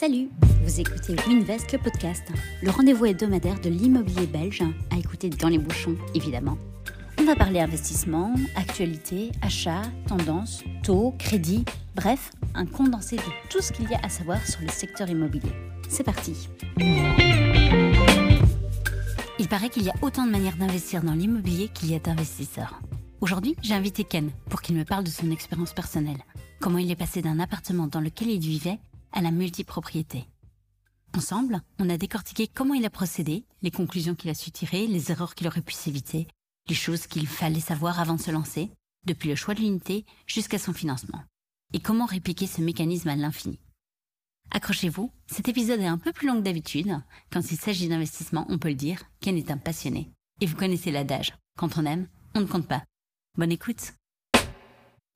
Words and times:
Salut, 0.00 0.28
vous 0.62 0.78
écoutez 0.78 1.16
Winvest, 1.26 1.72
le 1.72 1.78
podcast, 1.80 2.22
le 2.62 2.70
rendez-vous 2.70 3.06
hebdomadaire 3.06 3.60
de 3.60 3.68
l'immobilier 3.68 4.28
belge, 4.28 4.62
à 4.92 4.96
écouter 4.96 5.28
dans 5.28 5.48
les 5.48 5.58
bouchons, 5.58 5.96
évidemment. 6.14 6.56
On 7.18 7.24
va 7.24 7.34
parler 7.34 7.58
investissement, 7.58 8.32
actualité, 8.54 9.32
achat, 9.42 9.82
tendance, 10.06 10.62
taux, 10.84 11.16
crédit, 11.18 11.64
bref, 11.96 12.30
un 12.54 12.64
condensé 12.64 13.16
de 13.16 13.22
tout 13.50 13.60
ce 13.60 13.72
qu'il 13.72 13.90
y 13.90 13.94
a 13.94 13.98
à 14.04 14.08
savoir 14.08 14.46
sur 14.46 14.60
le 14.60 14.68
secteur 14.68 15.10
immobilier. 15.10 15.50
C'est 15.88 16.04
parti. 16.04 16.48
Il 19.40 19.48
paraît 19.48 19.70
qu'il 19.70 19.82
y 19.82 19.90
a 19.90 19.94
autant 20.00 20.26
de 20.26 20.30
manières 20.30 20.58
d'investir 20.58 21.02
dans 21.02 21.14
l'immobilier 21.14 21.70
qu'il 21.74 21.90
y 21.90 21.96
a 21.96 21.98
d'investisseurs. 21.98 22.80
Aujourd'hui, 23.20 23.56
j'ai 23.62 23.74
invité 23.74 24.04
Ken 24.04 24.30
pour 24.48 24.62
qu'il 24.62 24.76
me 24.76 24.84
parle 24.84 25.02
de 25.02 25.10
son 25.10 25.32
expérience 25.32 25.72
personnelle, 25.72 26.22
comment 26.60 26.78
il 26.78 26.88
est 26.88 26.94
passé 26.94 27.20
d'un 27.20 27.40
appartement 27.40 27.88
dans 27.88 28.00
lequel 28.00 28.30
il 28.30 28.38
vivait 28.38 28.78
à 29.12 29.20
la 29.22 29.30
multipropriété. 29.30 30.26
Ensemble, 31.16 31.62
on 31.78 31.90
a 31.90 31.96
décortiqué 31.96 32.46
comment 32.46 32.74
il 32.74 32.84
a 32.84 32.90
procédé, 32.90 33.44
les 33.62 33.70
conclusions 33.70 34.14
qu'il 34.14 34.30
a 34.30 34.34
su 34.34 34.50
tirer, 34.50 34.86
les 34.86 35.10
erreurs 35.10 35.34
qu'il 35.34 35.46
aurait 35.46 35.62
pu 35.62 35.72
s'éviter, 35.72 36.28
les 36.68 36.74
choses 36.74 37.06
qu'il 37.06 37.26
fallait 37.26 37.60
savoir 37.60 38.00
avant 38.00 38.14
de 38.14 38.20
se 38.20 38.30
lancer, 38.30 38.70
depuis 39.06 39.28
le 39.28 39.34
choix 39.34 39.54
de 39.54 39.60
l'unité 39.60 40.04
jusqu'à 40.26 40.58
son 40.58 40.72
financement, 40.72 41.22
et 41.72 41.80
comment 41.80 42.06
répliquer 42.06 42.46
ce 42.46 42.60
mécanisme 42.60 43.08
à 43.08 43.16
l'infini. 43.16 43.58
Accrochez-vous, 44.50 45.12
cet 45.26 45.48
épisode 45.48 45.80
est 45.80 45.86
un 45.86 45.98
peu 45.98 46.12
plus 46.12 46.26
long 46.26 46.36
que 46.36 46.44
d'habitude. 46.44 46.98
Quand 47.30 47.50
il 47.50 47.58
s'agit 47.58 47.88
d'investissement, 47.88 48.46
on 48.48 48.58
peut 48.58 48.68
le 48.68 48.74
dire, 48.74 49.02
Ken 49.20 49.36
est 49.36 49.50
un 49.50 49.58
passionné. 49.58 50.10
Et 50.40 50.46
vous 50.46 50.56
connaissez 50.56 50.90
l'adage, 50.90 51.34
quand 51.56 51.76
on 51.76 51.84
aime, 51.84 52.08
on 52.34 52.40
ne 52.40 52.46
compte 52.46 52.66
pas. 52.66 52.82
Bonne 53.36 53.52
écoute. 53.52 53.92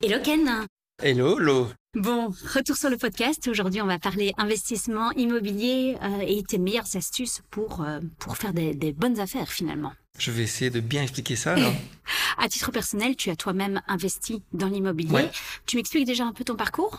Hello 0.01 0.21
Ken 0.23 0.67
Hello, 1.05 1.37
Lo. 1.37 1.67
Bon, 1.95 2.29
retour 2.55 2.77
sur 2.77 2.89
le 2.89 2.95
podcast. 2.95 3.49
Aujourd'hui, 3.49 3.81
on 3.81 3.87
va 3.87 3.99
parler 3.99 4.31
investissement 4.37 5.11
immobilier 5.11 5.97
euh, 6.01 6.23
et 6.25 6.41
tes 6.43 6.57
meilleures 6.57 6.95
astuces 6.95 7.41
pour, 7.51 7.81
euh, 7.81 7.99
pour 8.19 8.37
faire 8.37 8.53
des, 8.53 8.73
des 8.73 8.93
bonnes 8.93 9.19
affaires 9.19 9.49
finalement. 9.49 9.91
Je 10.17 10.31
vais 10.31 10.43
essayer 10.43 10.71
de 10.71 10.79
bien 10.79 11.03
expliquer 11.03 11.35
ça. 11.35 11.53
Alors. 11.57 11.73
À 12.37 12.47
titre 12.47 12.71
personnel, 12.71 13.17
tu 13.17 13.29
as 13.31 13.35
toi-même 13.35 13.81
investi 13.89 14.43
dans 14.53 14.67
l'immobilier. 14.67 15.11
Ouais. 15.11 15.31
Tu 15.65 15.75
m'expliques 15.75 16.07
déjà 16.07 16.23
un 16.23 16.31
peu 16.31 16.45
ton 16.45 16.55
parcours? 16.55 16.97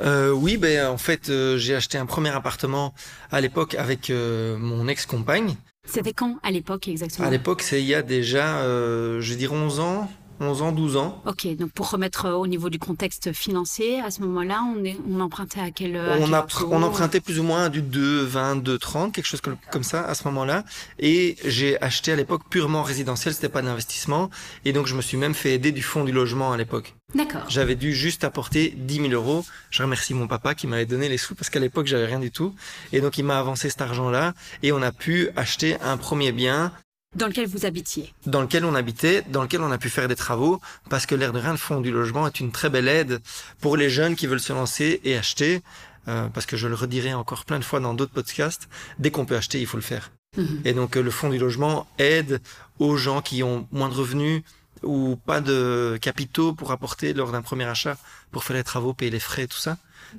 Euh, 0.00 0.30
oui, 0.30 0.56
ben 0.56 0.88
en 0.88 0.96
fait, 0.96 1.30
j'ai 1.58 1.74
acheté 1.74 1.98
un 1.98 2.06
premier 2.06 2.30
appartement 2.30 2.94
à 3.30 3.42
l'époque 3.42 3.74
avec 3.74 4.08
mon 4.10 4.88
ex-compagne. 4.88 5.54
C'était 5.86 6.14
quand 6.14 6.38
à 6.42 6.50
l'époque 6.50 6.88
exactement? 6.88 7.28
À 7.28 7.30
l'époque, 7.30 7.60
c'est 7.60 7.82
il 7.82 7.88
y 7.88 7.94
a 7.94 8.00
déjà, 8.00 8.62
je 8.62 9.34
dirais 9.34 9.54
11 9.54 9.80
ans, 9.80 10.10
11 10.40 10.62
ans, 10.62 10.72
12 10.72 10.96
ans. 10.96 11.22
Ok, 11.26 11.46
donc 11.56 11.70
pour 11.72 11.90
remettre 11.90 12.26
euh, 12.26 12.34
au 12.34 12.46
niveau 12.46 12.70
du 12.70 12.78
contexte 12.78 13.32
financier, 13.32 14.00
à 14.00 14.10
ce 14.10 14.20
moment-là, 14.22 14.62
on, 14.76 14.84
est, 14.84 14.96
on 15.08 15.20
empruntait 15.20 15.60
à 15.60 15.70
quel 15.70 15.96
à 15.96 16.16
On, 16.18 16.24
quel 16.24 16.34
a, 16.34 16.42
taux 16.42 16.68
on 16.70 16.82
empruntait 16.82 17.20
plus 17.20 17.38
ou 17.38 17.42
moins 17.42 17.68
du 17.68 17.82
2, 17.82 18.22
20, 18.22 18.56
2, 18.56 18.78
30, 18.78 19.14
quelque 19.14 19.26
chose 19.26 19.40
comme, 19.40 19.56
comme 19.70 19.82
ça 19.82 20.04
à 20.04 20.14
ce 20.14 20.24
moment-là. 20.24 20.64
Et 20.98 21.36
j'ai 21.44 21.80
acheté 21.82 22.12
à 22.12 22.16
l'époque 22.16 22.42
purement 22.50 22.82
résidentiel, 22.82 23.34
c'était 23.34 23.48
pas 23.48 23.62
d'investissement. 23.62 24.30
Et 24.64 24.72
donc, 24.72 24.86
je 24.86 24.94
me 24.94 25.02
suis 25.02 25.16
même 25.16 25.34
fait 25.34 25.54
aider 25.54 25.72
du 25.72 25.82
fonds 25.82 26.04
du 26.04 26.12
logement 26.12 26.52
à 26.52 26.56
l'époque. 26.56 26.94
D'accord. 27.14 27.44
J'avais 27.48 27.76
dû 27.76 27.94
juste 27.94 28.24
apporter 28.24 28.74
10 28.76 28.96
000 28.96 29.08
euros. 29.12 29.44
Je 29.70 29.82
remercie 29.82 30.12
mon 30.12 30.26
papa 30.26 30.54
qui 30.54 30.66
m'avait 30.66 30.86
donné 30.86 31.08
les 31.08 31.18
sous 31.18 31.34
parce 31.34 31.50
qu'à 31.50 31.60
l'époque, 31.60 31.86
j'avais 31.86 32.06
rien 32.06 32.18
du 32.18 32.30
tout. 32.30 32.54
Et 32.92 33.00
donc, 33.00 33.16
il 33.18 33.24
m'a 33.24 33.38
avancé 33.38 33.70
cet 33.70 33.80
argent-là 33.80 34.34
et 34.62 34.72
on 34.72 34.82
a 34.82 34.92
pu 34.92 35.30
acheter 35.36 35.80
un 35.80 35.96
premier 35.96 36.32
bien 36.32 36.72
Dans 37.16 37.26
lequel 37.28 37.46
vous 37.46 37.64
habitiez. 37.66 38.12
dans 38.26 38.42
lequel 38.42 38.64
on 38.64 38.74
habitait, 38.74 39.22
dans 39.28 39.42
lequel 39.42 39.60
on 39.62 39.70
a 39.72 39.78
pu 39.78 39.90
faire 39.90 40.08
des 40.08 40.16
travaux 40.16 40.60
parce 40.90 41.06
que 41.06 41.14
l'air 41.14 41.32
de 41.32 41.38
rien, 41.38 41.52
le 41.52 41.56
fonds 41.58 41.80
du 41.80 41.90
logement 41.90 42.26
est 42.26 42.40
une 42.40 42.52
très 42.52 42.70
belle 42.70 42.88
aide 42.88 43.20
pour 43.60 43.76
les 43.76 43.88
jeunes 43.90 44.16
qui 44.16 44.26
veulent 44.26 44.40
se 44.40 44.52
lancer 44.52 45.00
et 45.04 45.16
acheter. 45.16 45.62
euh, 46.08 46.28
parce 46.28 46.46
que 46.46 46.56
je 46.56 46.68
le 46.68 46.76
redirai 46.76 47.14
encore 47.14 47.44
plein 47.44 47.58
de 47.58 47.64
fois 47.64 47.80
dans 47.80 47.92
d'autres 47.92 48.12
podcasts, 48.12 48.68
dès 49.00 49.10
qu'on 49.10 49.24
peut 49.26 49.34
acheter, 49.36 49.60
il 49.60 49.66
faut 49.66 49.76
le 49.76 49.82
faire. 49.82 50.12
Mhm. 50.36 50.60
Et 50.64 50.72
donc 50.72 50.96
euh, 50.96 51.02
le 51.02 51.10
fonds 51.10 51.30
du 51.30 51.38
logement 51.38 51.86
aide 51.98 52.40
aux 52.78 52.96
gens 52.96 53.20
qui 53.22 53.42
ont 53.42 53.66
moins 53.72 53.88
de 53.88 53.94
revenus 53.94 54.42
ou 54.84 55.16
pas 55.16 55.40
de 55.40 55.98
capitaux 56.00 56.52
pour 56.52 56.70
apporter 56.70 57.12
lors 57.12 57.32
d'un 57.32 57.42
premier 57.42 57.64
achat, 57.64 57.96
pour 58.30 58.44
faire 58.44 58.54
les 58.56 58.62
travaux, 58.62 58.92
payer 58.94 59.10
les 59.10 59.18
frais, 59.18 59.46
tout 59.48 59.56
ça. 59.58 59.78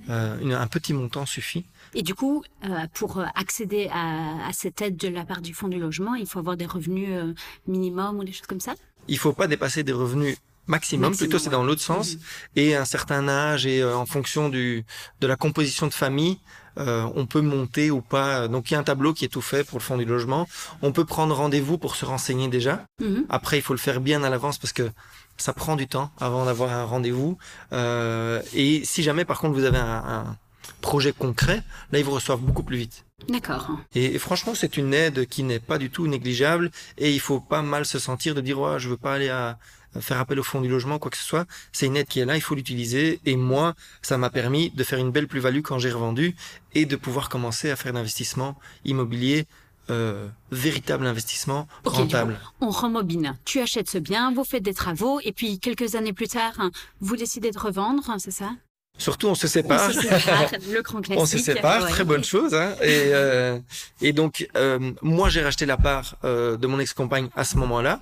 Euh, 0.09 0.37
une- 0.41 0.53
un 0.53 0.67
petit 0.67 0.91
montant 0.93 1.25
suffit. 1.25 1.63
Et 1.99 2.03
du 2.03 2.13
coup, 2.13 2.43
euh, 2.63 2.85
pour 2.93 3.17
euh, 3.17 3.25
accéder 3.33 3.89
à, 3.91 4.47
à 4.47 4.53
cette 4.53 4.79
aide 4.83 4.97
de 4.97 5.07
la 5.07 5.25
part 5.25 5.41
du 5.41 5.53
fonds 5.55 5.67
du 5.67 5.79
logement, 5.79 6.13
il 6.13 6.27
faut 6.27 6.37
avoir 6.37 6.55
des 6.55 6.67
revenus 6.67 7.09
euh, 7.11 7.33
minimum 7.67 8.19
ou 8.19 8.23
des 8.23 8.31
choses 8.37 8.45
comme 8.47 8.59
ça? 8.67 8.75
Il 9.07 9.17
faut 9.17 9.33
pas 9.33 9.47
dépasser 9.47 9.81
des 9.83 9.93
revenus 9.93 10.37
maximum, 10.67 11.09
Maximum, 11.09 11.17
plutôt 11.17 11.39
c'est 11.39 11.45
ouais. 11.49 11.51
dans 11.53 11.63
l'autre 11.63 11.81
sens, 11.81 12.07
Mhm. 12.15 12.19
et 12.57 12.75
un 12.75 12.85
certain 12.85 13.27
âge 13.29 13.65
et 13.65 13.81
euh, 13.81 13.95
en 13.97 14.05
fonction 14.05 14.49
du 14.49 14.85
de 15.21 15.25
la 15.27 15.37
composition 15.37 15.87
de 15.87 15.93
famille, 15.93 16.37
euh, 16.77 17.07
on 17.15 17.25
peut 17.25 17.41
monter 17.41 17.89
ou 17.89 18.01
pas. 18.01 18.47
Donc 18.47 18.69
il 18.69 18.73
y 18.73 18.77
a 18.77 18.79
un 18.79 18.83
tableau 18.83 19.11
qui 19.13 19.25
est 19.25 19.29
tout 19.37 19.41
fait 19.41 19.63
pour 19.67 19.79
le 19.79 19.83
fonds 19.83 19.97
du 19.97 20.05
logement. 20.05 20.45
On 20.83 20.91
peut 20.91 21.05
prendre 21.05 21.33
rendez-vous 21.43 21.77
pour 21.79 21.95
se 21.95 22.05
renseigner 22.05 22.47
déjà. 22.57 22.85
Mhm. 23.01 23.25
Après, 23.29 23.57
il 23.57 23.63
faut 23.63 23.73
le 23.73 23.79
faire 23.79 24.01
bien 24.01 24.19
à 24.23 24.29
l'avance 24.29 24.57
parce 24.59 24.73
que 24.73 24.91
ça 25.37 25.53
prend 25.53 25.75
du 25.77 25.87
temps 25.87 26.11
avant 26.19 26.45
d'avoir 26.45 26.69
un 26.71 26.83
rendez-vous. 26.83 27.37
Euh, 27.73 28.41
et 28.53 28.83
si 28.91 29.01
jamais, 29.03 29.25
par 29.25 29.39
contre, 29.39 29.53
vous 29.55 29.63
avez 29.71 29.79
un, 29.79 30.03
un 30.17 30.37
projet 30.81 31.13
concret, 31.13 31.63
là, 31.91 31.99
ils 31.99 32.05
vous 32.05 32.11
reçoivent 32.11 32.41
beaucoup 32.41 32.63
plus 32.63 32.77
vite. 32.77 33.05
D'accord. 33.29 33.71
Et, 33.95 34.15
et 34.15 34.19
franchement, 34.19 34.53
c'est 34.55 34.77
une 34.77 34.93
aide 34.93 35.25
qui 35.27 35.43
n'est 35.43 35.59
pas 35.59 35.77
du 35.77 35.89
tout 35.89 36.07
négligeable 36.07 36.71
et 36.97 37.11
il 37.13 37.19
faut 37.19 37.39
pas 37.39 37.61
mal 37.61 37.85
se 37.85 37.99
sentir 37.99 38.35
de 38.35 38.41
dire, 38.41 38.59
ouais, 38.59 38.79
je 38.79 38.89
veux 38.89 38.97
pas 38.97 39.15
aller 39.15 39.29
à, 39.29 39.57
faire 39.99 40.19
appel 40.19 40.39
au 40.39 40.43
fonds 40.43 40.61
du 40.61 40.69
logement, 40.69 40.99
quoi 40.99 41.11
que 41.11 41.17
ce 41.17 41.23
soit. 41.23 41.45
C'est 41.71 41.87
une 41.87 41.97
aide 41.97 42.07
qui 42.07 42.19
est 42.19 42.25
là, 42.25 42.35
il 42.35 42.41
faut 42.41 42.55
l'utiliser. 42.55 43.19
Et 43.25 43.35
moi, 43.35 43.73
ça 44.01 44.17
m'a 44.17 44.29
permis 44.29 44.69
de 44.71 44.83
faire 44.83 44.99
une 44.99 45.11
belle 45.11 45.27
plus-value 45.27 45.61
quand 45.61 45.79
j'ai 45.79 45.91
revendu 45.91 46.35
et 46.73 46.85
de 46.85 46.95
pouvoir 46.95 47.29
commencer 47.29 47.71
à 47.71 47.75
faire 47.75 47.93
d'investissement 47.93 48.57
immobilier, 48.85 49.47
euh, 49.89 50.27
véritable 50.51 51.07
investissement 51.07 51.67
rentable. 51.85 52.39
On 52.61 52.69
rembobine. 52.69 53.37
Tu 53.45 53.59
achètes 53.59 53.89
ce 53.89 53.97
bien, 53.97 54.33
vous 54.33 54.43
faites 54.43 54.63
des 54.63 54.73
travaux, 54.73 55.19
et 55.23 55.31
puis 55.31 55.59
quelques 55.59 55.95
années 55.95 56.13
plus 56.13 56.27
tard, 56.27 56.53
hein, 56.59 56.71
vous 56.99 57.15
décidez 57.15 57.51
de 57.51 57.59
revendre, 57.59 58.13
c'est 58.19 58.31
ça? 58.31 58.51
Surtout, 58.97 59.27
on 59.27 59.35
se 59.35 59.45
On 59.45 59.49
sépare. 59.49 59.91
se 59.91 60.01
sépare, 60.01 60.51
le 60.73 60.81
grand 60.81 61.01
classique. 61.01 61.21
On 61.21 61.25
se 61.25 61.37
sépare, 61.37 61.83
Ouais. 61.83 61.89
très 61.89 62.03
bonne 62.03 62.23
chose. 62.23 62.53
Hein. 62.53 62.73
Et, 62.81 63.11
euh, 63.13 63.59
et 64.01 64.11
donc, 64.13 64.47
euh, 64.55 64.91
moi, 65.01 65.29
j'ai 65.29 65.41
racheté 65.41 65.65
la 65.65 65.77
part 65.77 66.15
euh, 66.23 66.57
de 66.57 66.67
mon 66.67 66.79
ex-compagne 66.79 67.29
à 67.35 67.43
ce 67.43 67.57
moment-là, 67.57 68.01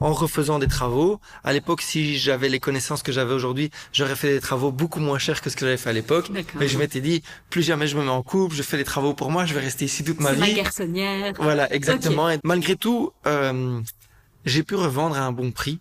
en 0.00 0.12
refaisant 0.12 0.58
des 0.58 0.66
travaux. 0.68 1.20
À 1.44 1.52
l'époque, 1.52 1.80
si 1.82 2.16
j'avais 2.18 2.48
les 2.48 2.58
connaissances 2.60 3.02
que 3.02 3.12
j'avais 3.12 3.34
aujourd'hui, 3.34 3.70
j'aurais 3.92 4.16
fait 4.16 4.32
des 4.32 4.40
travaux 4.40 4.72
beaucoup 4.72 4.98
moins 5.00 5.18
chers 5.18 5.40
que 5.42 5.48
ce 5.50 5.54
que 5.54 5.64
j'avais 5.66 5.76
fait 5.76 5.90
à 5.90 5.92
l'époque. 5.92 6.30
Mais 6.58 6.66
je 6.66 6.76
m'étais 6.78 7.00
dit, 7.00 7.22
plus 7.50 7.62
jamais 7.62 7.86
je 7.86 7.96
me 7.96 8.02
mets 8.02 8.08
en 8.10 8.22
couple, 8.22 8.54
je 8.54 8.62
fais 8.62 8.76
les 8.78 8.84
travaux 8.84 9.14
pour 9.14 9.30
moi, 9.30 9.44
je 9.44 9.54
vais 9.54 9.60
rester 9.60 9.84
ici 9.84 10.02
toute 10.02 10.18
ma 10.20 10.30
C'est 10.30 10.36
ma 10.40 10.46
vie. 10.46 10.54
garçonnière. 10.54 11.34
Voilà, 11.38 11.72
exactement. 11.72 12.30
Et 12.30 12.38
malgré 12.42 12.74
tout, 12.76 13.12
euh, 13.26 13.80
j'ai 14.44 14.62
pu 14.64 14.74
revendre 14.74 15.16
à 15.16 15.20
un 15.20 15.30
bon 15.32 15.52
prix. 15.52 15.78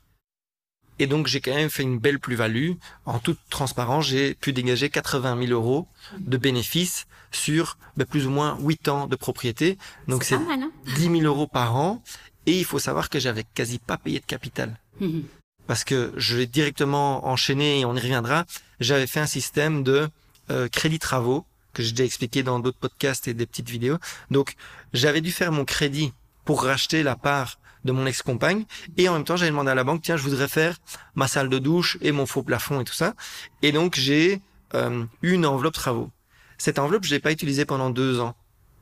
Et 1.02 1.08
donc, 1.08 1.26
j'ai 1.26 1.42
quand 1.42 1.56
même 1.56 1.72
fait 1.72 1.82
une 1.82 1.98
belle 1.98 2.20
plus-value. 2.20 2.74
En 3.06 3.18
toute 3.18 3.40
transparence, 3.50 4.06
j'ai 4.06 4.36
pu 4.36 4.54
dégager 4.54 4.92
80 4.92 5.48
000 5.48 5.52
euros 5.52 5.88
de 6.20 6.38
bénéfices 6.38 7.08
sur 7.32 7.80
ben, 7.98 8.06
plus 8.06 8.28
ou 8.28 8.30
moins 8.30 8.56
8 8.62 8.88
ans 8.88 9.08
de 9.08 9.16
propriété. 9.16 9.80
Donc, 10.08 10.24
c'est 10.24 10.36
c'est 10.36 10.46
pas 10.46 10.58
mal, 10.58 10.62
hein 10.62 10.72
10 10.98 11.02
000 11.02 11.22
euros 11.22 11.48
par 11.48 11.76
an. 11.76 12.04
Et 12.46 12.56
il 12.56 12.66
faut 12.66 12.78
savoir 12.78 13.10
que 13.10 13.18
j'avais 13.18 13.44
quasi 13.56 13.80
pas 13.80 13.98
payé 13.98 14.20
de 14.20 14.26
capital. 14.26 14.80
Mhm. 15.00 15.24
Parce 15.66 15.84
que 15.84 16.14
je 16.18 16.38
l'ai 16.38 16.46
directement 16.46 17.28
enchaîné 17.28 17.80
et 17.80 17.86
on 17.86 17.96
y 17.96 18.00
reviendra. 18.00 18.46
J'avais 18.80 19.08
fait 19.08 19.22
un 19.22 19.26
système 19.26 19.82
de 19.82 20.08
euh, 20.52 20.68
crédit 20.68 21.00
travaux 21.00 21.48
que 21.74 21.82
j'ai 21.82 21.94
déjà 21.94 22.04
expliqué 22.04 22.44
dans 22.44 22.60
d'autres 22.60 22.78
podcasts 22.78 23.28
et 23.28 23.34
des 23.34 23.48
petites 23.48 23.72
vidéos. 23.72 23.98
Donc, 24.30 24.54
j'avais 24.94 25.22
dû 25.22 25.32
faire 25.32 25.52
mon 25.52 25.66
crédit 25.66 26.14
pour 26.46 26.64
racheter 26.64 27.02
la 27.02 27.16
part 27.16 27.58
de 27.86 27.92
mon 27.92 28.06
ex-compagne. 28.06 28.66
Et 28.98 29.10
en 29.10 29.14
même 29.14 29.24
temps, 29.24 29.36
j'avais 29.36 29.52
demandé 29.52 29.72
à 29.72 29.76
la 29.76 29.84
banque, 29.84 30.02
tiens, 30.02 30.18
je 30.18 30.24
voudrais 30.24 30.48
faire 30.48 30.78
ma 31.16 31.28
salle 31.28 31.50
de 31.50 31.60
douche 31.60 31.98
et 32.02 32.12
mon 32.12 32.26
faux 32.26 32.44
plafond 32.44 32.82
et 32.82 32.84
tout 32.84 32.94
ça. 32.94 33.14
Et 33.62 33.72
donc, 33.72 33.96
j'ai 33.96 34.42
euh, 34.74 35.04
eu 35.22 35.34
une 35.34 35.46
enveloppe 35.46 35.74
travaux. 35.74 36.10
Cette 36.58 36.80
enveloppe, 36.80 37.06
je 37.06 37.12
l'ai 37.12 37.20
pas 37.20 37.32
utilisée 37.32 37.66
pendant 37.66 37.90
deux 37.90 38.20
ans. 38.20 38.36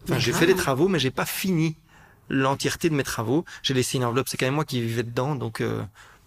Enfin, 0.03 0.19
j'ai 0.19 0.33
fait 0.33 0.45
des 0.45 0.55
travaux, 0.55 0.87
mais 0.87 0.99
j'ai 0.99 1.11
pas 1.11 1.25
fini 1.25 1.75
l'entièreté 2.29 2.89
de 2.89 2.95
mes 2.95 3.03
travaux. 3.03 3.45
J'ai 3.63 3.73
laissé 3.73 3.97
une 3.97 4.05
enveloppe, 4.05 4.29
c'est 4.29 4.37
quand 4.37 4.45
même 4.45 4.55
moi 4.55 4.65
qui 4.65 4.81
vivais 4.81 5.03
dedans, 5.03 5.35
donc 5.35 5.61
euh, 5.61 5.81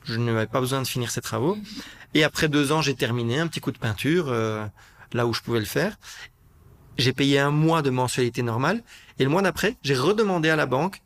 je 0.04 0.18
n'avais 0.18 0.46
pas 0.46 0.60
besoin 0.60 0.82
de 0.82 0.86
finir 0.86 1.10
ces 1.10 1.20
travaux. 1.20 1.56
Et 2.14 2.24
après 2.24 2.48
deux 2.48 2.72
ans, 2.72 2.82
j'ai 2.82 2.94
terminé 2.94 3.38
un 3.38 3.46
petit 3.46 3.60
coup 3.60 3.72
de 3.72 3.78
peinture 3.78 4.26
euh, 4.28 4.66
là 5.12 5.26
où 5.26 5.32
je 5.32 5.40
pouvais 5.40 5.60
le 5.60 5.66
faire. 5.66 5.96
J'ai 6.98 7.12
payé 7.12 7.38
un 7.38 7.50
mois 7.50 7.82
de 7.82 7.90
mensualité 7.90 8.42
normale 8.42 8.82
et 9.18 9.24
le 9.24 9.30
mois 9.30 9.42
d'après, 9.42 9.76
j'ai 9.82 9.94
redemandé 9.94 10.50
à 10.50 10.56
la 10.56 10.66
banque 10.66 11.00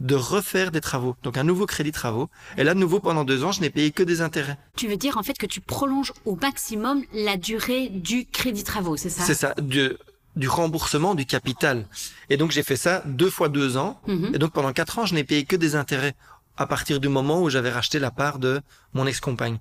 de 0.00 0.14
refaire 0.14 0.70
des 0.70 0.80
travaux, 0.80 1.14
donc 1.22 1.36
un 1.36 1.44
nouveau 1.44 1.66
crédit 1.66 1.92
travaux. 1.92 2.28
Et 2.56 2.64
là, 2.64 2.74
de 2.74 2.78
nouveau, 2.78 3.00
pendant 3.00 3.24
deux 3.24 3.44
ans, 3.44 3.52
je 3.52 3.60
n'ai 3.60 3.70
payé 3.70 3.90
que 3.90 4.02
des 4.02 4.22
intérêts. 4.22 4.58
Tu 4.76 4.88
veux 4.88 4.96
dire 4.96 5.18
en 5.18 5.22
fait 5.22 5.36
que 5.38 5.46
tu 5.46 5.60
prolonges 5.60 6.12
au 6.24 6.36
maximum 6.36 7.02
la 7.12 7.36
durée 7.36 7.88
du 7.88 8.26
crédit 8.26 8.64
travaux, 8.64 8.96
c'est 8.96 9.10
ça? 9.10 9.22
C'est 9.22 9.34
ça, 9.34 9.54
du, 9.60 9.90
du 10.36 10.48
remboursement 10.48 11.14
du 11.14 11.26
capital. 11.26 11.86
Et 12.30 12.36
donc, 12.36 12.50
j'ai 12.50 12.62
fait 12.62 12.76
ça 12.76 13.02
deux 13.06 13.30
fois 13.30 13.48
deux 13.48 13.76
ans. 13.76 14.00
Mhm. 14.06 14.34
Et 14.34 14.38
donc, 14.38 14.52
pendant 14.52 14.72
quatre 14.72 14.98
ans, 14.98 15.06
je 15.06 15.14
n'ai 15.14 15.24
payé 15.24 15.44
que 15.44 15.56
des 15.56 15.74
intérêts 15.74 16.14
à 16.60 16.66
partir 16.66 17.00
du 17.00 17.08
moment 17.08 17.40
où 17.42 17.48
j'avais 17.48 17.70
racheté 17.70 17.98
la 17.98 18.10
part 18.10 18.38
de 18.38 18.60
mon 18.92 19.06
ex-compagne. 19.06 19.60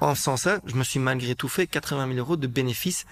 En 0.00 0.14
faisant 0.14 0.38
ça, 0.38 0.60
je 0.64 0.74
me 0.76 0.82
suis 0.82 0.98
malgré 0.98 1.34
tout 1.34 1.46
fait 1.46 1.66
80 1.66 2.06
000 2.06 2.18
euros 2.18 2.38
de 2.38 2.46
bénéfices 2.46 3.04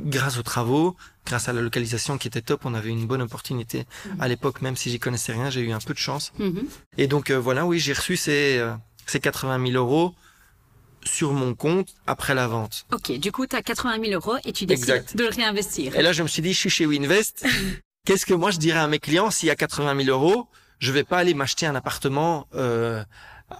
grâce 0.00 0.38
aux 0.38 0.44
travaux, 0.44 0.94
grâce 1.26 1.48
à 1.48 1.52
la 1.52 1.62
localisation 1.62 2.16
qui 2.16 2.28
était 2.28 2.42
top. 2.42 2.60
On 2.64 2.74
avait 2.74 2.90
une 2.90 3.08
bonne 3.08 3.22
opportunité 3.22 3.86
à 4.20 4.28
l'époque, 4.28 4.62
même 4.62 4.76
si 4.76 4.88
j'y 4.88 5.00
connaissais 5.00 5.32
rien, 5.32 5.50
j'ai 5.50 5.62
eu 5.62 5.72
un 5.72 5.80
peu 5.80 5.94
de 5.94 5.98
chance. 5.98 6.32
Mhm. 6.38 6.62
Et 6.96 7.08
donc 7.08 7.30
euh, 7.30 7.40
voilà, 7.40 7.66
oui, 7.66 7.80
j'ai 7.80 7.92
reçu 7.92 8.16
ces, 8.16 8.58
euh, 8.58 8.72
ces 9.04 9.18
80 9.18 9.66
000 9.66 9.76
euros 9.76 10.14
sur 11.02 11.32
mon 11.32 11.56
compte 11.56 11.88
après 12.06 12.36
la 12.36 12.46
vente. 12.46 12.86
Ok, 12.92 13.10
du 13.18 13.32
coup, 13.32 13.48
tu 13.48 13.56
as 13.56 13.62
80 13.62 13.98
000 14.00 14.12
euros 14.12 14.36
et 14.44 14.52
tu 14.52 14.64
décides 14.66 14.90
Exact. 14.90 15.16
de 15.16 15.24
le 15.24 15.30
réinvestir. 15.30 15.96
Et 15.96 16.02
là, 16.02 16.12
je 16.12 16.22
me 16.22 16.28
suis 16.28 16.42
dit, 16.42 16.52
je 16.52 16.58
suis 16.58 16.70
chez 16.70 16.86
Winvest. 16.86 17.44
Qu'est-ce 18.06 18.26
que 18.26 18.34
moi 18.34 18.52
je 18.52 18.58
dirais 18.58 18.78
à 18.78 18.86
mes 18.86 19.00
clients 19.00 19.30
s'il 19.32 19.48
y 19.48 19.50
a 19.50 19.56
80 19.56 20.04
000 20.04 20.16
euros 20.16 20.46
Je 20.80 20.90
vais 20.92 21.04
pas 21.04 21.18
aller 21.18 21.34
m'acheter 21.34 21.66
un 21.66 21.74
appartement 21.76 22.46
euh, 22.54 23.04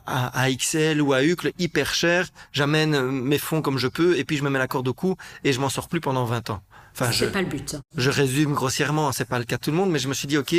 à, 0.07 0.41
à 0.43 0.51
XL 0.53 1.01
ou 1.01 1.13
à 1.13 1.23
Uccle 1.23 1.53
hyper 1.59 1.95
cher. 1.95 2.29
J'amène 2.53 2.95
euh, 2.95 3.11
mes 3.11 3.39
fonds 3.39 3.63
comme 3.63 3.79
je 3.79 3.89
peux 3.89 4.19
et 4.19 4.25
puis 4.25 4.37
je 4.37 4.43
me 4.43 4.51
mets 4.51 4.59
la 4.59 4.67
corde 4.69 4.89
au 4.89 4.95
cou 4.95 5.17
et 5.45 5.53
je 5.53 5.61
m'en 5.61 5.69
sors 5.69 5.89
plus 5.89 6.01
pendant 6.01 6.25
20 6.25 6.51
ans. 6.51 6.63
Enfin, 6.93 7.11
je, 7.13 7.27
C'est 7.27 7.33
pas 7.33 7.43
le 7.43 7.49
but. 7.49 7.77
je 7.97 8.11
résume 8.11 8.53
grossièrement, 8.55 9.13
c'est 9.13 9.29
pas 9.29 9.39
le 9.39 9.45
cas 9.45 9.57
de 9.59 9.63
tout 9.63 9.71
le 9.71 9.77
monde, 9.77 9.91
mais 9.91 10.01
je 10.01 10.09
me 10.09 10.15
suis 10.15 10.27
dit, 10.27 10.39
ok, 10.39 10.55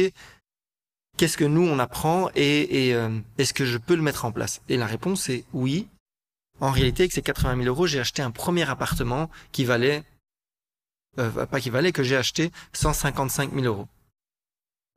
qu'est-ce 1.18 1.36
que 1.38 1.44
nous 1.46 1.68
on 1.68 1.78
apprend 1.80 2.30
et, 2.36 2.88
et, 2.88 2.96
euh, 2.96 3.10
est-ce 3.38 3.54
que 3.54 3.66
je 3.66 3.78
peux 3.78 3.96
le 3.96 4.02
mettre 4.02 4.24
en 4.26 4.32
place? 4.32 4.62
Et 4.70 4.78
la 4.78 4.86
réponse 4.86 5.30
est 5.30 5.44
oui. 5.54 5.88
En 6.62 6.72
réalité, 6.72 7.04
avec 7.04 7.12
ces 7.12 7.22
80 7.24 7.56
000 7.56 7.68
euros, 7.68 7.88
j'ai 7.88 8.00
acheté 8.00 8.22
un 8.22 8.30
premier 8.32 8.70
appartement 8.70 9.30
qui 9.52 9.66
valait, 9.66 10.04
euh, 11.20 11.46
pas 11.48 11.60
qui 11.60 11.70
valait, 11.72 11.92
que 11.92 12.04
j'ai 12.04 12.16
acheté 12.16 12.52
155 12.74 13.52
000 13.54 13.66
euros. 13.66 13.88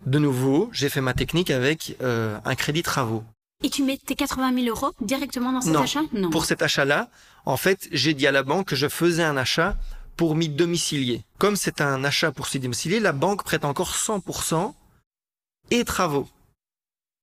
De 0.07 0.19
nouveau, 0.19 0.69
j'ai 0.73 0.89
fait 0.89 1.01
ma 1.01 1.15
technique 1.15 1.51
avec 1.51 1.97
euh, 2.03 2.39
un 2.45 2.55
crédit 2.55 2.83
travaux. 2.83 3.25
Et 3.63 3.71
tu 3.71 3.83
mets 3.83 3.97
tes 3.97 4.15
80 4.15 4.55
000 4.65 4.67
euros 4.77 4.93
directement 5.01 5.53
dans 5.53 5.61
cet 5.63 5.73
Non. 5.73 5.83
achat? 5.83 6.03
Non. 6.13 6.29
Pour 6.31 6.45
cet 6.45 6.61
achat-là, 6.61 7.09
en 7.47 7.57
fait, 7.57 7.89
j'ai 7.93 8.13
dit 8.13 8.27
à 8.27 8.33
la 8.33 8.43
banque 8.43 8.69
que 8.69 8.77
je 8.77 8.89
faisais 8.89 9.23
un 9.23 9.37
achat 9.37 9.77
pour 10.17 10.37
m'y 10.37 10.49
domicilier. 10.49 11.25
Comme 11.39 11.57
c'est 11.57 11.81
un 11.81 12.05
achat 12.05 12.33
pour 12.33 12.47
s'y 12.49 12.61
domicilier, 12.61 13.01
la 13.01 13.13
banque 13.13 13.43
prête 13.45 13.65
encore 13.65 13.93
100% 13.95 14.75
et 15.71 15.85
travaux. 15.85 16.29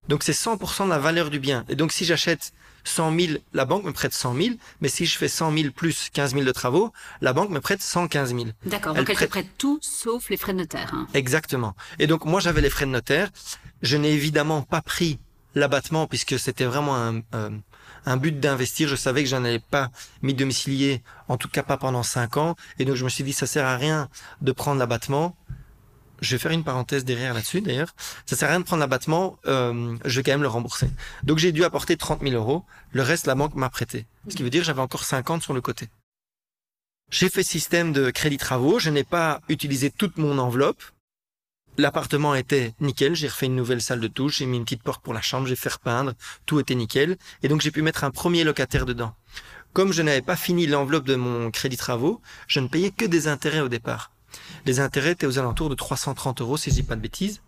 Donc 0.08 0.24
c'est 0.24 0.32
100% 0.32 0.86
de 0.86 0.90
la 0.90 0.98
valeur 0.98 1.30
du 1.30 1.40
bien. 1.40 1.64
Et 1.70 1.76
donc 1.76 1.92
si 1.92 2.06
j'achète 2.06 2.54
100 2.84 3.20
000, 3.20 3.34
la 3.54 3.66
banque 3.66 3.84
me 3.84 3.92
prête 3.92 4.14
100 4.14 4.36
000, 4.36 4.56
mais 4.82 4.88
si 4.90 5.06
je 5.06 5.18
fais 5.18 5.28
100 5.28 5.52
000 5.56 5.72
plus 5.72 6.10
15 6.12 6.34
000 6.34 6.44
de 6.46 6.52
travaux, 6.52 6.92
la 7.22 7.34
banque 7.34 7.50
me 7.50 7.60
prête 7.60 7.82
115 7.82 8.30
000. 8.34 8.46
D'accord, 8.66 8.94
donc 8.96 9.10
elle 9.10 9.16
te 9.16 9.20
prête- 9.24 9.30
prête 9.30 9.48
tout 9.58 9.80
sauf 9.82 10.30
les 10.30 10.38
frais 10.38 10.54
de 10.54 10.60
notaire. 10.60 10.90
hein. 10.94 11.08
Exactement. 11.14 11.76
Et 12.00 12.08
donc 12.08 12.26
moi 12.26 12.40
j'avais 12.40 12.62
les 12.62 12.70
frais 12.70 12.86
de 12.86 12.92
notaire. 12.92 13.30
Je 13.82 13.98
n'ai 13.98 14.12
évidemment 14.12 14.62
pas 14.62 14.82
pris 14.82 15.20
l'abattement 15.56 16.08
puisque 16.08 16.40
c'était 16.40 16.66
vraiment 16.66 16.96
un, 16.96 17.22
euh, 17.36 17.50
un 18.06 18.18
but 18.18 18.40
d'investir. 18.40 18.88
Je 18.88 18.96
savais 18.96 19.24
que 19.24 19.30
je 19.30 19.36
n'allais 19.36 19.60
pas 19.60 19.90
m'y 20.22 20.34
domicilier, 20.34 21.04
en 21.28 21.38
tout 21.38 21.50
cas 21.50 21.62
pas 21.64 21.78
pendant 21.78 22.04
cinq 22.04 22.38
ans. 22.38 22.56
Et 22.80 22.86
donc 22.86 22.96
je 22.96 23.04
me 23.04 23.10
suis 23.10 23.24
dit 23.24 23.34
ça 23.34 23.48
sert 23.48 23.66
à 23.66 23.76
rien 23.78 24.08
de 24.42 24.52
prendre 24.52 24.80
l'abattement. 24.80 25.36
Je 26.22 26.36
vais 26.36 26.40
faire 26.40 26.52
une 26.52 26.64
parenthèse 26.64 27.04
derrière 27.04 27.34
là-dessus 27.34 27.62
d'ailleurs. 27.62 27.96
Ça 28.26 28.36
sert 28.36 28.48
à 28.48 28.52
rien 28.52 28.60
de 28.60 28.66
prendre 28.66 28.80
l'abattement. 28.80 29.38
euh, 29.48 29.98
je 30.06 30.18
vais 30.18 30.24
quand 30.24 30.32
même 30.32 30.44
le 30.44 30.48
rembourser. 30.48 30.88
Donc 31.24 31.40
j'ai 31.40 31.52
dû 31.52 31.64
apporter 31.64 31.98
30 31.98 32.22
000 32.22 32.36
euros. 32.36 32.64
Le 32.92 33.02
reste 33.02 33.26
la 33.26 33.36
banque 33.36 33.56
m'a 33.56 33.70
prêté. 33.70 34.06
Ce 34.30 34.36
qui 34.36 34.44
veut 34.44 34.52
dire 34.52 34.64
j'avais 34.64 34.82
encore 34.82 35.04
50 35.04 35.42
sur 35.42 35.54
le 35.54 35.62
côté. 35.62 35.90
J'ai 37.10 37.30
fait 37.30 37.44
système 37.44 37.92
de 37.92 38.12
crédit 38.12 38.38
travaux. 38.38 38.80
Je 38.80 38.90
n'ai 38.92 39.04
pas 39.04 39.42
utilisé 39.50 39.90
toute 39.90 40.18
mon 40.18 40.38
enveloppe. 40.38 40.84
L'appartement 41.78 42.36
était 42.36 42.74
nickel, 42.82 43.16
j'ai 43.16 43.30
refait 43.30 43.46
une 43.46 43.56
nouvelle 43.56 43.82
salle 43.82 44.02
de 44.02 44.08
touche, 44.08 44.40
j'ai 44.40 44.46
mis 44.46 44.58
une 44.58 44.66
petite 44.66 44.84
porte 44.84 45.02
pour 45.02 45.14
la 45.14 45.22
chambre, 45.22 45.48
j'ai 45.48 45.56
fait 45.56 45.72
repeindre, 45.72 46.14
tout 46.46 46.60
était 46.60 46.76
nickel. 46.76 47.18
Et 47.44 47.48
donc 47.48 47.62
j'ai 47.62 47.72
pu 47.72 47.82
mettre 47.82 48.04
un 48.04 48.12
premier 48.12 48.44
locataire 48.44 48.86
dedans. 48.86 49.16
Comme 49.74 49.94
je 49.94 50.02
n'avais 50.02 50.22
pas 50.22 50.36
fini 50.36 50.68
l'enveloppe 50.68 51.06
de 51.06 51.16
mon 51.16 51.50
crédit 51.50 51.78
travaux, 51.78 52.22
je 52.48 52.60
ne 52.60 52.68
payais 52.68 52.92
que 52.92 53.06
des 53.06 53.28
intérêts 53.30 53.62
au 53.62 53.70
départ. 53.70 54.12
Les 54.66 54.80
intérêts 54.80 55.12
étaient 55.12 55.28
aux 55.28 55.40
alentours 55.40 55.70
de 55.70 55.76
330 55.76 56.42
euros, 56.42 56.58
si 56.58 56.70
je 56.70 56.76
dis 56.76 56.84
pas 56.84 56.96
de 56.96 57.02
bêtises. 57.02 57.42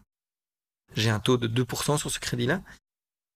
J'ai 0.95 1.09
un 1.09 1.19
taux 1.19 1.37
de 1.37 1.47
2% 1.47 1.97
sur 1.97 2.11
ce 2.11 2.19
crédit-là. 2.19 2.61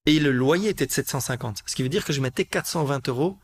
Et 0.06 0.20
le 0.20 0.32
loyer 0.32 0.70
était 0.70 0.86
de 0.86 0.92
750. 0.92 1.64
Ce 1.66 1.76
qui 1.76 1.84
veut 1.84 1.90
dire 1.90 2.06
que 2.06 2.14
je 2.14 2.22
mettais 2.22 2.46
420 2.46 3.10
euros 3.10 3.38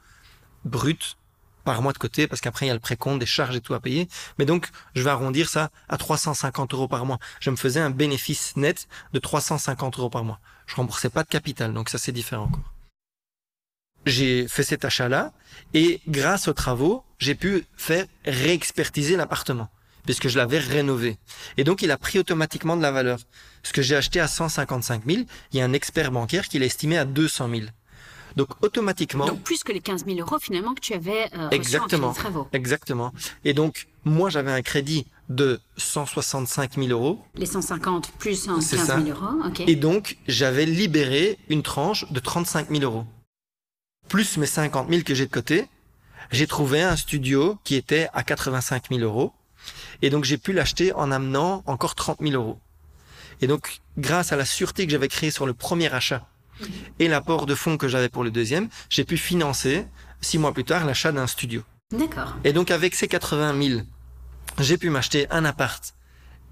brut 0.66 1.18
par 1.64 1.82
mois 1.82 1.94
de 1.94 1.98
côté, 1.98 2.28
parce 2.28 2.42
qu'après 2.42 2.66
il 2.66 2.70
y 2.70 2.72
a 2.72 2.74
le 2.74 2.80
précompte, 2.80 3.20
des 3.20 3.26
charges 3.26 3.56
et 3.56 3.62
tout 3.62 3.74
à 3.74 3.80
payer. 3.80 4.08
Mais 4.38 4.46
donc, 4.46 4.70
je 4.96 5.02
vais 5.02 5.10
arrondir 5.10 5.50
ça 5.50 5.72
à 5.90 5.98
350 5.98 6.74
euros 6.74 6.88
par 6.88 7.06
mois. 7.06 7.20
Je 7.40 7.50
me 7.50 7.56
faisais 7.56 7.80
un 7.80 7.90
bénéfice 7.90 8.56
net 8.58 8.88
de 9.14 9.20
350 9.20 10.00
euros 10.00 10.10
par 10.10 10.24
mois. 10.24 10.40
Je 10.66 10.76
remboursais 10.76 11.10
pas 11.10 11.24
de 11.24 11.30
capital, 11.30 11.74
donc 11.74 11.90
ça 11.90 11.98
c'est 11.98 12.12
différent 12.12 12.46
encore. 12.46 12.74
J'ai 14.06 14.48
fait 14.50 14.64
cet 14.64 14.84
achat-là, 14.84 15.32
et 15.74 16.02
grâce 16.10 16.50
aux 16.50 16.54
travaux, 16.54 17.06
j'ai 17.20 17.36
pu 17.36 17.66
faire 17.78 18.06
réexpertiser 18.26 19.16
l'appartement, 19.16 19.70
puisque 20.06 20.28
je 20.28 20.38
l'avais 20.38 20.60
rénové. 20.60 21.18
Et 21.58 21.64
donc, 21.64 21.82
il 21.82 21.92
a 21.92 21.98
pris 21.98 22.20
automatiquement 22.20 22.76
de 22.78 22.82
la 22.82 22.92
valeur. 22.92 23.20
Ce 23.64 23.74
que 23.74 23.82
j'ai 23.82 23.96
acheté 23.96 24.20
à 24.20 24.28
155 24.28 25.04
000, 25.06 25.24
il 25.52 25.58
y 25.58 25.62
a 25.62 25.66
un 25.66 25.74
expert 25.74 26.12
bancaire 26.12 26.48
qui 26.48 26.60
l'a 26.60 26.66
estimé 26.66 26.98
à 26.98 27.06
200 27.06 27.50
000. 27.50 27.62
Donc, 28.36 28.50
automatiquement... 28.64 29.28
Donc 29.28 29.44
plus 29.44 29.64
que 29.64 29.72
les 29.72 29.80
15 29.80 30.06
000 30.06 30.18
euros 30.20 30.40
finalement 30.40 30.74
que 30.74 30.82
tu 30.82 30.94
avais 30.94 31.30
euh, 31.36 31.48
en 31.48 31.50
Exactement. 31.52 32.10
crédit 32.14 32.20
travaux. 32.20 32.48
Exactement. 32.52 33.14
Et 33.46 33.54
donc, 33.54 33.88
moi, 34.06 34.30
j'avais 34.30 34.52
un 34.52 34.62
crédit 34.64 35.06
de 35.30 35.62
165 35.78 36.76
000 36.76 36.88
euros. 36.90 37.22
Les 37.36 37.46
150 37.46 38.12
plus 38.18 38.50
un 38.50 38.60
C'est 38.60 38.78
15 38.78 38.88
ça. 38.88 39.02
000 39.02 39.10
euros, 39.18 39.40
ok. 39.48 39.62
Et 39.68 39.76
donc, 39.76 40.18
j'avais 40.28 40.66
libéré 40.66 41.38
une 41.50 41.62
tranche 41.62 42.12
de 42.12 42.20
35 42.20 42.70
000 42.70 42.82
euros. 42.84 43.06
Plus 44.10 44.38
mes 44.38 44.48
50 44.48 44.90
000 44.90 45.04
que 45.04 45.14
j'ai 45.14 45.26
de 45.28 45.32
côté, 45.32 45.68
j'ai 46.32 46.48
trouvé 46.48 46.82
un 46.82 46.96
studio 46.96 47.58
qui 47.64 47.76
était 47.76 48.10
à 48.14 48.24
85 48.24 48.86
000 48.90 49.02
euros. 49.02 49.32
Et 50.04 50.10
donc, 50.10 50.26
j'ai 50.26 50.38
pu 50.38 50.54
l'acheter 50.54 50.94
en 50.94 51.12
amenant 51.12 51.64
encore 51.66 51.96
30 51.96 52.20
000 52.22 52.34
euros. 52.34 52.60
Et 53.42 53.48
donc, 53.48 53.80
grâce 53.98 54.32
à 54.34 54.36
la 54.36 54.46
sûreté 54.46 54.86
que 54.86 54.92
j'avais 54.92 55.08
créée 55.08 55.32
sur 55.32 55.46
le 55.46 55.54
premier 55.54 55.92
achat 55.92 56.28
et 57.00 57.08
l'apport 57.08 57.46
de 57.46 57.56
fonds 57.56 57.78
que 57.78 57.88
j'avais 57.88 58.10
pour 58.10 58.24
le 58.24 58.30
deuxième, 58.30 58.68
j'ai 58.90 59.06
pu 59.06 59.18
financer, 59.18 59.88
six 60.22 60.38
mois 60.38 60.54
plus 60.54 60.66
tard, 60.66 60.86
l'achat 60.86 61.12
d'un 61.12 61.26
studio. 61.26 61.64
D'accord. 61.92 62.36
Et 62.44 62.54
donc 62.54 62.70
avec 62.70 62.96
ces 62.96 63.08
80 63.08 63.62
000, 63.62 63.82
j'ai 64.60 64.78
pu 64.78 64.90
m'acheter 64.90 65.26
un 65.32 65.46
appart 65.46 65.96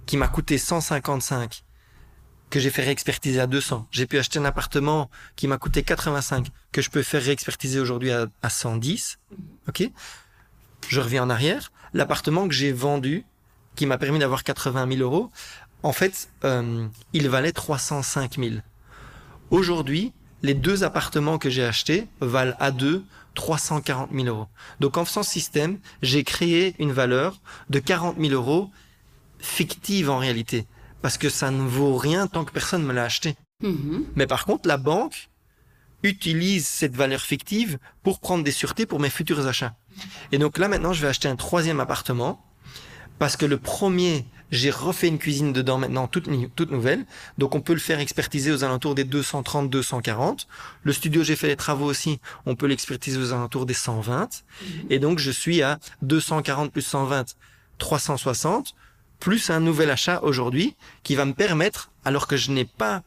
qui 0.05 0.17
m'a 0.17 0.27
coûté 0.27 0.57
155, 0.57 1.63
que 2.49 2.59
j'ai 2.59 2.69
fait 2.69 2.83
réexpertiser 2.83 3.39
à 3.39 3.47
200. 3.47 3.87
J'ai 3.91 4.05
pu 4.05 4.17
acheter 4.17 4.39
un 4.39 4.45
appartement 4.45 5.09
qui 5.35 5.47
m'a 5.47 5.57
coûté 5.57 5.83
85, 5.83 6.47
que 6.71 6.81
je 6.81 6.89
peux 6.89 7.03
faire 7.03 7.21
réexpertiser 7.21 7.79
aujourd'hui 7.79 8.11
à, 8.11 8.27
à 8.41 8.49
110. 8.49 9.19
Ok? 9.67 9.83
Je 10.87 10.99
reviens 10.99 11.23
en 11.23 11.29
arrière. 11.29 11.71
L'appartement 11.93 12.47
que 12.47 12.53
j'ai 12.53 12.71
vendu, 12.71 13.25
qui 13.75 13.85
m'a 13.85 13.97
permis 13.97 14.19
d'avoir 14.19 14.43
80 14.43 14.87
000 14.87 15.01
euros, 15.01 15.31
en 15.83 15.93
fait, 15.93 16.29
euh, 16.43 16.87
il 17.13 17.29
valait 17.29 17.51
305 17.51 18.37
000. 18.37 18.55
Aujourd'hui, 19.49 20.13
les 20.43 20.53
deux 20.53 20.83
appartements 20.83 21.37
que 21.37 21.49
j'ai 21.49 21.63
achetés 21.63 22.07
valent 22.19 22.55
à 22.59 22.71
deux 22.71 23.03
340 23.35 24.09
000 24.13 24.27
euros. 24.27 24.47
Donc 24.79 24.97
en 24.97 25.05
faisant 25.05 25.23
ce 25.23 25.31
système, 25.31 25.79
j'ai 26.01 26.23
créé 26.23 26.75
une 26.79 26.91
valeur 26.91 27.39
de 27.69 27.79
40 27.79 28.17
000 28.19 28.33
euros 28.33 28.69
fictive 29.39 30.09
en 30.09 30.17
réalité. 30.17 30.65
Parce 31.01 31.17
que 31.17 31.29
ça 31.29 31.49
ne 31.51 31.61
vaut 31.61 31.95
rien 31.95 32.27
tant 32.27 32.45
que 32.45 32.51
personne 32.51 32.83
ne 32.83 32.87
me 32.87 32.93
l'a 32.93 33.05
acheté. 33.05 33.35
Mhm. 33.61 34.05
Mais 34.15 34.27
par 34.27 34.45
contre, 34.45 34.67
la 34.67 34.77
banque 34.77 35.29
utilise 36.03 36.67
cette 36.67 36.95
valeur 36.95 37.21
fictive 37.21 37.77
pour 38.03 38.19
prendre 38.19 38.43
des 38.43 38.51
sûretés 38.51 38.85
pour 38.85 38.99
mes 38.99 39.09
futurs 39.09 39.47
achats. 39.47 39.75
Et 40.31 40.37
donc 40.37 40.57
là, 40.57 40.67
maintenant, 40.67 40.93
je 40.93 41.01
vais 41.01 41.07
acheter 41.07 41.27
un 41.27 41.35
troisième 41.35 41.79
appartement 41.79 42.43
parce 43.21 43.37
que 43.37 43.45
le 43.45 43.57
premier, 43.57 44.25
j'ai 44.49 44.71
refait 44.71 45.07
une 45.07 45.19
cuisine 45.19 45.53
dedans 45.53 45.77
maintenant, 45.77 46.07
toute, 46.07 46.27
toute 46.55 46.71
nouvelle. 46.71 47.05
Donc 47.37 47.53
on 47.53 47.61
peut 47.61 47.73
le 47.73 47.79
faire 47.79 47.99
expertiser 47.99 48.51
aux 48.51 48.63
alentours 48.63 48.95
des 48.95 49.03
230, 49.03 49.69
240. 49.69 50.47
Le 50.81 50.91
studio, 50.91 51.23
j'ai 51.23 51.35
fait 51.35 51.45
les 51.45 51.55
travaux 51.55 51.85
aussi, 51.85 52.19
on 52.47 52.55
peut 52.55 52.65
l'expertiser 52.65 53.19
aux 53.19 53.31
alentours 53.31 53.67
des 53.67 53.75
120. 53.75 54.43
Et 54.89 54.97
donc 54.97 55.19
je 55.19 55.29
suis 55.29 55.61
à 55.61 55.77
240 56.01 56.71
plus 56.71 56.81
120, 56.81 57.35
360, 57.77 58.73
plus 59.19 59.51
un 59.51 59.59
nouvel 59.59 59.91
achat 59.91 60.21
aujourd'hui 60.23 60.75
qui 61.03 61.13
va 61.13 61.25
me 61.25 61.33
permettre, 61.33 61.91
alors 62.03 62.25
que 62.25 62.37
je 62.37 62.49
n'ai 62.49 62.65
pas 62.65 63.03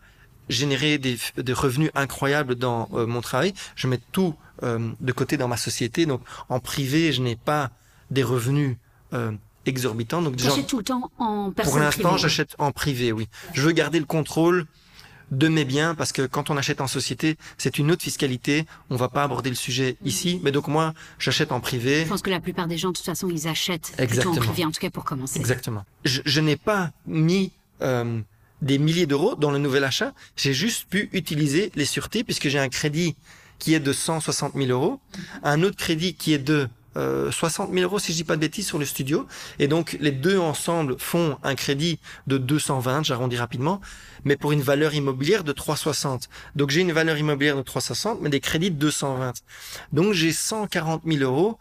généré 0.49 0.99
des, 0.99 1.19
des 1.39 1.53
revenus 1.53 1.91
incroyables 1.97 2.55
dans 2.55 2.89
euh, 2.93 3.05
mon 3.05 3.21
travail, 3.21 3.53
je 3.75 3.89
mets 3.89 4.01
tout 4.13 4.37
euh, 4.63 4.93
de 5.01 5.11
côté 5.11 5.39
dans 5.39 5.49
ma 5.49 5.57
société. 5.57 6.07
Donc 6.07 6.21
en 6.49 6.61
privé, 6.61 7.13
je 7.13 7.21
n'ai 7.21 7.35
pas 7.35 7.73
des 8.13 8.23
revenus 8.23 8.77
euh, 9.13 9.33
exorbitants. 9.67 10.23
Donc 10.23 10.37
déjà, 10.37 10.51
tout 10.63 10.79
le 10.79 10.85
temps 10.85 11.11
en 11.19 11.51
pour 11.51 11.79
l'instant, 11.79 12.17
j'achète 12.17 12.55
en 12.59 12.73
privé, 12.73 13.13
oui. 13.13 13.29
Je 13.53 13.63
veux 13.63 13.73
garder 13.73 13.99
le 13.99 14.05
contrôle 14.07 14.67
de 15.31 15.49
mes 15.49 15.65
biens 15.65 15.95
parce 15.95 16.13
que 16.13 16.23
quand 16.23 16.51
on 16.51 16.57
achète 16.57 16.81
en 16.81 16.87
société, 16.87 17.37
c'est 17.59 17.79
une 17.79 17.91
autre 17.91 18.03
fiscalité. 18.03 18.67
On 18.91 18.97
va 18.97 19.09
pas 19.09 19.23
aborder 19.23 19.51
le 19.51 19.57
sujet 19.57 19.97
ici, 20.05 20.41
mais 20.43 20.53
donc 20.53 20.69
moi, 20.69 20.95
j'achète 21.19 21.51
en 21.53 21.61
privé. 21.61 22.05
Je 22.05 22.09
pense 22.09 22.23
que 22.23 22.31
la 22.31 22.41
plupart 22.41 22.67
des 22.67 22.79
gens, 22.79 22.91
de 22.91 22.97
toute 22.97 23.07
façon, 23.07 23.29
ils 23.31 23.49
achètent 23.49 23.93
plutôt 23.97 24.03
en 24.03 24.05
Exactement. 24.05 24.37
privé, 24.37 24.65
en 24.65 24.71
tout 24.71 24.81
cas 24.81 24.91
pour 24.91 25.05
commencer. 25.05 25.39
Exactement. 25.41 25.85
Je, 26.05 26.21
je 26.25 26.41
n'ai 26.41 26.57
pas 26.57 26.93
mis 27.07 27.53
euh, 27.83 28.21
des 28.63 28.79
milliers 28.79 29.07
d'euros 29.07 29.35
dans 29.35 29.51
le 29.51 29.59
nouvel 29.59 29.85
achat. 29.85 30.13
J'ai 30.37 30.55
juste 30.55 30.89
pu 30.89 31.09
utiliser 31.13 31.73
les 31.75 31.85
sûretés 31.85 32.23
puisque 32.25 32.49
j'ai 32.49 32.59
un 32.59 32.69
crédit 32.69 33.17
qui 33.59 33.75
est 33.75 33.81
de 33.81 33.93
160 33.93 34.55
000 34.55 34.67
euros, 34.69 35.01
un 35.43 35.63
autre 35.63 35.77
crédit 35.77 36.15
qui 36.15 36.33
est 36.33 36.39
de 36.39 36.69
euh, 36.97 37.31
60 37.31 37.73
000 37.73 37.83
euros 37.83 37.99
si 37.99 38.13
je 38.13 38.17
dis 38.19 38.25
pas 38.25 38.37
de 38.37 38.41
bêtises 38.41 38.67
sur 38.67 38.79
le 38.79 38.85
studio. 38.85 39.27
Et 39.59 39.69
donc 39.69 39.97
les 40.01 40.13
deux 40.13 40.39
ensemble 40.39 40.97
font 40.99 41.39
un 41.43 41.55
crédit 41.55 41.99
de 42.27 42.39
220, 42.39 43.05
j'arrondis 43.05 43.37
rapidement, 43.37 43.81
mais 44.25 44.37
pour 44.37 44.53
une 44.53 44.63
valeur 44.63 44.95
immobilière 44.95 45.45
de 45.45 45.53
360. 45.53 46.29
Donc 46.57 46.71
j'ai 46.71 46.81
une 46.81 46.93
valeur 46.93 47.19
immobilière 47.19 47.57
de 47.57 47.63
360, 47.63 48.21
mais 48.21 48.31
des 48.31 48.41
crédits 48.41 48.71
de 48.71 48.77
220. 48.77 49.33
Donc 49.93 50.13
j'ai 50.13 50.33
140 50.33 51.03
000 51.07 51.23
euros 51.23 51.59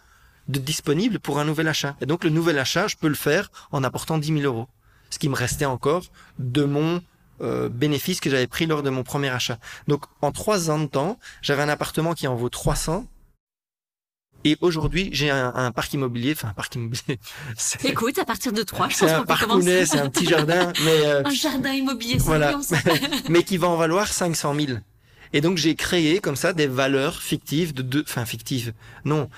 de 0.48 0.60
disponible 0.60 1.20
pour 1.20 1.40
un 1.40 1.46
nouvel 1.46 1.68
achat. 1.68 1.96
Et 2.02 2.06
donc 2.06 2.24
le 2.24 2.30
nouvel 2.30 2.60
achat, 2.60 2.88
je 2.88 2.96
peux 2.96 3.08
le 3.08 3.16
faire 3.16 3.50
en 3.72 3.84
apportant 3.84 4.18
10 4.18 4.40
000 4.40 4.42
euros. 4.42 4.68
Ce 5.10 5.20
qui 5.20 5.30
me 5.30 5.36
restait 5.36 5.66
encore 5.66 6.04
de 6.40 6.64
mon 6.64 7.02
euh, 7.42 7.70
bénéfice 7.70 8.20
que 8.20 8.30
j'avais 8.30 8.48
pris 8.48 8.66
lors 8.66 8.84
de 8.84 8.90
mon 8.90 9.04
premier 9.04 9.30
achat. 9.30 9.58
Donc 9.88 10.06
en 10.22 10.32
trois 10.32 10.70
ans 10.70 10.80
de 10.80 10.86
temps, 10.86 11.18
j'avais 11.42 11.64
un 11.64 11.70
appartement 11.70 12.14
qui 12.14 12.28
en 12.28 12.36
vaut 12.36 12.50
300 12.50 13.06
et 14.44 14.58
aujourd'hui, 14.62 15.10
j'ai 15.12 15.30
un, 15.30 15.72
parc 15.72 15.94
immobilier, 15.94 16.34
enfin 16.36 16.50
un 16.50 16.54
parc 16.54 16.76
immobilier. 16.76 17.20
Écoute, 17.84 18.18
à 18.20 18.26
partir 18.26 18.52
de 18.52 18.64
trois, 18.64 18.90
je 18.90 18.98
pense 18.98 19.10
C'est 19.10 19.16
un 19.16 19.24
parcounet, 19.24 19.86
c'est 19.86 20.00
un 20.00 20.10
petit 20.10 20.26
jardin, 20.26 20.74
mais 20.86 21.06
euh, 21.06 21.24
un 21.26 21.30
jardin 21.30 21.72
immobilier, 21.72 22.18
voilà, 22.20 22.60
mais 23.30 23.44
qui 23.44 23.58
va 23.58 23.68
en 23.68 23.78
valoir 23.78 24.08
500 24.08 24.56
000. 24.56 24.78
Et 25.36 25.42
donc 25.42 25.58
j'ai 25.58 25.76
créé 25.76 26.20
comme 26.20 26.36
ça 26.36 26.54
des 26.54 26.68
valeurs 26.68 27.22
fictives 27.22 27.74
de 27.74 27.82
deux, 27.82 28.04
enfin 28.08 28.26
fictives. 28.26 28.74
Non, 29.04 29.30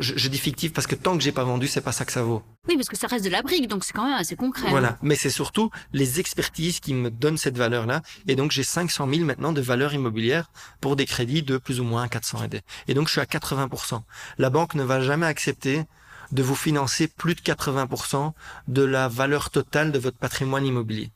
je, 0.00 0.28
dis 0.28 0.38
fictif 0.38 0.72
parce 0.72 0.86
que 0.86 0.94
tant 0.94 1.16
que 1.16 1.22
j'ai 1.22 1.32
pas 1.32 1.44
vendu, 1.44 1.68
c'est 1.68 1.80
pas 1.80 1.92
ça 1.92 2.04
que 2.04 2.12
ça 2.12 2.22
vaut. 2.22 2.42
Oui, 2.68 2.76
parce 2.76 2.88
que 2.88 2.96
ça 2.96 3.06
reste 3.06 3.24
de 3.24 3.30
la 3.30 3.42
brique, 3.42 3.68
donc 3.68 3.84
c'est 3.84 3.92
quand 3.92 4.04
même 4.04 4.18
assez 4.18 4.36
concret. 4.36 4.68
Voilà, 4.70 4.98
mais 5.02 5.14
c'est 5.14 5.30
surtout 5.30 5.70
les 5.92 6.20
expertises 6.20 6.80
qui 6.80 6.94
me 6.94 7.10
donnent 7.10 7.38
cette 7.38 7.56
valeur-là. 7.56 8.02
Et 8.26 8.36
donc 8.36 8.50
j'ai 8.50 8.62
500 8.62 9.08
000 9.12 9.24
maintenant 9.24 9.52
de 9.52 9.60
valeur 9.60 9.94
immobilière 9.94 10.50
pour 10.80 10.96
des 10.96 11.06
crédits 11.06 11.42
de 11.42 11.58
plus 11.58 11.80
ou 11.80 11.84
moins 11.84 12.08
400 12.08 12.44
aides. 12.44 12.62
Et 12.88 12.94
donc 12.94 13.08
je 13.08 13.12
suis 13.12 13.20
à 13.20 13.24
80%. 13.24 14.02
La 14.38 14.50
banque 14.50 14.74
ne 14.74 14.82
va 14.82 15.00
jamais 15.00 15.26
accepter 15.26 15.84
de 16.32 16.42
vous 16.42 16.54
financer 16.54 17.08
plus 17.08 17.34
de 17.34 17.40
80% 17.40 18.32
de 18.68 18.82
la 18.82 19.08
valeur 19.08 19.50
totale 19.50 19.92
de 19.92 19.98
votre 19.98 20.18
patrimoine 20.18 20.64
immobilier. 20.64 21.10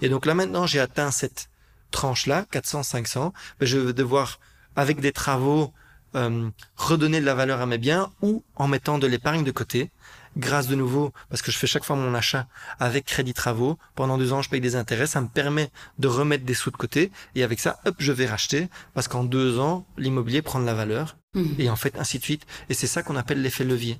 Et 0.00 0.08
donc 0.08 0.26
là 0.26 0.34
maintenant 0.34 0.66
j'ai 0.66 0.80
atteint 0.80 1.10
cette 1.10 1.48
tranche-là, 1.90 2.46
400-500. 2.52 3.32
Je 3.60 3.78
vais 3.78 3.92
devoir, 3.92 4.38
avec 4.76 5.00
des 5.00 5.12
travaux, 5.12 5.72
euh, 6.16 6.48
redonner 6.76 7.20
de 7.20 7.26
la 7.26 7.34
valeur 7.34 7.60
à 7.60 7.66
mes 7.66 7.78
biens 7.78 8.10
ou 8.22 8.42
en 8.56 8.68
mettant 8.68 8.98
de 8.98 9.06
l'épargne 9.06 9.44
de 9.44 9.50
côté. 9.50 9.90
Grâce 10.36 10.66
de 10.66 10.74
nouveau, 10.74 11.12
parce 11.30 11.40
que 11.40 11.50
je 11.50 11.56
fais 11.56 11.66
chaque 11.66 11.84
fois 11.84 11.96
mon 11.96 12.12
achat 12.14 12.46
avec 12.78 13.06
crédit 13.06 13.32
travaux, 13.32 13.78
pendant 13.94 14.18
deux 14.18 14.34
ans 14.34 14.42
je 14.42 14.50
paye 14.50 14.60
des 14.60 14.76
intérêts, 14.76 15.06
ça 15.06 15.22
me 15.22 15.28
permet 15.28 15.70
de 15.98 16.08
remettre 16.08 16.44
des 16.44 16.52
sous 16.52 16.70
de 16.70 16.76
côté, 16.76 17.10
et 17.34 17.42
avec 17.42 17.58
ça, 17.58 17.78
hop, 17.86 17.94
je 17.98 18.12
vais 18.12 18.26
racheter, 18.26 18.68
parce 18.92 19.08
qu'en 19.08 19.24
deux 19.24 19.58
ans, 19.58 19.86
l'immobilier 19.96 20.42
prend 20.42 20.60
de 20.60 20.66
la 20.66 20.74
valeur, 20.74 21.16
mmh. 21.32 21.44
et 21.58 21.70
en 21.70 21.76
fait, 21.76 21.98
ainsi 21.98 22.18
de 22.18 22.24
suite. 22.24 22.46
Et 22.68 22.74
c'est 22.74 22.86
ça 22.86 23.02
qu'on 23.02 23.16
appelle 23.16 23.40
l'effet 23.40 23.64
levier. 23.64 23.98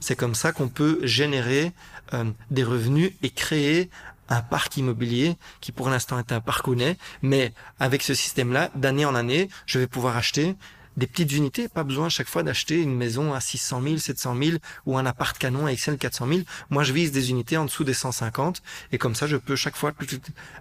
C'est 0.00 0.16
comme 0.16 0.34
ça 0.34 0.52
qu'on 0.52 0.68
peut 0.68 0.98
générer 1.02 1.72
euh, 2.14 2.24
des 2.50 2.64
revenus 2.64 3.12
et 3.22 3.28
créer 3.28 3.90
un 4.28 4.40
parc 4.40 4.76
immobilier 4.76 5.36
qui 5.60 5.72
pour 5.72 5.90
l'instant 5.90 6.18
est 6.18 6.32
un 6.32 6.40
parc 6.40 6.66
honnête, 6.68 6.98
mais 7.22 7.52
avec 7.78 8.02
ce 8.02 8.14
système-là, 8.14 8.70
d'année 8.74 9.04
en 9.04 9.14
année, 9.14 9.48
je 9.66 9.78
vais 9.78 9.86
pouvoir 9.86 10.16
acheter 10.16 10.56
des 10.96 11.06
petites 11.06 11.32
unités, 11.32 11.68
pas 11.68 11.84
besoin 11.84 12.08
chaque 12.08 12.28
fois 12.28 12.42
d'acheter 12.42 12.80
une 12.80 12.94
maison 12.94 13.34
à 13.34 13.40
600 13.40 13.82
000, 13.82 13.96
700 13.98 14.36
000 14.36 14.56
ou 14.86 14.96
un 14.96 15.06
appart 15.06 15.36
canon 15.36 15.66
à 15.66 15.72
Excel 15.72 15.98
400 15.98 16.28
000. 16.28 16.40
Moi, 16.70 16.84
je 16.84 16.92
vise 16.92 17.12
des 17.12 17.30
unités 17.30 17.56
en 17.56 17.64
dessous 17.64 17.84
des 17.84 17.94
150 17.94 18.62
et 18.92 18.98
comme 18.98 19.14
ça, 19.14 19.26
je 19.26 19.36
peux 19.36 19.56
chaque 19.56 19.76
fois 19.76 19.92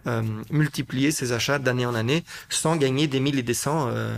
euh, 0.07 0.21
multiplier 0.49 1.11
ces 1.11 1.31
achats 1.31 1.59
d'année 1.59 1.85
en 1.85 1.95
année 1.95 2.23
sans 2.49 2.75
gagner 2.75 3.07
des 3.07 3.19
1000 3.19 3.39
et 3.39 3.43
des 3.43 3.53
100. 3.53 3.87
Euh, 3.89 4.17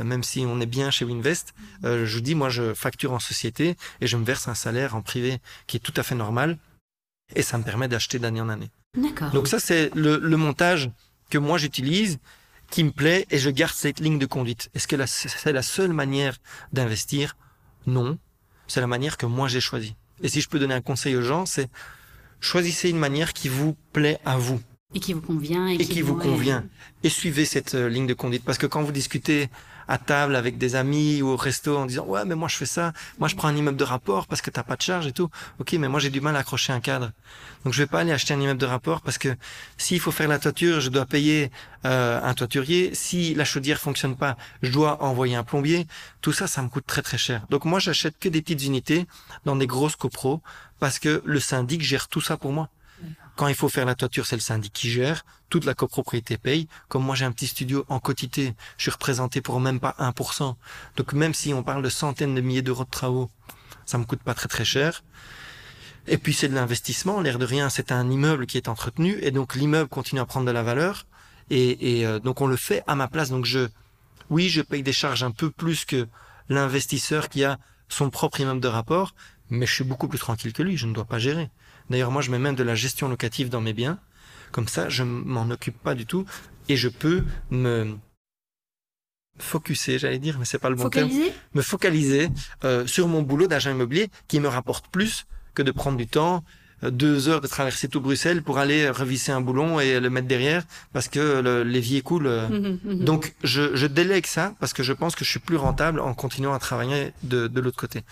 même 0.00 0.22
si 0.22 0.40
on 0.46 0.60
est 0.60 0.66
bien 0.66 0.90
chez 0.90 1.04
Winvest, 1.04 1.54
euh, 1.84 2.06
je 2.06 2.14
vous 2.14 2.22
dis, 2.22 2.34
moi, 2.34 2.48
je 2.48 2.74
facture 2.74 3.12
en 3.12 3.18
société 3.18 3.76
et 4.00 4.06
je 4.06 4.16
me 4.16 4.24
verse 4.24 4.48
un 4.48 4.54
salaire 4.54 4.96
en 4.96 5.02
privé 5.02 5.38
qui 5.66 5.76
est 5.76 5.80
tout 5.80 5.92
à 5.96 6.02
fait 6.02 6.14
normal 6.14 6.58
et 7.34 7.42
ça 7.42 7.58
me 7.58 7.62
permet 7.62 7.88
d'acheter 7.88 8.18
d'année 8.18 8.40
en 8.40 8.48
année. 8.48 8.70
D'accord. 8.96 9.30
Donc 9.30 9.48
ça, 9.48 9.58
c'est 9.58 9.90
le, 9.94 10.18
le 10.18 10.36
montage 10.36 10.90
que 11.30 11.38
moi 11.38 11.56
j'utilise 11.56 12.18
qui 12.72 12.82
me 12.82 12.90
plaît 12.90 13.26
et 13.30 13.38
je 13.38 13.50
garde 13.50 13.74
cette 13.74 14.00
ligne 14.00 14.18
de 14.18 14.26
conduite. 14.26 14.70
Est-ce 14.74 14.88
que 14.88 14.96
c'est 15.06 15.52
la 15.52 15.62
seule 15.62 15.92
manière 15.92 16.38
d'investir? 16.72 17.36
Non. 17.86 18.18
C'est 18.66 18.80
la 18.80 18.86
manière 18.86 19.18
que 19.18 19.26
moi 19.26 19.46
j'ai 19.46 19.60
choisie. 19.60 19.94
Et 20.22 20.28
si 20.28 20.40
je 20.40 20.48
peux 20.48 20.58
donner 20.58 20.74
un 20.74 20.80
conseil 20.80 21.14
aux 21.14 21.22
gens, 21.22 21.44
c'est 21.44 21.68
choisissez 22.40 22.88
une 22.88 22.98
manière 22.98 23.34
qui 23.34 23.48
vous 23.48 23.76
plaît 23.92 24.18
à 24.24 24.38
vous. 24.38 24.58
Et 24.94 25.00
qui 25.00 25.12
vous 25.12 25.20
convient. 25.20 25.68
Et, 25.68 25.78
qui, 25.78 26.00
vous 26.00 26.16
convient. 26.16 26.64
Et 27.02 27.10
suivez 27.10 27.44
cette 27.44 27.74
euh, 27.74 27.88
ligne 27.88 28.06
de 28.06 28.14
conduite. 28.14 28.44
Parce 28.44 28.58
que 28.58 28.66
quand 28.66 28.82
vous 28.82 28.92
discutez 28.92 29.48
à 29.88 29.98
table 29.98 30.36
avec 30.36 30.58
des 30.58 30.74
amis 30.76 31.22
ou 31.22 31.28
au 31.28 31.36
resto 31.36 31.76
en 31.76 31.86
disant 31.86 32.04
ouais 32.06 32.24
mais 32.24 32.34
moi 32.34 32.48
je 32.48 32.56
fais 32.56 32.66
ça, 32.66 32.92
moi 33.18 33.28
je 33.28 33.36
prends 33.36 33.48
un 33.48 33.56
immeuble 33.56 33.76
de 33.76 33.84
rapport 33.84 34.26
parce 34.26 34.42
que 34.42 34.50
t'as 34.50 34.62
pas 34.62 34.76
de 34.76 34.82
charge 34.82 35.06
et 35.06 35.12
tout. 35.12 35.28
Ok 35.58 35.72
mais 35.74 35.88
moi 35.88 36.00
j'ai 36.00 36.10
du 36.10 36.20
mal 36.20 36.36
à 36.36 36.40
accrocher 36.40 36.72
un 36.72 36.80
cadre, 36.80 37.10
donc 37.64 37.72
je 37.72 37.82
vais 37.82 37.86
pas 37.86 38.00
aller 38.00 38.12
acheter 38.12 38.34
un 38.34 38.40
immeuble 38.40 38.60
de 38.60 38.66
rapport 38.66 39.00
parce 39.00 39.18
que 39.18 39.36
s'il 39.76 40.00
faut 40.00 40.12
faire 40.12 40.28
la 40.28 40.38
toiture 40.38 40.80
je 40.80 40.90
dois 40.90 41.06
payer 41.06 41.50
euh, 41.84 42.20
un 42.22 42.34
toiturier, 42.34 42.94
si 42.94 43.34
la 43.34 43.44
chaudière 43.44 43.78
fonctionne 43.78 44.16
pas 44.16 44.36
je 44.62 44.70
dois 44.70 45.02
envoyer 45.02 45.36
un 45.36 45.44
plombier. 45.44 45.86
Tout 46.20 46.32
ça 46.32 46.46
ça 46.46 46.62
me 46.62 46.68
coûte 46.68 46.86
très 46.86 47.02
très 47.02 47.18
cher. 47.18 47.46
Donc 47.50 47.64
moi 47.64 47.78
j'achète 47.78 48.18
que 48.18 48.28
des 48.28 48.42
petites 48.42 48.64
unités 48.64 49.06
dans 49.44 49.56
des 49.56 49.66
grosses 49.66 49.96
copros 49.96 50.40
parce 50.78 50.98
que 50.98 51.22
le 51.24 51.40
syndic 51.40 51.82
gère 51.82 52.08
tout 52.08 52.20
ça 52.20 52.36
pour 52.36 52.52
moi. 52.52 52.68
Quand 53.36 53.48
il 53.48 53.54
faut 53.54 53.68
faire 53.68 53.86
la 53.86 53.94
toiture, 53.94 54.26
c'est 54.26 54.36
le 54.36 54.42
syndic 54.42 54.72
qui 54.72 54.90
gère. 54.90 55.24
Toute 55.48 55.64
la 55.64 55.74
copropriété 55.74 56.36
paye. 56.36 56.68
Comme 56.88 57.04
moi, 57.04 57.14
j'ai 57.14 57.24
un 57.24 57.32
petit 57.32 57.46
studio 57.46 57.84
en 57.88 57.98
quotité, 57.98 58.54
je 58.76 58.82
suis 58.82 58.90
représenté 58.90 59.40
pour 59.40 59.58
même 59.60 59.80
pas 59.80 59.94
1%. 59.98 60.54
Donc 60.96 61.12
même 61.12 61.34
si 61.34 61.54
on 61.54 61.62
parle 61.62 61.82
de 61.82 61.88
centaines 61.88 62.34
de 62.34 62.40
milliers 62.40 62.62
d'euros 62.62 62.84
de 62.84 62.90
travaux, 62.90 63.30
ça 63.86 63.98
me 63.98 64.04
coûte 64.04 64.22
pas 64.22 64.34
très 64.34 64.48
très 64.48 64.64
cher. 64.64 65.02
Et 66.06 66.18
puis 66.18 66.34
c'est 66.34 66.48
de 66.48 66.54
l'investissement. 66.54 67.20
L'air 67.20 67.38
de 67.38 67.44
rien, 67.44 67.68
c'est 67.68 67.92
un 67.92 68.10
immeuble 68.10 68.46
qui 68.46 68.56
est 68.56 68.68
entretenu 68.68 69.18
et 69.22 69.30
donc 69.30 69.54
l'immeuble 69.54 69.88
continue 69.88 70.20
à 70.20 70.26
prendre 70.26 70.46
de 70.46 70.50
la 70.50 70.62
valeur. 70.62 71.06
Et, 71.50 72.06
euh, 72.06 72.18
donc 72.18 72.40
on 72.40 72.46
le 72.46 72.56
fait 72.56 72.82
à 72.86 72.94
ma 72.94 73.08
place. 73.08 73.30
Donc 73.30 73.44
je, 73.44 73.68
oui, 74.30 74.48
je 74.48 74.62
paye 74.62 74.82
des 74.82 74.92
charges 74.92 75.22
un 75.22 75.30
peu 75.30 75.50
plus 75.50 75.84
que 75.84 76.08
l'investisseur 76.48 77.28
qui 77.28 77.44
a 77.44 77.58
son 77.88 78.10
propre 78.10 78.40
immeuble 78.40 78.60
de 78.60 78.68
rapport, 78.68 79.14
mais 79.50 79.66
je 79.66 79.74
suis 79.74 79.84
beaucoup 79.84 80.08
plus 80.08 80.18
tranquille 80.18 80.52
que 80.52 80.62
lui. 80.62 80.76
Je 80.76 80.86
ne 80.86 80.94
dois 80.94 81.04
pas 81.04 81.18
gérer. 81.18 81.50
D'ailleurs, 81.90 82.10
moi, 82.10 82.22
je 82.22 82.30
mets 82.30 82.38
même 82.38 82.54
de 82.54 82.62
la 82.62 82.74
gestion 82.74 83.08
locative 83.08 83.48
dans 83.48 83.60
mes 83.60 83.72
biens. 83.72 83.98
Comme 84.50 84.68
ça, 84.68 84.88
je 84.88 85.02
m'en 85.02 85.48
occupe 85.50 85.78
pas 85.78 85.94
du 85.94 86.06
tout 86.06 86.24
et 86.68 86.76
je 86.76 86.88
peux 86.88 87.24
me 87.50 87.96
focuser, 89.38 89.98
j'allais 89.98 90.18
dire, 90.18 90.38
mais 90.38 90.44
c'est 90.44 90.58
pas 90.58 90.68
le 90.70 90.76
bon 90.76 90.88
terme. 90.90 91.10
Me 91.54 91.62
focaliser 91.62 92.28
euh, 92.64 92.86
sur 92.86 93.08
mon 93.08 93.22
boulot 93.22 93.46
d'agent 93.46 93.70
immobilier 93.70 94.10
qui 94.28 94.40
me 94.40 94.48
rapporte 94.48 94.88
plus 94.88 95.26
que 95.54 95.62
de 95.62 95.70
prendre 95.70 95.96
du 95.96 96.06
temps, 96.06 96.44
euh, 96.84 96.90
deux 96.90 97.28
heures 97.28 97.40
de 97.40 97.46
traverser 97.46 97.88
tout 97.88 98.00
Bruxelles 98.00 98.42
pour 98.42 98.58
aller 98.58 98.90
revisser 98.90 99.32
un 99.32 99.40
boulon 99.40 99.80
et 99.80 100.00
le 100.00 100.10
mettre 100.10 100.28
derrière 100.28 100.64
parce 100.92 101.08
que 101.08 101.62
l'évier 101.62 102.02
coule. 102.02 102.26
Euh. 102.26 102.48
Mmh, 102.48 102.68
mmh, 102.84 102.92
mmh. 102.92 103.04
Donc 103.04 103.34
je, 103.42 103.74
je 103.74 103.86
délègue 103.86 104.26
ça 104.26 104.54
parce 104.60 104.72
que 104.74 104.82
je 104.82 104.92
pense 104.92 105.14
que 105.16 105.24
je 105.24 105.30
suis 105.30 105.40
plus 105.40 105.56
rentable 105.56 105.98
en 106.00 106.12
continuant 106.14 106.52
à 106.52 106.58
travailler 106.58 107.12
de, 107.22 107.46
de 107.48 107.60
l'autre 107.60 107.78
côté. 107.78 108.02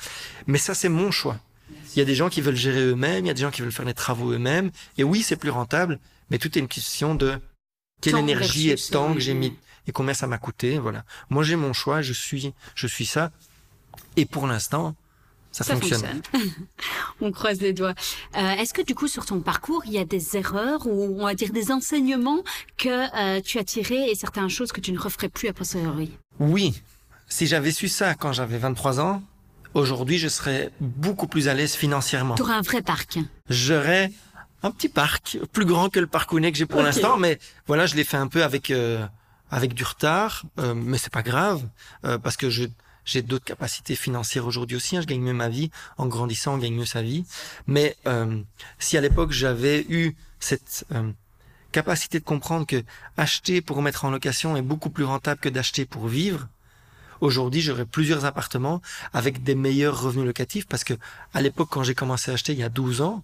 Mais 0.47 0.59
ça 0.59 0.75
c'est 0.75 0.89
mon 0.89 1.11
choix. 1.11 1.39
Il 1.95 1.99
y 1.99 2.03
a 2.03 2.05
des 2.05 2.15
gens 2.15 2.29
qui 2.29 2.41
veulent 2.41 2.57
gérer 2.57 2.83
eux-mêmes, 2.83 3.25
il 3.25 3.29
y 3.29 3.31
a 3.31 3.35
des 3.35 3.43
gens 3.43 3.51
qui 3.51 3.63
veulent 3.63 3.73
faire 3.73 3.85
les 3.85 3.95
travaux 3.95 4.31
eux-mêmes. 4.33 4.71
Et 4.99 5.05
oui, 5.05 5.23
c'est 5.23 5.37
plus 5.37 5.51
rentable, 5.51 5.99
mais 6.31 6.39
tout 6.39 6.57
est 6.57 6.61
une 6.61 6.69
question 6.69 7.15
de 7.15 7.39
quelle 8.01 8.17
énergie 8.17 8.71
et 8.71 8.77
temps 8.77 9.15
que 9.15 9.21
j'ai 9.21 9.35
mis 9.35 9.55
et 9.87 9.93
combien 9.93 10.15
ça 10.15 10.27
m'a 10.27 10.39
coûté. 10.39 10.79
Voilà. 10.79 11.05
Moi, 11.31 11.43
j'ai 11.43 11.57
mon 11.57 11.73
choix, 11.73 12.03
je 12.03 12.13
suis, 12.13 12.53
je 12.75 12.87
suis 12.87 13.07
ça. 13.07 13.31
Et 14.17 14.25
pour 14.25 14.47
l'instant, 14.47 14.95
ça, 15.53 15.65
fonctionne. 15.65 16.23
on 17.21 17.33
croise 17.33 17.61
les 17.61 17.73
doigts. 17.73 17.95
Euh, 18.37 18.51
Est-ce 18.53 18.73
que 18.73 18.83
du 18.83 18.95
coup, 18.95 19.09
sur 19.09 19.27
ton 19.27 19.41
parcours, 19.41 19.83
il 19.85 19.93
y 19.93 19.99
a 19.99 20.05
des 20.05 20.37
erreurs 20.37 20.87
ou 20.87 21.21
on 21.21 21.25
va 21.25 21.35
dire 21.35 21.53
des 21.53 21.73
enseignements 21.73 22.43
que 22.77 22.89
euh, 22.89 23.41
tu 23.41 23.59
as 23.59 23.65
tirés 23.65 24.11
et 24.11 24.15
certaines 24.15 24.49
choses 24.49 24.71
que 24.71 24.81
tu 24.81 24.93
ne 24.93 24.99
referais 24.99 25.29
plus 25.29 25.49
a 25.49 25.53
posteriori? 25.53 26.13
Oui. 26.39 26.81
Si 27.29 27.47
j'avais 27.47 27.73
su 27.73 27.89
ça 27.89 28.15
quand 28.15 28.33
j'avais 28.33 28.59
23 28.59 29.01
ans, 29.01 29.23
aujourd'hui, 29.75 30.19
je 30.19 30.29
serais 30.29 30.71
beaucoup 30.81 31.27
plus 31.27 31.49
à 31.49 31.55
l'aise 31.55 31.75
financièrement. 31.75 32.35
Tu 32.35 32.43
aurais 32.43 32.55
un 32.55 32.63
vrai 32.63 32.83
parc. 32.83 33.19
J'aurais 33.49 34.11
un 34.63 34.71
petit 34.71 34.89
parc, 34.89 35.39
plus 35.53 35.65
grand 35.65 35.89
que 35.89 36.01
le 36.01 36.07
parc 36.07 36.33
Ounet 36.33 36.53
que 36.53 36.59
j'ai 36.59 36.67
pour 36.67 36.83
l'instant, 36.83 37.17
mais 37.17 37.39
voilà, 37.67 37.87
je 37.87 37.95
l'ai 37.95 38.05
fait 38.05 38.19
un 38.19 38.29
peu 38.29 38.45
avec 38.45 38.71
euh, 38.71 39.07
avec 39.51 39.75
du 39.75 39.85
retard, 39.85 40.45
euh, 40.59 40.75
mais 40.75 40.99
c'est 40.99 41.13
pas 41.13 41.23
grave 41.23 41.67
euh, 42.05 42.19
parce 42.19 42.37
que 42.37 42.51
je 42.51 42.65
j'ai 43.07 43.23
d'autres 43.23 43.47
capacités 43.47 43.97
financières 43.97 44.47
aujourd'hui 44.47 44.77
aussi. 44.77 44.97
Hein, 44.97 45.01
je 45.01 45.07
gagne 45.07 45.23
mieux 45.23 45.33
ma 45.33 45.49
vie 45.49 45.71
en 45.97 46.07
grandissant, 46.07 46.55
on 46.55 46.59
gagne 46.59 46.75
mieux 46.75 46.85
sa 46.85 47.03
vie. 47.03 47.25
Mais 47.67 47.97
euh, 48.07 48.41
si 48.79 48.97
à 48.97 49.01
l'époque 49.01 49.33
j'avais 49.33 49.85
eu 49.89 50.15
cette 50.39 50.85
capacité 51.73 52.21
de 52.21 52.25
comprendre 52.25 52.67
que 52.67 52.83
acheter 53.17 53.63
pour 53.63 53.81
mettre 53.83 54.05
en 54.05 54.11
location 54.11 54.57
est 54.57 54.63
beaucoup 54.63 54.91
plus 54.91 55.05
rentable 55.05 55.41
que 55.41 55.49
d'acheter 55.49 55.87
pour 55.87 56.09
vivre, 56.09 56.47
Aujourd'hui, 57.21 57.61
j'aurais 57.61 57.85
plusieurs 57.85 58.25
appartements 58.25 58.81
avec 59.13 59.43
des 59.43 59.55
meilleurs 59.55 60.01
revenus 60.01 60.27
locatifs 60.27 60.67
parce 60.67 60.85
que 60.85 60.95
à 61.35 61.43
l'époque, 61.43 61.69
quand 61.71 61.83
j'ai 61.83 61.95
commencé 61.95 62.31
à 62.31 62.35
acheter 62.35 62.53
il 62.53 62.59
y 62.59 62.63
a 62.63 62.69
12 62.69 63.03
ans, 63.03 63.23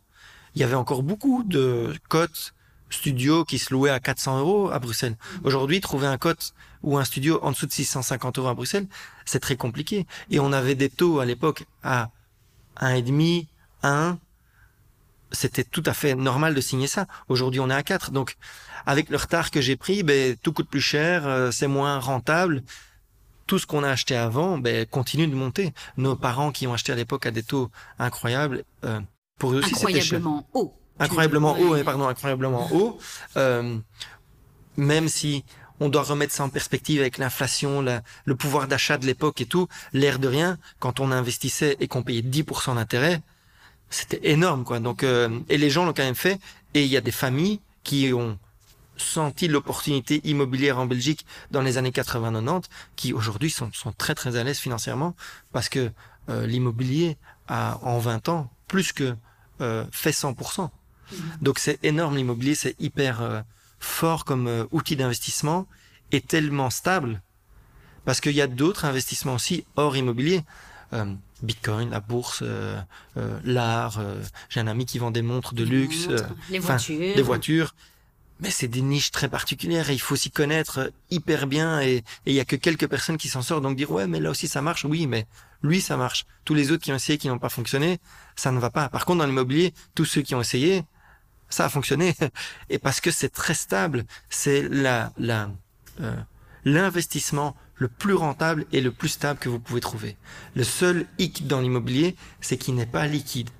il 0.54 0.60
y 0.60 0.64
avait 0.64 0.74
encore 0.74 1.02
beaucoup 1.02 1.44
de 1.44 1.94
cotes 2.08 2.54
studios 2.90 3.44
qui 3.44 3.58
se 3.58 3.72
louaient 3.72 3.90
à 3.90 4.00
400 4.00 4.40
euros 4.40 4.70
à 4.70 4.78
Bruxelles. 4.78 5.16
Aujourd'hui, 5.44 5.80
trouver 5.80 6.06
un 6.06 6.18
cote 6.18 6.54
ou 6.82 6.98
un 6.98 7.04
studio 7.04 7.40
en 7.42 7.50
dessous 7.50 7.66
de 7.66 7.72
650 7.72 8.38
euros 8.38 8.48
à 8.48 8.54
Bruxelles, 8.54 8.86
c'est 9.24 9.40
très 9.40 9.56
compliqué. 9.56 10.06
Et 10.30 10.40
on 10.40 10.52
avait 10.52 10.74
des 10.74 10.88
taux 10.88 11.20
à 11.20 11.24
l'époque 11.24 11.64
à 11.82 12.10
1,5, 12.80 13.46
1. 13.82 14.18
C'était 15.32 15.64
tout 15.64 15.82
à 15.86 15.92
fait 15.92 16.14
normal 16.14 16.54
de 16.54 16.60
signer 16.60 16.86
ça. 16.86 17.06
Aujourd'hui, 17.28 17.60
on 17.60 17.68
est 17.68 17.74
à 17.74 17.82
4. 17.82 18.12
Donc, 18.12 18.36
avec 18.86 19.10
le 19.10 19.16
retard 19.16 19.50
que 19.50 19.60
j'ai 19.60 19.76
pris, 19.76 20.02
ben, 20.02 20.36
tout 20.36 20.52
coûte 20.52 20.68
plus 20.68 20.80
cher, 20.80 21.26
euh, 21.26 21.50
c'est 21.50 21.66
moins 21.66 21.98
rentable. 21.98 22.62
Tout 23.46 23.58
ce 23.58 23.66
qu'on 23.66 23.82
a 23.84 23.90
acheté 23.90 24.16
avant, 24.16 24.58
ben, 24.58 24.86
continue 24.86 25.26
de 25.26 25.34
monter. 25.34 25.72
Nos 25.96 26.16
parents 26.16 26.50
qui 26.50 26.66
ont 26.66 26.74
acheté 26.74 26.92
à 26.92 26.96
l'époque 26.96 27.26
à 27.26 27.30
des 27.30 27.42
taux 27.42 27.70
incroyables, 27.98 28.64
euh, 28.84 29.00
pour 29.38 29.52
eux 29.52 29.58
aussi, 29.58 29.74
c'était 29.74 30.00
cher. 30.00 30.18
Incroyablement 30.18 30.48
haut. 30.54 30.74
Incroyablement 30.98 31.58
haut, 31.58 31.84
pardon, 31.84 32.08
incroyablement 32.08 32.68
haut. 32.72 32.98
Euh, 33.36 33.78
même 34.76 35.08
si 35.08 35.44
on 35.78 35.88
doit 35.88 36.02
remettre 36.02 36.32
ça 36.32 36.44
en 36.44 36.48
perspective 36.48 37.00
avec 37.00 37.18
l'inflation, 37.18 37.82
le 37.82 38.34
pouvoir 38.34 38.66
d'achat 38.66 38.96
de 38.98 39.06
l'époque 39.06 39.40
et 39.40 39.46
tout, 39.46 39.68
l'air 39.92 40.18
de 40.18 40.28
rien, 40.28 40.58
quand 40.78 41.00
on 41.00 41.10
investissait 41.10 41.76
et 41.80 41.88
qu'on 41.88 42.02
payait 42.02 42.22
10% 42.22 42.76
d'intérêt, 42.76 43.20
c'était 43.90 44.20
énorme, 44.30 44.64
quoi. 44.64 44.80
Donc, 44.80 45.02
euh, 45.02 45.38
et 45.48 45.58
les 45.58 45.70
gens 45.70 45.84
l'ont 45.84 45.92
quand 45.92 46.02
même 46.02 46.14
fait. 46.14 46.40
Et 46.74 46.84
il 46.84 46.90
y 46.90 46.96
a 46.96 47.00
des 47.00 47.12
familles 47.12 47.60
qui 47.84 48.12
ont 48.12 48.38
senti 48.96 49.48
l'opportunité 49.48 50.20
immobilière 50.24 50.78
en 50.78 50.86
Belgique 50.86 51.26
dans 51.50 51.62
les 51.62 51.78
années 51.78 51.90
80-90, 51.90 52.64
qui 52.96 53.12
aujourd'hui 53.12 53.50
sont, 53.50 53.70
sont 53.72 53.92
très 53.92 54.14
très 54.14 54.36
à 54.36 54.44
l'aise 54.44 54.58
financièrement 54.58 55.14
parce 55.52 55.68
que 55.68 55.90
euh, 56.28 56.46
l'immobilier 56.46 57.16
a 57.48 57.78
en 57.82 57.98
20 57.98 58.28
ans 58.28 58.50
plus 58.66 58.92
que 58.92 59.14
euh, 59.60 59.84
fait 59.90 60.10
100%. 60.10 60.62
Mhm. 60.62 61.18
Donc 61.40 61.58
c'est 61.58 61.78
énorme 61.82 62.16
l'immobilier, 62.16 62.54
c'est 62.54 62.74
hyper 62.78 63.22
euh, 63.22 63.40
fort 63.78 64.24
comme 64.24 64.48
euh, 64.48 64.64
outil 64.70 64.96
d'investissement 64.96 65.66
et 66.12 66.20
tellement 66.20 66.68
stable 66.68 67.22
parce 68.04 68.20
qu'il 68.20 68.32
y 68.32 68.42
a 68.42 68.46
d'autres 68.46 68.84
investissements 68.84 69.34
aussi 69.34 69.64
hors 69.76 69.96
immobilier. 69.96 70.44
Bitcoin, 71.42 71.90
la 71.90 72.00
bourse, 72.00 72.42
l'art. 73.44 74.00
J'ai 74.48 74.60
un 74.60 74.68
ami 74.68 74.86
qui 74.86 74.98
vend 74.98 75.10
des 75.10 75.20
montres 75.20 75.52
de 75.52 75.64
luxe, 75.64 76.08
les 76.48 76.60
voitures, 76.60 77.16
des 77.16 77.22
voitures 77.22 77.74
mais 78.40 78.50
c'est 78.50 78.68
des 78.68 78.82
niches 78.82 79.10
très 79.10 79.28
particulières 79.28 79.90
et 79.90 79.94
il 79.94 80.00
faut 80.00 80.16
s'y 80.16 80.30
connaître 80.30 80.92
hyper 81.10 81.46
bien 81.46 81.80
et 81.80 82.04
il 82.26 82.34
y 82.34 82.40
a 82.40 82.44
que 82.44 82.56
quelques 82.56 82.86
personnes 82.86 83.16
qui 83.16 83.28
s'en 83.28 83.42
sortent. 83.42 83.62
Donc 83.62 83.76
dire 83.76 83.90
ouais 83.90 84.06
mais 84.06 84.20
là 84.20 84.30
aussi 84.30 84.48
ça 84.48 84.62
marche. 84.62 84.84
Oui 84.84 85.06
mais 85.06 85.26
lui 85.62 85.80
ça 85.80 85.96
marche. 85.96 86.26
Tous 86.44 86.54
les 86.54 86.70
autres 86.70 86.82
qui 86.82 86.92
ont 86.92 86.96
essayé 86.96 87.18
qui 87.18 87.28
n'ont 87.28 87.38
pas 87.38 87.48
fonctionné 87.48 87.98
ça 88.34 88.52
ne 88.52 88.58
va 88.58 88.70
pas. 88.70 88.88
Par 88.88 89.06
contre 89.06 89.18
dans 89.18 89.26
l'immobilier 89.26 89.72
tous 89.94 90.04
ceux 90.04 90.22
qui 90.22 90.34
ont 90.34 90.40
essayé 90.40 90.84
ça 91.48 91.64
a 91.64 91.68
fonctionné. 91.68 92.14
Et 92.70 92.78
parce 92.78 93.00
que 93.00 93.10
c'est 93.10 93.30
très 93.30 93.54
stable 93.54 94.04
c'est 94.28 94.68
la 94.68 95.12
la 95.16 95.50
euh, 96.00 96.14
l'investissement 96.64 97.56
le 97.78 97.88
plus 97.88 98.14
rentable 98.14 98.64
et 98.72 98.80
le 98.80 98.90
plus 98.90 99.08
stable 99.10 99.38
que 99.38 99.50
vous 99.50 99.60
pouvez 99.60 99.80
trouver. 99.80 100.16
Le 100.54 100.64
seul 100.64 101.06
hic 101.18 101.46
dans 101.46 101.60
l'immobilier 101.60 102.16
c'est 102.40 102.58
qu'il 102.58 102.74
n'est 102.74 102.86
pas 102.86 103.06
liquide 103.06 103.50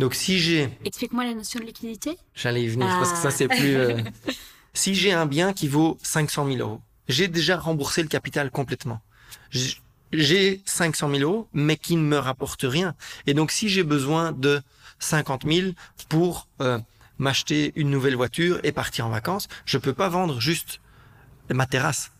donc 0.00 0.14
si 0.14 0.38
j'ai... 0.38 0.70
Explique-moi 0.86 1.24
la 1.24 1.34
notion 1.34 1.60
de 1.60 1.66
liquidité. 1.66 2.16
J'allais 2.34 2.64
y 2.64 2.68
venir 2.68 2.86
parce 2.86 3.12
que 3.12 3.18
ça 3.18 3.30
c'est 3.30 3.48
plus... 3.48 3.76
Euh, 3.76 3.98
si 4.72 4.94
j'ai 4.94 5.12
un 5.12 5.26
bien 5.26 5.52
qui 5.52 5.68
vaut 5.68 5.98
500 6.02 6.46
000 6.46 6.58
euros, 6.58 6.80
j'ai 7.06 7.28
déjà 7.28 7.58
remboursé 7.58 8.00
le 8.00 8.08
capital 8.08 8.50
complètement. 8.50 9.02
J'ai 10.12 10.62
500 10.64 11.10
000 11.10 11.22
euros, 11.22 11.48
mais 11.52 11.76
qui 11.76 11.96
ne 11.96 12.02
me 12.02 12.16
rapporte 12.16 12.62
rien. 12.62 12.94
Et 13.26 13.34
donc 13.34 13.50
si 13.50 13.68
j'ai 13.68 13.82
besoin 13.82 14.32
de 14.32 14.62
50 15.00 15.42
000 15.46 15.72
pour 16.08 16.48
euh, 16.62 16.78
m'acheter 17.18 17.74
une 17.76 17.90
nouvelle 17.90 18.16
voiture 18.16 18.58
et 18.62 18.72
partir 18.72 19.06
en 19.06 19.10
vacances, 19.10 19.48
je 19.66 19.76
peux 19.76 19.92
pas 19.92 20.08
vendre 20.08 20.40
juste 20.40 20.80
ma 21.50 21.66
terrasse 21.66 22.10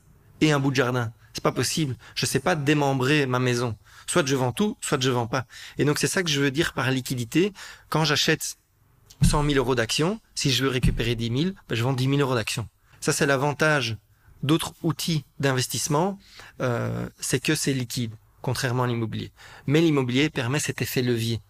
et 0.42 0.52
un 0.52 0.60
bout 0.60 0.70
de 0.70 0.76
jardin. 0.76 1.14
C'est 1.32 1.42
pas 1.42 1.52
possible. 1.52 1.96
Je 2.14 2.26
sais 2.26 2.40
pas 2.40 2.56
démembrer 2.56 3.24
ma 3.24 3.38
maison. 3.38 3.74
Soit 4.10 4.26
je 4.26 4.34
vends 4.34 4.50
tout, 4.50 4.76
soit 4.80 5.00
je 5.00 5.08
vends 5.08 5.28
pas. 5.28 5.46
Et 5.78 5.84
donc 5.84 6.00
c'est 6.00 6.08
ça 6.08 6.24
que 6.24 6.28
je 6.28 6.40
veux 6.40 6.50
dire 6.50 6.72
par 6.72 6.90
liquidité. 6.90 7.52
Quand 7.90 8.04
j'achète 8.04 8.56
100 9.22 9.44
000 9.44 9.54
euros 9.54 9.76
d'actions, 9.76 10.20
si 10.34 10.50
je 10.50 10.64
veux 10.64 10.68
récupérer 10.68 11.14
10 11.14 11.42
000, 11.42 11.54
ben 11.68 11.76
je 11.76 11.84
vends 11.84 11.92
10 11.92 12.08
000 12.08 12.16
euros 12.18 12.34
d'actions. 12.34 12.66
Ça 13.00 13.12
c'est 13.12 13.24
l'avantage 13.24 13.98
d'autres 14.42 14.74
outils 14.82 15.24
d'investissement, 15.38 16.18
euh, 16.60 17.08
c'est 17.20 17.38
que 17.38 17.54
c'est 17.54 17.72
liquide, 17.72 18.10
contrairement 18.42 18.82
à 18.82 18.88
l'immobilier. 18.88 19.30
Mais 19.68 19.80
l'immobilier 19.80 20.28
permet 20.28 20.58
cet 20.58 20.82
effet 20.82 21.02
levier. 21.02 21.40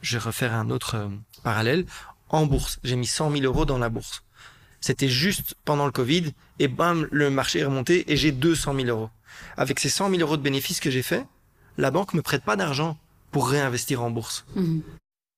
Je 0.00 0.16
vais 0.16 0.24
refaire 0.24 0.54
un 0.54 0.70
autre 0.70 0.94
euh, 0.94 1.08
parallèle. 1.42 1.84
En 2.30 2.46
bourse, 2.46 2.78
j'ai 2.82 2.96
mis 2.96 3.06
100 3.06 3.30
000 3.30 3.44
euros 3.44 3.66
dans 3.66 3.76
la 3.76 3.90
bourse. 3.90 4.24
C'était 4.80 5.10
juste 5.10 5.54
pendant 5.66 5.84
le 5.84 5.92
Covid, 5.92 6.32
et 6.60 6.68
bam, 6.68 7.06
le 7.10 7.28
marché 7.28 7.58
est 7.58 7.64
remonté 7.66 8.10
et 8.10 8.16
j'ai 8.16 8.32
200 8.32 8.74
000 8.74 8.86
euros. 8.88 9.10
Avec 9.58 9.80
ces 9.80 9.90
100 9.90 10.08
000 10.08 10.22
euros 10.22 10.38
de 10.38 10.42
bénéfices 10.42 10.80
que 10.80 10.90
j'ai 10.90 11.02
fait, 11.02 11.26
la 11.78 11.90
banque 11.90 12.14
me 12.14 12.22
prête 12.22 12.44
pas 12.44 12.56
d'argent 12.56 12.96
pour 13.30 13.48
réinvestir 13.48 14.02
en 14.02 14.10
bourse. 14.10 14.44
Mhm. 14.54 14.82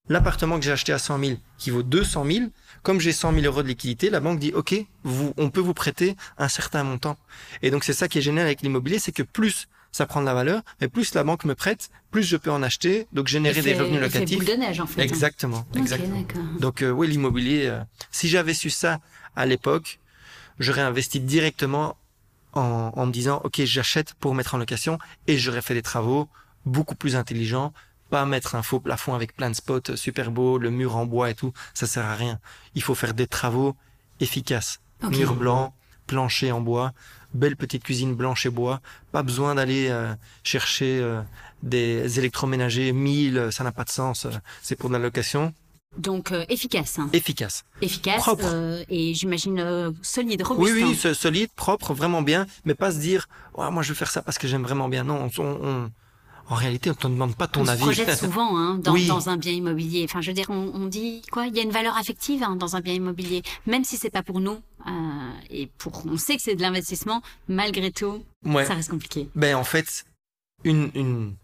L'appartement 0.09 0.59
que 0.59 0.65
j'ai 0.65 0.71
acheté 0.71 0.93
à 0.93 0.99
100 0.99 1.19
000, 1.19 1.39
qui 1.59 1.71
vaut 1.71 1.83
200 1.83 2.25
000, 2.25 2.45
comme 2.83 3.01
j'ai 3.01 3.13
100 3.13 3.33
000 3.33 3.45
euros 3.47 3.63
de 3.63 3.69
liquidité, 3.69 4.09
la 4.09 4.21
banque 4.21 4.39
dit 4.39 4.53
OK, 4.53 4.75
vous, 5.03 5.35
on 5.37 5.51
peut 5.51 5.61
vous 5.61 5.75
prêter 5.75 6.17
un 6.39 6.49
certain 6.49 6.85
montant. 6.85 7.17
Et 7.63 7.71
donc 7.71 7.83
c'est 7.83 7.93
ça 7.93 8.07
qui 8.07 8.19
est 8.19 8.23
génial 8.23 8.47
avec 8.47 8.63
l'immobilier, 8.63 9.01
c'est 9.01 9.13
que 9.13 9.25
plus 9.25 9.67
ça 9.91 10.07
prend 10.07 10.21
de 10.21 10.27
la 10.27 10.35
valeur, 10.35 10.63
mais 10.81 10.89
plus 10.89 11.15
la 11.15 11.25
banque 11.25 11.45
me 11.45 11.55
prête, 11.55 11.91
plus 12.11 12.23
je 12.23 12.37
peux 12.37 12.51
en 12.51 12.63
acheter, 12.63 13.07
donc 13.13 13.29
générer 13.29 13.63
des 13.63 13.75
revenus 13.75 14.01
locatifs. 14.01 14.37
Boule 14.39 14.47
de 14.47 14.53
neige 14.53 14.79
en 14.79 14.87
fait. 14.87 15.01
Hein. 15.01 15.05
Exactement, 15.05 15.67
exactement. 15.75 16.23
donc 16.61 16.83
euh, 16.83 16.91
oui, 16.91 17.09
l'immobilier. 17.09 17.67
Euh, 17.67 17.81
si 18.11 18.29
j'avais 18.29 18.55
su 18.55 18.69
ça 18.69 19.01
à 19.35 19.47
l'époque, 19.47 19.99
j'aurais 20.59 20.83
investi 20.83 21.19
directement 21.19 21.97
en, 22.57 23.07
me 23.07 23.13
disant, 23.13 23.41
OK, 23.45 23.61
j'achète 23.65 24.15
pour 24.15 24.35
mettre 24.35 24.55
en 24.55 24.59
location 24.59 24.99
et 25.27 25.39
j'aurais 25.39 25.63
fait 25.63 25.75
des 25.75 25.83
travaux 25.83 26.29
beaucoup 26.65 26.95
plus 26.95 27.17
intelligents, 27.17 27.73
pas 28.11 28.25
mettre 28.25 28.55
un 28.55 28.63
faux 28.63 28.81
plafond 28.81 29.15
avec 29.15 29.37
plein 29.37 29.51
de 29.51 29.57
spots 29.57 29.97
super 29.97 30.31
beaux, 30.31 30.59
le 30.59 30.71
mur 30.71 30.97
en 30.97 31.07
bois 31.07 31.31
et 31.31 31.35
tout, 31.35 31.53
ça 31.75 31.87
sert 31.87 32.05
à 32.05 32.15
rien. 32.15 32.39
Il 32.75 32.83
faut 32.83 32.95
faire 32.95 33.15
des 33.15 33.27
travaux 33.27 33.77
efficaces. 34.21 34.81
Mur 35.03 35.35
blanc, 35.35 35.75
plancher 36.07 36.53
en 36.53 36.61
bois, 36.61 36.93
belle 37.35 37.57
petite 37.57 37.85
cuisine 37.85 38.15
blanche 38.15 38.47
et 38.47 38.51
bois, 38.51 38.81
pas 39.13 39.23
besoin 39.23 39.55
d'aller 39.55 39.89
euh, 39.91 40.15
chercher 40.43 40.99
euh, 41.01 41.21
des 41.63 42.19
électroménagers 42.19 42.93
1000, 42.93 43.49
ça 43.51 43.65
n'a 43.65 43.73
pas 43.73 43.85
de 43.85 43.91
sens, 43.91 44.25
euh, 44.25 44.31
c'est 44.63 44.77
pour 44.77 44.89
de 44.89 44.95
la 44.95 45.01
location. 45.01 45.53
Donc 45.99 46.33
euh, 46.33 46.45
efficace. 46.49 46.99
Hein. 46.99 47.09
Efficace. 47.13 47.65
Efficace. 47.81 48.21
Propre. 48.23 48.45
Euh, 48.45 48.85
et 48.89 49.15
j'imagine 49.15 49.59
euh, 49.61 49.91
solide, 50.03 50.43
robuste. 50.43 50.75
Oui, 50.75 50.83
oui, 50.85 51.15
solide, 51.15 51.51
propre, 51.57 51.95
vraiment 51.95 52.23
bien, 52.23 52.47
mais 52.65 52.75
pas 52.75 52.93
se 52.93 52.99
dire, 52.99 53.29
oh, 53.55 53.71
moi 53.71 53.83
je 53.83 53.91
veux 53.91 53.95
faire 53.95 54.11
ça 54.11 54.23
parce 54.23 54.39
que 54.39 54.47
j'aime 54.49 54.63
vraiment 54.63 54.89
bien. 54.89 55.05
Non, 55.05 55.29
on, 55.39 55.43
on, 55.43 55.91
en 56.49 56.55
réalité, 56.55 56.91
on 56.91 56.95
te 56.95 57.07
demande 57.07 57.35
pas 57.35 57.49
ton 57.49 57.63
on 57.63 57.69
avis. 57.69 57.83
On 57.83 57.87
se 57.87 58.03
projette 58.03 58.19
souvent 58.19 58.57
hein, 58.57 58.79
dans, 58.79 58.95
dans, 58.95 59.29
un 59.29 59.37
bien 59.37 59.53
immobilier. 59.53 60.05
Enfin, 60.05 60.21
je 60.21 60.31
veux 60.31 60.35
dire, 60.35 60.51
on, 60.51 60.73
on 60.75 60.87
dit 60.87 61.23
quoi? 61.33 61.47
Il 61.47 61.57
y 61.57 61.61
a 61.61 61.63
une 61.63 61.73
valeur 61.73 61.97
affective 61.97 62.43
hein, 62.43 62.57
dans 62.57 62.77
un 62.77 62.81
bien 62.81 62.95
immobilier, 62.95 63.43
même 63.67 63.85
si 63.85 63.97
c'est 63.97 64.11
pas 64.11 64.23
pour 64.23 64.41
nous. 64.41 64.59
Euh, 64.87 65.31
et 65.51 65.67
pour, 65.79 66.05
on 66.07 66.17
sait 66.17 66.37
que 66.37 66.43
c'est 66.43 66.55
de 66.55 66.63
l'investissement, 66.63 67.23
malgré 67.49 67.91
tout, 67.91 68.23
ça 68.45 68.75
reste 68.75 68.91
compliqué. 68.91 69.29
Ben 69.35 69.57
en 69.57 69.65
fait, 69.65 70.05
une, 70.63 70.91
une 70.95 71.35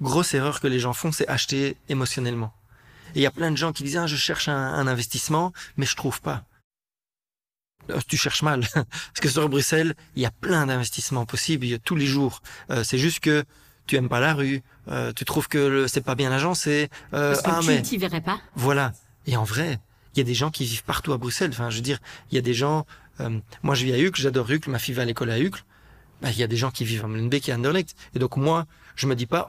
grosse 0.00 0.32
erreur 0.34 0.60
que 0.60 0.66
les 0.66 0.78
gens 0.78 0.94
font, 0.94 1.12
c'est 1.12 1.28
acheter 1.28 1.76
émotionnellement. 1.88 2.52
Et 3.14 3.20
il 3.20 3.22
y 3.22 3.26
a 3.26 3.30
plein 3.30 3.50
de 3.50 3.56
gens 3.56 3.72
qui 3.72 3.82
disent, 3.84 3.96
ah, 3.96 4.06
je 4.06 4.16
cherche 4.16 4.48
un, 4.48 4.86
investissement, 4.86 5.52
mais 5.76 5.86
je 5.86 5.96
trouve 5.96 6.20
pas. 6.20 6.44
Euh, 7.90 8.00
tu 8.08 8.16
cherches 8.16 8.42
mal. 8.42 8.60
Parce 8.74 9.20
que 9.20 9.28
sur 9.28 9.48
Bruxelles, 9.48 9.94
il 10.16 10.22
y 10.22 10.26
a 10.26 10.30
plein 10.30 10.66
d'investissements 10.66 11.26
possibles, 11.26 11.66
il 11.66 11.70
y 11.70 11.74
a 11.74 11.78
tous 11.78 11.96
les 11.96 12.06
jours. 12.06 12.42
Euh, 12.70 12.82
c'est 12.82 12.98
juste 12.98 13.20
que 13.20 13.44
tu 13.86 13.96
aimes 13.96 14.08
pas 14.08 14.20
la 14.20 14.34
rue, 14.34 14.62
euh, 14.88 15.12
tu 15.12 15.24
trouves 15.24 15.48
que 15.48 15.86
c'est 15.86 16.00
pas 16.00 16.14
bien 16.14 16.32
agencé. 16.32 16.88
Euh, 17.12 17.32
Parce 17.32 17.42
que 17.42 17.50
ah, 17.50 17.58
tu 17.60 17.66
mais... 17.68 17.82
t'y 17.82 17.98
verrais 17.98 18.20
pas. 18.20 18.40
Voilà. 18.54 18.92
Et 19.26 19.36
en 19.36 19.44
vrai, 19.44 19.78
il 20.14 20.18
y 20.18 20.20
a 20.20 20.24
des 20.24 20.34
gens 20.34 20.50
qui 20.50 20.64
vivent 20.64 20.84
partout 20.84 21.12
à 21.12 21.18
Bruxelles. 21.18 21.50
Enfin, 21.52 21.70
je 21.70 21.76
veux 21.76 21.82
dire, 21.82 21.98
il 22.30 22.34
y 22.34 22.38
a 22.38 22.42
des 22.42 22.54
gens. 22.54 22.86
Euh, 23.20 23.38
moi, 23.62 23.74
je 23.74 23.84
vis 23.84 23.92
à 23.92 23.98
Uccle, 23.98 24.20
j'adore 24.20 24.50
Uccle, 24.50 24.70
ma 24.70 24.78
fille 24.78 24.94
va 24.94 25.02
à 25.02 25.04
l'école 25.04 25.30
à 25.30 25.38
Uccle. 25.38 25.64
Bah, 26.22 26.30
il 26.30 26.38
y 26.38 26.42
a 26.42 26.46
des 26.46 26.56
gens 26.56 26.70
qui 26.70 26.84
vivent 26.84 27.04
à 27.04 27.08
Molenbeek 27.08 27.48
et 27.48 27.52
à 27.52 27.56
Anderlecht. 27.56 27.94
Et 28.14 28.18
donc 28.18 28.36
moi, 28.36 28.66
je 28.96 29.06
me 29.06 29.14
dis 29.14 29.26
pas, 29.26 29.48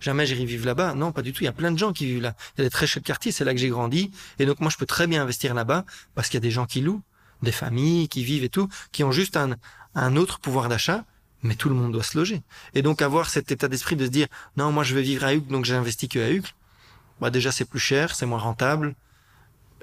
jamais 0.00 0.26
j'irai 0.26 0.44
vivre 0.44 0.66
là-bas. 0.66 0.94
Non, 0.94 1.12
pas 1.12 1.22
du 1.22 1.32
tout. 1.32 1.42
Il 1.42 1.46
y 1.46 1.48
a 1.48 1.52
plein 1.52 1.70
de 1.70 1.78
gens 1.78 1.92
qui 1.92 2.06
vivent 2.06 2.22
là. 2.22 2.34
Il 2.56 2.62
y 2.62 2.62
a 2.62 2.64
des 2.64 2.70
très 2.70 2.86
chouettes 2.86 3.04
quartiers, 3.04 3.32
c'est 3.32 3.44
là 3.44 3.52
que 3.52 3.60
j'ai 3.60 3.68
grandi. 3.68 4.10
Et 4.38 4.46
donc 4.46 4.60
moi, 4.60 4.70
je 4.70 4.76
peux 4.76 4.86
très 4.86 5.06
bien 5.06 5.22
investir 5.22 5.54
là-bas 5.54 5.84
parce 6.14 6.28
qu'il 6.28 6.36
y 6.36 6.42
a 6.42 6.46
des 6.46 6.50
gens 6.50 6.66
qui 6.66 6.80
louent, 6.80 7.02
des 7.42 7.52
familles 7.52 8.08
qui 8.08 8.24
vivent 8.24 8.44
et 8.44 8.48
tout, 8.48 8.68
qui 8.92 9.04
ont 9.04 9.12
juste 9.12 9.36
un, 9.36 9.56
un 9.94 10.16
autre 10.16 10.38
pouvoir 10.38 10.68
d'achat. 10.68 11.04
Mais 11.42 11.54
tout 11.54 11.68
le 11.68 11.74
monde 11.74 11.92
doit 11.92 12.02
se 12.02 12.16
loger. 12.16 12.42
Et 12.74 12.82
donc 12.82 13.02
avoir 13.02 13.28
cet 13.28 13.52
état 13.52 13.68
d'esprit 13.68 13.94
de 13.94 14.06
se 14.06 14.10
dire, 14.10 14.26
non, 14.56 14.72
moi 14.72 14.82
je 14.82 14.94
veux 14.94 15.02
vivre 15.02 15.24
à 15.24 15.34
Uccle, 15.34 15.50
donc 15.52 15.64
j'investis 15.64 16.08
que 16.08 16.18
à 16.18 16.30
Uccle. 16.30 16.54
Bah 17.20 17.30
déjà 17.30 17.52
c'est 17.52 17.66
plus 17.66 17.78
cher, 17.78 18.14
c'est 18.14 18.26
moins 18.26 18.38
rentable. 18.38 18.94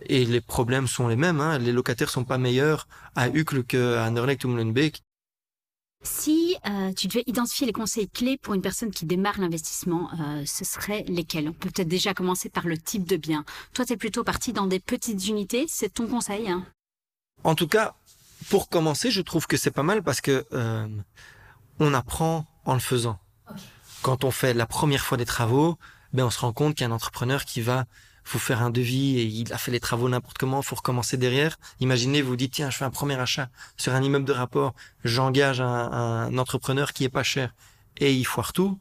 Et 0.08 0.26
les 0.26 0.42
problèmes 0.42 0.88
sont 0.88 1.08
les 1.08 1.16
mêmes. 1.16 1.40
Hein. 1.40 1.60
Les 1.60 1.72
locataires 1.72 2.10
sont 2.10 2.26
pas 2.26 2.38
meilleurs 2.38 2.88
à 3.16 3.30
Uccle 3.30 3.64
qu'à 3.64 4.06
Anderlecht 4.06 4.44
ou. 4.46 4.50
Si 6.04 6.58
euh, 6.66 6.92
tu 6.94 7.08
devais 7.08 7.24
identifier 7.28 7.66
les 7.66 7.74
conseils 7.74 8.10
clés 8.10 8.38
pour 8.38 8.54
une 8.54 8.62
personne 8.62 8.92
qui 8.92 9.06
démarre 9.06 9.40
l'investissement, 9.40 10.10
euh, 10.20 10.44
ce 10.46 10.66
serait 10.66 11.04
lesquels? 11.08 11.50
On 11.50 11.54
peut 11.54 11.70
peut-être 11.70 11.88
déjà 11.88 12.14
commencer 12.14 12.50
par 12.50 12.68
le 12.68 12.78
type 12.78 13.08
de 13.08 13.16
bien. 13.16 13.46
Toi, 13.74 13.86
tu 13.86 13.94
es 13.94 13.98
plutôt 13.98 14.26
parti 14.26 14.52
dans 14.52 14.68
des 14.68 14.82
petites 14.82 15.28
unités, 15.28 15.66
c'est 15.70 15.94
ton 15.94 16.08
conseil 16.08 16.50
hein? 16.50 16.66
En 17.46 17.56
tout 17.56 17.68
cas, 17.68 17.96
pour 18.50 18.70
commencer, 18.70 19.12
je 19.12 19.22
trouve 19.22 19.48
que 19.48 19.58
c'est 19.58 19.72
pas 19.72 19.84
mal 19.84 20.04
parce 20.04 20.22
que 20.22 20.46
euh, 20.54 20.88
on 21.80 21.94
apprend 21.94 22.46
en 22.66 22.74
le 22.74 22.80
faisant. 22.80 23.20
Quand 24.02 24.24
on 24.24 24.32
fait 24.32 24.54
la 24.54 24.66
première 24.66 25.04
fois 25.04 25.18
des 25.18 25.26
travaux, 25.26 25.78
ben 26.12 26.26
on 26.26 26.30
se 26.30 26.40
rend 26.40 26.54
compte 26.54 26.76
qu'il 26.76 26.86
y 26.86 26.90
a 26.90 26.92
un 26.92 26.96
entrepreneur 26.96 27.46
qui 27.46 27.62
va 27.62 27.86
vous 28.26 28.40
faire 28.40 28.62
un 28.62 28.70
devis 28.70 29.20
et 29.20 29.24
il 29.24 29.52
a 29.54 29.58
fait 29.58 29.72
les 29.72 29.80
travaux 29.80 30.10
n'importe 30.10 30.38
comment, 30.38 30.62
faut 30.62 30.76
recommencer 30.76 31.18
derrière. 31.18 31.58
Imaginez, 31.80 32.22
vous 32.22 32.36
dites 32.36 32.54
tiens, 32.54 32.70
je 32.70 32.78
fais 32.78 32.86
un 32.86 32.90
premier 32.90 33.20
achat 33.20 33.50
sur 33.78 33.94
un 33.94 34.02
immeuble 34.02 34.26
de 34.26 34.34
rapport, 34.34 34.74
j'engage 35.04 35.62
un, 35.62 35.92
un 35.92 36.38
entrepreneur 36.38 36.94
qui 36.94 37.04
est 37.04 37.10
pas 37.10 37.24
cher 37.24 37.54
et 37.98 38.14
il 38.14 38.24
foire 38.26 38.54
tout 38.54 38.80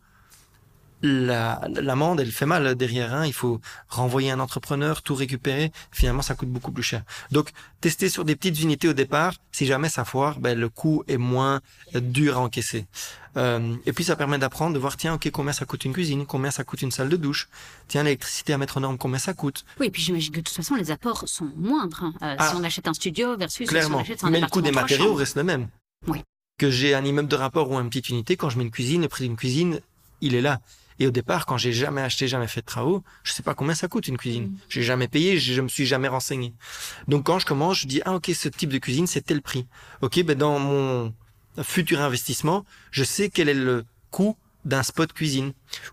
l'amende, 1.02 2.20
elle 2.20 2.30
fait 2.30 2.46
mal 2.46 2.74
derrière. 2.74 3.12
Hein. 3.12 3.26
Il 3.26 3.32
faut 3.32 3.60
renvoyer 3.88 4.30
un 4.30 4.40
entrepreneur, 4.40 5.02
tout 5.02 5.14
récupérer. 5.14 5.72
Finalement, 5.90 6.22
ça 6.22 6.34
coûte 6.34 6.48
beaucoup 6.48 6.72
plus 6.72 6.82
cher. 6.82 7.02
Donc, 7.30 7.50
tester 7.80 8.08
sur 8.08 8.24
des 8.24 8.36
petites 8.36 8.60
unités 8.60 8.88
au 8.88 8.92
départ. 8.92 9.34
Si 9.50 9.66
jamais 9.66 9.88
ça 9.88 10.04
foire, 10.04 10.38
ben, 10.38 10.58
le 10.58 10.68
coût 10.68 11.04
est 11.08 11.16
moins 11.16 11.60
dur 11.94 12.38
à 12.38 12.40
encaisser. 12.40 12.86
Euh, 13.36 13.74
et 13.86 13.92
puis, 13.92 14.04
ça 14.04 14.16
permet 14.16 14.38
d'apprendre, 14.38 14.74
de 14.74 14.78
voir, 14.78 14.96
tiens, 14.96 15.14
ok, 15.14 15.30
combien 15.30 15.52
ça 15.52 15.64
coûte 15.64 15.84
une 15.84 15.92
cuisine, 15.92 16.26
combien 16.26 16.50
ça 16.50 16.64
coûte 16.64 16.82
une 16.82 16.90
salle 16.90 17.08
de 17.08 17.16
douche. 17.16 17.48
Tiens, 17.88 18.02
l'électricité 18.02 18.52
à 18.52 18.58
mettre 18.58 18.76
en 18.76 18.80
norme, 18.80 18.98
combien 18.98 19.18
ça 19.18 19.34
coûte. 19.34 19.64
Oui, 19.80 19.86
et 19.86 19.90
puis 19.90 20.02
j'imagine 20.02 20.32
que 20.32 20.40
de 20.40 20.44
toute 20.44 20.54
façon, 20.54 20.74
les 20.74 20.90
apports 20.90 21.24
sont 21.26 21.50
moindres. 21.56 22.04
Hein. 22.04 22.14
Euh, 22.22 22.34
si 22.38 22.52
ah. 22.52 22.54
on 22.56 22.64
achète 22.64 22.88
un 22.88 22.94
studio 22.94 23.36
versus 23.36 23.68
clairement. 23.68 23.98
si 23.98 24.10
on 24.10 24.12
achète 24.12 24.24
un 24.24 24.30
Mais 24.30 24.40
le 24.40 24.46
coût 24.46 24.62
des 24.62 24.72
matériaux 24.72 25.14
reste 25.14 25.36
le 25.36 25.44
même. 25.44 25.68
Oui. 26.06 26.22
Que 26.58 26.70
j'ai 26.70 26.94
un 26.94 27.04
immeuble 27.04 27.28
de 27.28 27.36
rapport 27.36 27.70
ou 27.70 27.78
une 27.78 27.88
petite 27.88 28.10
unité, 28.10 28.36
quand 28.36 28.50
je 28.50 28.58
mets 28.58 28.64
une 28.64 28.70
cuisine, 28.70 29.02
le 29.02 29.08
prix 29.08 29.24
d'une 29.24 29.36
cuisine, 29.36 29.80
il 30.20 30.34
est 30.34 30.42
là. 30.42 30.60
Et 30.98 31.06
au 31.06 31.10
départ, 31.10 31.46
quand 31.46 31.56
j'ai 31.56 31.72
jamais 31.72 32.00
acheté, 32.00 32.28
jamais 32.28 32.46
fait 32.46 32.60
de 32.60 32.66
travaux, 32.66 33.02
je 33.22 33.32
sais 33.32 33.42
pas 33.42 33.54
combien 33.54 33.74
ça 33.74 33.88
coûte 33.88 34.08
une 34.08 34.16
cuisine. 34.16 34.44
Mm. 34.44 34.56
J'ai 34.68 34.82
jamais 34.82 35.08
payé, 35.08 35.38
je, 35.38 35.60
me 35.60 35.68
suis 35.68 35.86
jamais 35.86 36.08
renseigné. 36.08 36.54
Donc 37.08 37.26
quand 37.26 37.38
je 37.38 37.46
commence, 37.46 37.78
je 37.80 37.86
dis 37.86 38.02
ah 38.04 38.14
ok 38.14 38.30
ce 38.34 38.48
type 38.48 38.70
de 38.70 38.78
cuisine 38.78 39.06
c'est 39.06 39.22
tel 39.22 39.42
prix. 39.42 39.66
Ok 40.00 40.22
ben 40.24 40.36
dans 40.36 40.58
mon 40.58 41.14
futur 41.62 42.00
investissement, 42.00 42.64
je 42.90 43.04
sais 43.04 43.28
quel 43.28 43.48
est 43.48 43.54
le 43.54 43.84
coût 44.10 44.36
d'un 44.64 44.82
spot 44.82 45.12
cuisine 45.12 45.52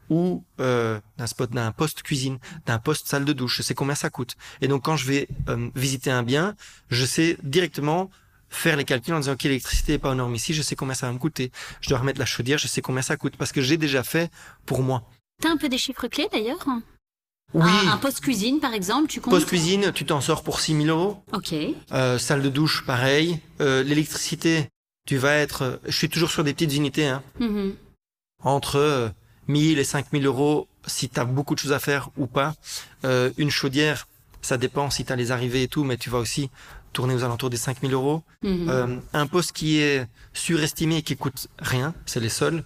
ou 0.09 0.43
euh, 0.59 0.99
d'un 1.17 1.27
spot 1.27 1.49
d'un 1.51 1.71
poste 1.71 2.03
cuisine, 2.03 2.37
d'un 2.65 2.77
poste 2.77 3.07
salle 3.07 3.25
de 3.25 3.33
douche. 3.33 3.57
Je 3.57 3.61
sais 3.63 3.73
combien 3.73 3.95
ça 3.95 4.09
coûte. 4.09 4.35
Et 4.61 4.67
donc 4.67 4.85
quand 4.85 4.95
je 4.95 5.05
vais 5.07 5.27
euh, 5.49 5.69
visiter 5.75 6.11
un 6.11 6.23
bien, 6.23 6.55
je 6.89 7.05
sais 7.05 7.37
directement 7.43 8.09
faire 8.49 8.75
les 8.77 8.85
calculs 8.85 9.13
en 9.13 9.19
disant 9.19 9.33
ok 9.33 9.43
l'électricité 9.43 9.93
est 9.93 9.97
pas 9.99 10.11
aux 10.11 10.15
normes 10.15 10.35
ici, 10.35 10.53
je 10.53 10.61
sais 10.61 10.75
combien 10.75 10.95
ça 10.95 11.07
va 11.07 11.13
me 11.13 11.19
coûter. 11.19 11.51
Je 11.81 11.89
dois 11.89 11.99
remettre 11.99 12.19
la 12.19 12.25
chaudière, 12.25 12.57
je 12.57 12.67
sais 12.67 12.81
combien 12.81 13.01
ça 13.01 13.17
coûte 13.17 13.35
parce 13.37 13.51
que 13.51 13.61
j'ai 13.61 13.77
déjà 13.77 14.03
fait 14.03 14.31
pour 14.65 14.81
moi. 14.81 15.03
T'as 15.41 15.49
un 15.49 15.57
peu 15.57 15.69
des 15.69 15.77
chiffres 15.77 16.07
clés 16.07 16.27
d'ailleurs? 16.31 16.65
Oui. 17.53 17.71
Un, 17.87 17.97
poste 17.97 18.19
cuisine, 18.19 18.59
par 18.59 18.73
exemple, 18.73 19.07
tu 19.07 19.21
comptes? 19.21 19.31
Poste 19.31 19.47
cuisine, 19.47 19.91
tu 19.93 20.05
t'en 20.05 20.21
sors 20.21 20.43
pour 20.43 20.59
6 20.59 20.83
000 20.83 20.87
euros. 20.87 21.23
Ok. 21.33 21.55
Euh, 21.91 22.19
salle 22.19 22.43
de 22.43 22.49
douche, 22.49 22.85
pareil. 22.85 23.39
Euh, 23.59 23.81
l'électricité, 23.81 24.69
tu 25.07 25.17
vas 25.17 25.33
être. 25.33 25.79
Je 25.85 25.95
suis 25.95 26.09
toujours 26.09 26.29
sur 26.29 26.43
des 26.43 26.53
petites 26.53 26.75
unités, 26.75 27.07
hein. 27.07 27.23
Mm-hmm. 27.39 27.73
Entre 28.43 28.75
euh, 28.75 29.09
1000 29.47 29.79
et 29.79 29.83
5000 29.83 30.25
euros 30.27 30.67
si 30.85 31.09
tu 31.09 31.19
as 31.19 31.25
beaucoup 31.25 31.55
de 31.55 31.59
choses 31.59 31.73
à 31.73 31.79
faire 31.79 32.09
ou 32.17 32.27
pas. 32.27 32.53
Euh, 33.05 33.31
une 33.37 33.49
chaudière, 33.49 34.07
ça 34.41 34.57
dépend 34.57 34.89
si 34.89 35.05
tu 35.05 35.13
as 35.13 35.15
les 35.15 35.31
arrivées 35.31 35.63
et 35.63 35.67
tout, 35.67 35.83
mais 35.83 35.97
tu 35.97 36.09
vas 36.09 36.19
aussi 36.19 36.49
tourner 36.93 37.13
aux 37.13 37.23
alentours 37.23 37.49
des 37.49 37.57
5000 37.57 37.93
euros. 37.93 38.23
Mhm. 38.43 38.69
Euh, 38.69 38.97
un 39.13 39.27
poste 39.27 39.51
qui 39.51 39.79
est 39.79 40.07
surestimé 40.33 40.97
et 40.97 41.01
qui 41.01 41.15
coûte 41.15 41.47
rien, 41.59 41.93
c'est 42.05 42.19
les 42.19 42.29
sols. 42.29 42.63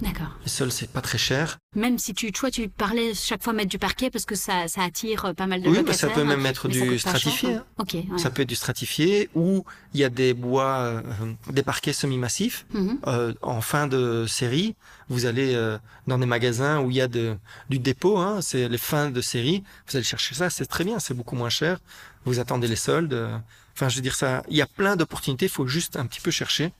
D'accord. 0.00 0.30
Les 0.42 0.48
sols, 0.48 0.72
c'est 0.72 0.90
pas 0.90 1.02
très 1.02 1.18
cher. 1.18 1.58
Même 1.76 1.98
si 1.98 2.14
tu, 2.14 2.32
tu 2.32 2.50
tu 2.50 2.68
parlais 2.68 3.12
chaque 3.14 3.42
fois 3.42 3.52
mettre 3.52 3.68
du 3.68 3.78
parquet 3.78 4.10
parce 4.10 4.24
que 4.24 4.34
ça, 4.34 4.66
ça 4.66 4.82
attire 4.82 5.26
euh, 5.26 5.32
pas 5.34 5.46
mal 5.46 5.60
de 5.60 5.68
Oui, 5.68 5.82
mais 5.86 5.92
ça 5.92 6.08
peut 6.08 6.24
même 6.24 6.44
être 6.46 6.66
du 6.66 6.98
stratifié. 6.98 7.54
Hein. 7.56 7.64
Ok. 7.78 7.96
Ça 8.16 8.30
peut 8.30 8.42
être 8.42 8.48
du 8.48 8.54
stratifié 8.54 9.28
ou 9.34 9.64
il 9.92 10.00
y 10.00 10.04
a 10.04 10.08
des 10.08 10.32
bois, 10.32 10.78
euh, 10.78 11.02
des 11.50 11.62
parquets 11.62 11.92
semi-massifs. 11.92 12.64
Mhm. 12.72 12.98
euh, 13.06 13.34
en 13.42 13.60
fin 13.60 13.86
de 13.86 14.24
série, 14.26 14.74
vous 15.10 15.26
allez 15.26 15.54
euh, 15.54 15.76
dans 16.06 16.18
des 16.18 16.26
magasins 16.26 16.80
où 16.80 16.90
il 16.90 16.96
y 16.96 17.02
a 17.02 17.08
de, 17.08 17.36
du 17.68 17.78
dépôt, 17.78 18.16
hein, 18.16 18.40
c'est 18.40 18.68
les 18.70 18.78
fins 18.78 19.10
de 19.10 19.20
série. 19.20 19.62
Vous 19.88 19.96
allez 19.96 20.04
chercher 20.04 20.34
ça, 20.34 20.48
c'est 20.48 20.66
très 20.66 20.84
bien, 20.84 20.98
c'est 21.00 21.14
beaucoup 21.14 21.36
moins 21.36 21.50
cher. 21.50 21.78
Vous 22.24 22.40
attendez 22.40 22.66
les 22.66 22.76
soldes. 22.76 23.28
Enfin, 23.74 23.88
je 23.88 23.96
veux 23.96 24.02
dire 24.02 24.14
ça. 24.14 24.42
Il 24.48 24.56
y 24.56 24.62
a 24.62 24.66
plein 24.66 24.96
d'opportunités. 24.96 25.46
Il 25.46 25.52
faut 25.52 25.66
juste 25.66 25.96
un 25.96 26.06
petit 26.06 26.20
peu 26.20 26.30
chercher. 26.30 26.72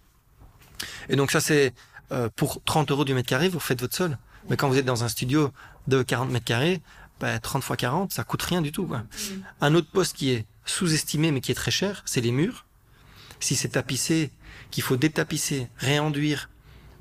Et 1.09 1.16
donc 1.16 1.31
ça, 1.31 1.40
c'est 1.40 1.72
euh, 2.12 2.28
pour 2.35 2.62
30 2.64 2.90
euros 2.90 3.05
du 3.05 3.14
mètre 3.14 3.28
carré, 3.28 3.48
vous 3.48 3.61
faites 3.61 3.81
votre 3.81 3.94
sol. 3.94 4.18
Mais 4.48 4.57
quand 4.57 4.68
vous 4.68 4.76
êtes 4.76 4.85
dans 4.85 5.05
un 5.05 5.09
studio 5.09 5.52
de 5.87 6.02
40 6.02 6.31
mètres 6.31 6.44
carrés, 6.44 6.83
bah, 7.20 7.38
30 7.38 7.62
fois 7.62 7.76
40, 7.76 8.12
ça 8.12 8.24
coûte 8.24 8.42
rien 8.42 8.61
du 8.61 8.72
tout. 8.72 8.87
Quoi. 8.87 8.98
Mm. 8.98 9.07
Un 9.61 9.74
autre 9.74 9.88
poste 9.90 10.16
qui 10.16 10.31
est 10.31 10.46
sous-estimé 10.64 11.31
mais 11.31 11.40
qui 11.40 11.52
est 11.52 11.57
très 11.57 11.70
cher, 11.70 12.02
c'est 12.05 12.20
les 12.20 12.33
murs. 12.33 12.66
Si 13.40 13.57
c'est 13.57 13.70
tapissé, 13.70 14.31
qu'il 14.70 14.83
faut 14.83 14.96
détapisser, 14.96 15.68
réenduire, 15.78 16.50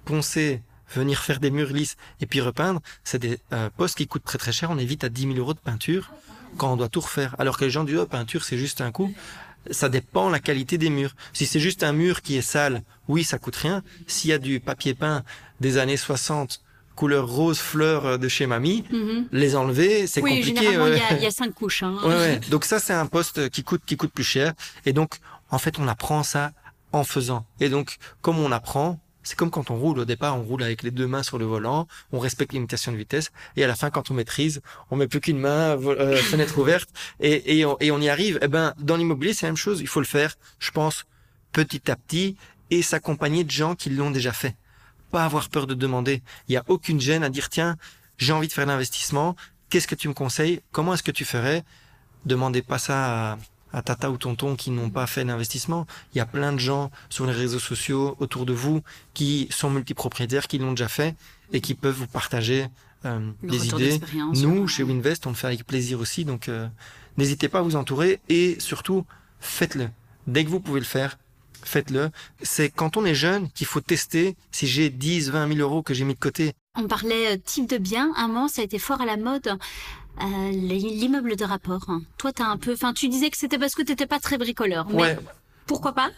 poncer, 0.06 0.62
venir 0.93 1.19
faire 1.19 1.39
des 1.39 1.51
murs 1.51 1.71
lisses 1.71 1.97
et 2.19 2.25
puis 2.25 2.41
repeindre, 2.41 2.82
c'est 3.04 3.19
des 3.19 3.39
euh, 3.54 3.69
postes 3.75 3.97
qui 3.97 4.08
coûtent 4.08 4.23
très 4.23 4.38
très 4.38 4.51
cher. 4.51 4.71
On 4.71 4.77
évite 4.77 5.04
à 5.04 5.10
10 5.10 5.21
000 5.23 5.34
euros 5.36 5.54
de 5.54 5.60
peinture 5.60 6.12
quand 6.58 6.71
on 6.71 6.77
doit 6.77 6.89
tout 6.89 7.01
refaire. 7.01 7.36
Alors 7.39 7.58
que 7.58 7.65
les 7.65 7.71
gens 7.71 7.84
disent, 7.84 7.97
oh, 7.97 8.06
peinture, 8.06 8.43
c'est 8.43 8.58
juste 8.58 8.82
un 8.82 8.91
coup 8.91 9.13
ça 9.69 9.89
dépend 9.89 10.30
la 10.30 10.39
qualité 10.39 10.78
des 10.78 10.89
murs. 10.89 11.15
Si 11.34 11.45
c'est 11.45 11.60
juste 11.60 11.84
un 11.84 11.93
mur 11.93 12.21
qui 12.21 12.38
est 12.38 12.41
sale, 12.41 12.82
oui, 13.08 13.24
ça 13.24 13.38
coûte 13.38 13.56
rien. 13.56 13.84
S'il 14.08 14.32
y 14.32 14.34
a 14.34 14.38
du 14.38 14.60
papier 14.60 14.93
peint 14.93 15.24
des 15.60 15.78
années 15.78 15.97
60, 15.97 16.62
couleur 16.95 17.28
rose 17.28 17.60
fleur 17.60 18.17
de 18.17 18.28
chez 18.28 18.47
mamie, 18.47 18.84
mhm. 18.91 19.28
les 19.32 19.56
enlever, 19.56 20.08
c'est 20.08 20.21
oui, 20.21 20.38
compliqué. 20.38 20.62
Généralement, 20.62 20.88
il 21.17 21.24
y, 21.24 21.26
a, 21.26 21.32
cinq 21.32 21.54
couches. 21.54 21.84
Hein. 21.84 21.95
Ouais, 22.04 22.39
Donc 22.50 22.65
ça, 22.65 22.80
c'est 22.80 22.93
un 22.93 23.06
poste 23.06 23.50
qui 23.50 23.63
coûte, 23.63 23.82
qui 23.86 23.97
coûte 23.97 24.12
plus 24.12 24.24
cher. 24.24 24.54
Et 24.86 24.93
donc, 24.93 25.17
en 25.50 25.58
fait, 25.58 25.80
on 25.80 25.88
apprend 25.88 26.24
ça 26.24 26.52
en 26.91 27.04
faisant. 27.04 27.45
Et 27.60 27.69
donc, 27.69 27.97
comme 28.21 28.39
on 28.39 28.52
apprend, 28.52 29.00
c'est 29.23 29.38
comme 29.38 29.51
quand 29.51 29.71
on 29.71 29.75
roule. 29.75 29.99
Au 29.99 30.05
départ, 30.05 30.38
on 30.38 30.43
roule 30.43 30.63
avec 30.63 30.84
les 30.84 30.91
deux 30.91 31.07
mains 31.07 31.23
sur 31.23 31.38
le 31.38 31.45
volant, 31.45 31.88
on 32.12 32.19
respecte 32.19 32.53
l'imitation 32.53 32.91
de 32.91 32.97
vitesse, 32.97 33.31
et 33.55 33.63
à 33.63 33.67
la 33.67 33.75
fin, 33.75 33.89
quand 33.89 34.12
on 34.12 34.13
maîtrise, 34.13 34.62
on 34.89 34.95
met 34.95 35.07
plus 35.07 35.21
qu'une 35.21 35.39
main, 35.39 35.77
euh, 35.81 36.15
fenêtre 36.31 36.57
ouverte, 36.57 36.89
et, 37.19 37.57
et, 37.57 37.65
on, 37.65 37.77
et, 37.79 37.91
on, 37.91 37.99
y 37.99 38.10
arrive. 38.10 38.39
Eh 38.41 38.47
ben, 38.47 38.73
dans 38.79 38.95
l'immobilier, 38.95 39.34
c'est 39.34 39.45
la 39.45 39.51
même 39.51 39.57
chose. 39.57 39.81
Il 39.81 39.88
faut 39.88 39.99
le 39.99 40.05
faire, 40.05 40.36
je 40.60 40.71
pense, 40.71 41.05
petit 41.51 41.89
à 41.91 41.95
petit, 41.95 42.38
et 42.69 42.81
s'accompagner 42.81 43.43
de 43.43 43.51
gens 43.51 43.75
qui 43.75 43.89
l'ont 43.89 44.12
déjà 44.12 44.31
fait. 44.31 44.55
Pas 45.12 45.25
avoir 45.25 45.49
peur 45.49 45.67
de 45.67 45.73
demander. 45.73 46.23
Il 46.47 46.51
n'y 46.51 46.57
a 46.57 46.63
aucune 46.67 46.99
gêne 46.99 47.23
à 47.23 47.29
dire, 47.29 47.49
tiens, 47.49 47.75
j'ai 48.17 48.34
envie 48.34 48.47
de 48.47 48.53
faire 48.53 48.65
l'investissement, 48.65 49.36
qu'est-ce 49.69 49.88
que 49.88 49.95
tu 49.95 50.07
me 50.07 50.13
conseilles? 50.13 50.62
Comment 50.71 50.93
est-ce 50.93 51.03
que 51.03 51.12
tu 51.12 51.25
ferais? 51.25 51.63
Demandez 52.25 52.62
pas 52.62 52.77
ça 52.77 53.31
à 53.31 53.38
à 53.73 53.81
tata 53.81 54.10
ou 54.12 54.17
tonton 54.17 54.55
qui 54.55 54.71
n'ont 54.71 54.89
pas 54.89 55.07
fait 55.07 55.23
d'investissement. 55.25 55.86
Il 56.13 56.17
y 56.17 56.21
a 56.21 56.25
plein 56.25 56.53
de 56.53 56.60
gens 56.60 56.91
sur 57.10 57.25
les 57.25 57.34
réseaux 57.34 57.60
sociaux 57.60 58.15
autour 58.19 58.45
de 58.45 58.53
vous 58.53 58.81
qui 59.13 59.47
sont 59.49 59.69
multipropriétaires, 59.69 60.47
qui 60.47 60.57
l'ont 60.57 60.71
déjà 60.71 60.88
fait 60.88 61.15
et 61.53 61.62
qui 61.62 61.73
peuvent 61.73 61.95
vous 61.95 62.07
partager 62.07 62.67
euh, 63.05 63.31
des 63.43 63.67
idées. 63.67 63.99
Nous, 64.36 64.67
chez 64.67 64.84
Winvest, 64.84 65.25
on 65.25 65.29
le 65.29 65.36
fait 65.36 65.47
avec 65.47 65.65
plaisir 65.65 65.99
aussi. 65.99 66.25
Donc, 66.25 66.49
euh, 66.49 66.67
n'hésitez 67.17 67.49
pas 67.49 67.60
à 67.60 67.62
vous 67.62 67.75
entourer 67.75 68.19
et 68.29 68.57
surtout, 68.60 69.05
faites-le. 69.39 69.89
Dès 70.27 70.45
que 70.45 70.49
vous 70.49 70.60
pouvez 70.60 70.79
le 70.79 70.86
faire, 70.86 71.17
faites-le. 71.63 72.10
C'est 72.41 72.69
quand 72.69 72.97
on 72.97 73.05
est 73.05 73.15
jeune 73.15 73.49
qu'il 73.51 73.67
faut 73.67 73.81
tester 73.81 74.36
si 74.51 74.67
j'ai 74.67 74.89
10, 74.89 75.31
20 75.31 75.47
000 75.55 75.60
euros 75.60 75.81
que 75.81 75.93
j'ai 75.93 76.03
mis 76.05 76.13
de 76.13 76.19
côté. 76.19 76.53
On 76.75 76.88
parlait 76.88 77.34
euh, 77.34 77.38
type 77.43 77.69
de 77.69 77.77
bien. 77.77 78.13
Un 78.15 78.27
moment, 78.27 78.47
ça 78.47 78.62
a 78.62 78.65
été 78.65 78.79
fort 78.79 79.01
à 79.01 79.05
la 79.05 79.17
mode. 79.17 79.57
Euh, 80.21 80.51
l'immeuble 80.51 81.36
de 81.36 81.45
rapport. 81.45 81.88
Toi, 82.17 82.31
t'as 82.31 82.45
un 82.45 82.57
peu, 82.57 82.73
enfin, 82.73 82.93
tu 82.93 83.07
disais 83.07 83.29
que 83.29 83.38
c'était 83.38 83.57
parce 83.57 83.73
que 83.73 83.81
t'étais 83.81 84.05
pas 84.05 84.19
très 84.19 84.38
bricoleur. 84.38 84.88
Mais 84.89 85.01
ouais. 85.01 85.19
Pourquoi 85.65 85.93
pas? 85.93 86.12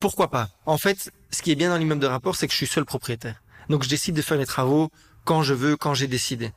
Pourquoi 0.00 0.30
pas? 0.30 0.48
En 0.64 0.78
fait, 0.78 1.10
ce 1.30 1.42
qui 1.42 1.50
est 1.50 1.56
bien 1.56 1.70
dans 1.70 1.76
l'immeuble 1.76 2.00
de 2.00 2.06
rapport, 2.06 2.36
c'est 2.36 2.46
que 2.46 2.52
je 2.52 2.58
suis 2.58 2.66
seul 2.66 2.84
propriétaire. 2.84 3.42
Donc, 3.68 3.82
je 3.82 3.88
décide 3.88 4.14
de 4.14 4.22
faire 4.22 4.38
les 4.38 4.46
travaux 4.46 4.90
quand 5.24 5.42
je 5.42 5.54
veux, 5.54 5.76
quand 5.76 5.94
j'ai 5.94 6.06
décidé. 6.06 6.52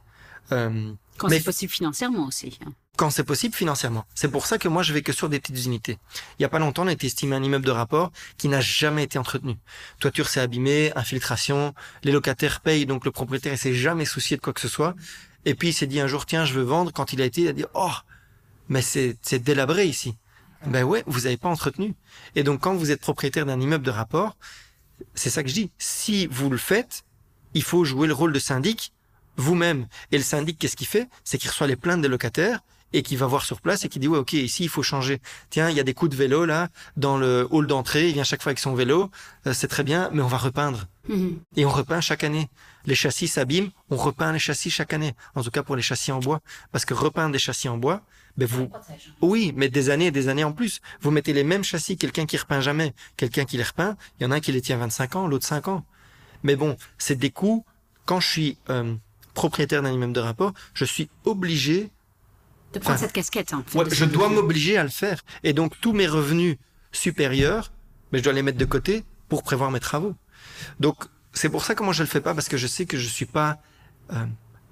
Euh, 0.51 0.91
quand 1.17 1.29
c'est 1.29 1.43
possible 1.43 1.71
financièrement 1.71 2.27
aussi. 2.27 2.59
Hein. 2.65 2.71
Quand 2.97 3.09
c'est 3.09 3.23
possible 3.23 3.55
financièrement. 3.55 4.05
C'est 4.13 4.29
pour 4.29 4.45
ça 4.45 4.57
que 4.57 4.67
moi, 4.67 4.83
je 4.83 4.93
vais 4.93 5.01
que 5.01 5.13
sur 5.13 5.29
des 5.29 5.39
petites 5.39 5.65
unités. 5.65 5.97
Il 6.37 6.41
y 6.41 6.45
a 6.45 6.49
pas 6.49 6.59
longtemps, 6.59 6.83
on 6.83 6.87
a 6.87 6.91
été 6.91 7.07
estimé 7.07 7.35
un 7.35 7.43
immeuble 7.43 7.65
de 7.65 7.71
rapport 7.71 8.11
qui 8.37 8.47
n'a 8.47 8.61
jamais 8.61 9.03
été 9.03 9.17
entretenu. 9.17 9.57
Toiture 9.99 10.27
s'est 10.27 10.39
abîmée, 10.39 10.91
infiltration, 10.95 11.73
les 12.03 12.11
locataires 12.11 12.61
payent, 12.61 12.85
donc 12.85 13.05
le 13.05 13.11
propriétaire 13.11 13.53
ne 13.53 13.57
s'est 13.57 13.73
jamais 13.73 14.05
soucié 14.05 14.37
de 14.37 14.41
quoi 14.41 14.53
que 14.53 14.61
ce 14.61 14.67
soit. 14.67 14.93
Et 15.45 15.55
puis 15.55 15.69
il 15.69 15.73
s'est 15.73 15.87
dit 15.87 15.99
un 15.99 16.07
jour, 16.07 16.25
tiens, 16.25 16.45
je 16.45 16.53
veux 16.53 16.63
vendre. 16.63 16.91
Quand 16.91 17.13
il 17.13 17.21
a 17.21 17.25
été, 17.25 17.41
il 17.41 17.47
a 17.47 17.53
dit, 17.53 17.65
oh, 17.73 17.91
mais 18.69 18.81
c'est, 18.81 19.17
délabré 19.39 19.85
ici. 19.85 20.15
Ben 20.65 20.83
ouais, 20.83 21.03
vous 21.07 21.21
n'avez 21.21 21.37
pas 21.37 21.49
entretenu. 21.49 21.95
Et 22.35 22.43
donc 22.43 22.61
quand 22.61 22.75
vous 22.75 22.91
êtes 22.91 23.01
propriétaire 23.01 23.45
d'un 23.45 23.59
immeuble 23.59 23.83
de 23.83 23.91
rapport, 23.91 24.37
c'est 25.15 25.31
ça 25.31 25.41
que 25.41 25.49
je 25.49 25.55
dis. 25.55 25.71
Si 25.77 26.27
vous 26.27 26.49
le 26.49 26.57
faites, 26.57 27.03
il 27.53 27.63
faut 27.63 27.83
jouer 27.83 28.07
le 28.07 28.13
rôle 28.13 28.33
de 28.33 28.39
syndic 28.39 28.93
vous-même. 29.37 29.87
Et 30.11 30.17
le 30.17 30.23
syndic, 30.23 30.59
qu'est-ce 30.59 30.75
qu'il 30.75 30.87
fait? 30.87 31.09
C'est 31.23 31.37
qu'il 31.37 31.49
reçoit 31.49 31.67
les 31.67 31.75
plaintes 31.75 32.01
des 32.01 32.07
locataires 32.07 32.61
et 32.93 33.03
qui 33.03 33.15
va 33.15 33.25
voir 33.25 33.43
sur 33.43 33.61
place 33.61 33.85
et 33.85 33.89
qui 33.89 33.99
dit 33.99 34.07
ouais 34.07 34.17
ok 34.17 34.33
ici 34.33 34.63
il 34.63 34.69
faut 34.69 34.83
changer. 34.83 35.19
Tiens 35.49 35.69
il 35.69 35.75
y 35.75 35.79
a 35.79 35.83
des 35.83 35.93
coups 35.93 36.11
de 36.11 36.15
vélo 36.15 36.45
là 36.45 36.69
dans 36.97 37.17
le 37.17 37.47
hall 37.51 37.67
d'entrée 37.67 38.09
il 38.09 38.13
vient 38.13 38.23
chaque 38.23 38.41
fois 38.41 38.51
avec 38.51 38.59
son 38.59 38.73
vélo 38.73 39.09
euh, 39.47 39.53
c'est 39.53 39.67
très 39.67 39.83
bien 39.83 40.09
mais 40.13 40.21
on 40.21 40.27
va 40.27 40.37
repeindre. 40.37 40.87
Mhm. 41.07 41.39
et 41.55 41.65
on 41.65 41.69
repeint 41.69 41.99
chaque 41.99 42.23
année. 42.23 42.47
Les 42.85 42.95
châssis 42.95 43.27
s'abîment 43.27 43.71
on 43.89 43.95
repeint 43.95 44.31
les 44.31 44.39
châssis 44.39 44.69
chaque 44.69 44.93
année. 44.93 45.13
En 45.35 45.43
tout 45.43 45.51
cas 45.51 45.63
pour 45.63 45.75
les 45.75 45.81
châssis 45.81 46.11
en 46.11 46.19
bois. 46.19 46.41
Parce 46.71 46.85
que 46.85 46.93
repeindre 46.93 47.31
des 47.31 47.39
châssis 47.39 47.69
en 47.69 47.77
bois 47.77 48.01
ben 48.37 48.47
vous 48.47 48.69
oui 49.21 49.51
mais 49.55 49.67
des 49.67 49.89
années 49.89 50.07
et 50.07 50.11
des 50.11 50.27
années 50.27 50.43
en 50.43 50.53
plus. 50.53 50.81
Vous 51.01 51.11
mettez 51.11 51.33
les 51.33 51.43
mêmes 51.43 51.63
châssis 51.63 51.97
quelqu'un 51.97 52.25
qui 52.25 52.37
repeint 52.37 52.61
jamais 52.61 52.93
quelqu'un 53.17 53.45
qui 53.45 53.57
les 53.57 53.63
repeint 53.63 53.97
il 54.19 54.23
y 54.23 54.25
en 54.25 54.31
a 54.31 54.35
un 54.35 54.39
qui 54.39 54.51
les 54.51 54.61
tient 54.61 54.77
25 54.77 55.15
ans 55.15 55.27
l'autre 55.27 55.45
5 55.45 55.67
ans. 55.67 55.85
Mais 56.43 56.55
bon 56.55 56.77
c'est 56.97 57.15
des 57.15 57.31
coûts. 57.31 57.65
Quand 58.05 58.19
je 58.19 58.27
suis 58.27 58.57
euh, 58.69 58.95
propriétaire 59.33 59.81
d'un 59.81 59.91
immeuble 59.91 60.13
de 60.13 60.19
rapport 60.19 60.53
je 60.73 60.85
suis 60.85 61.09
obligé 61.25 61.91
De 62.73 62.79
prendre 62.79 62.95
Enfin, 62.95 63.05
cette 63.05 63.13
casquette. 63.13 63.53
hein, 63.53 63.63
Ouais, 63.73 63.83
de 63.85 63.93
je 63.93 64.05
dois 64.05 64.29
m'obliger 64.29 64.77
à 64.77 64.83
le 64.83 64.89
faire. 64.89 65.21
Et 65.43 65.53
donc, 65.53 65.79
tous 65.81 65.93
mes 65.93 66.07
revenus 66.07 66.57
supérieurs, 66.91 67.71
mais 68.11 68.19
je 68.19 68.23
dois 68.23 68.33
les 68.33 68.41
mettre 68.43 68.57
de 68.57 68.65
côté 68.65 69.03
pour 69.29 69.43
prévoir 69.43 69.71
mes 69.71 69.79
travaux. 69.79 70.15
Donc, 70.79 71.03
c'est 71.33 71.49
pour 71.49 71.63
ça 71.63 71.75
que 71.75 71.83
moi, 71.83 71.93
je 71.93 72.03
le 72.03 72.07
fais 72.07 72.21
pas, 72.21 72.33
parce 72.33 72.47
que 72.49 72.57
je 72.57 72.67
sais 72.67 72.85
que 72.85 72.97
je 72.97 73.07
suis 73.07 73.25
pas 73.25 73.57
euh, 74.13 74.25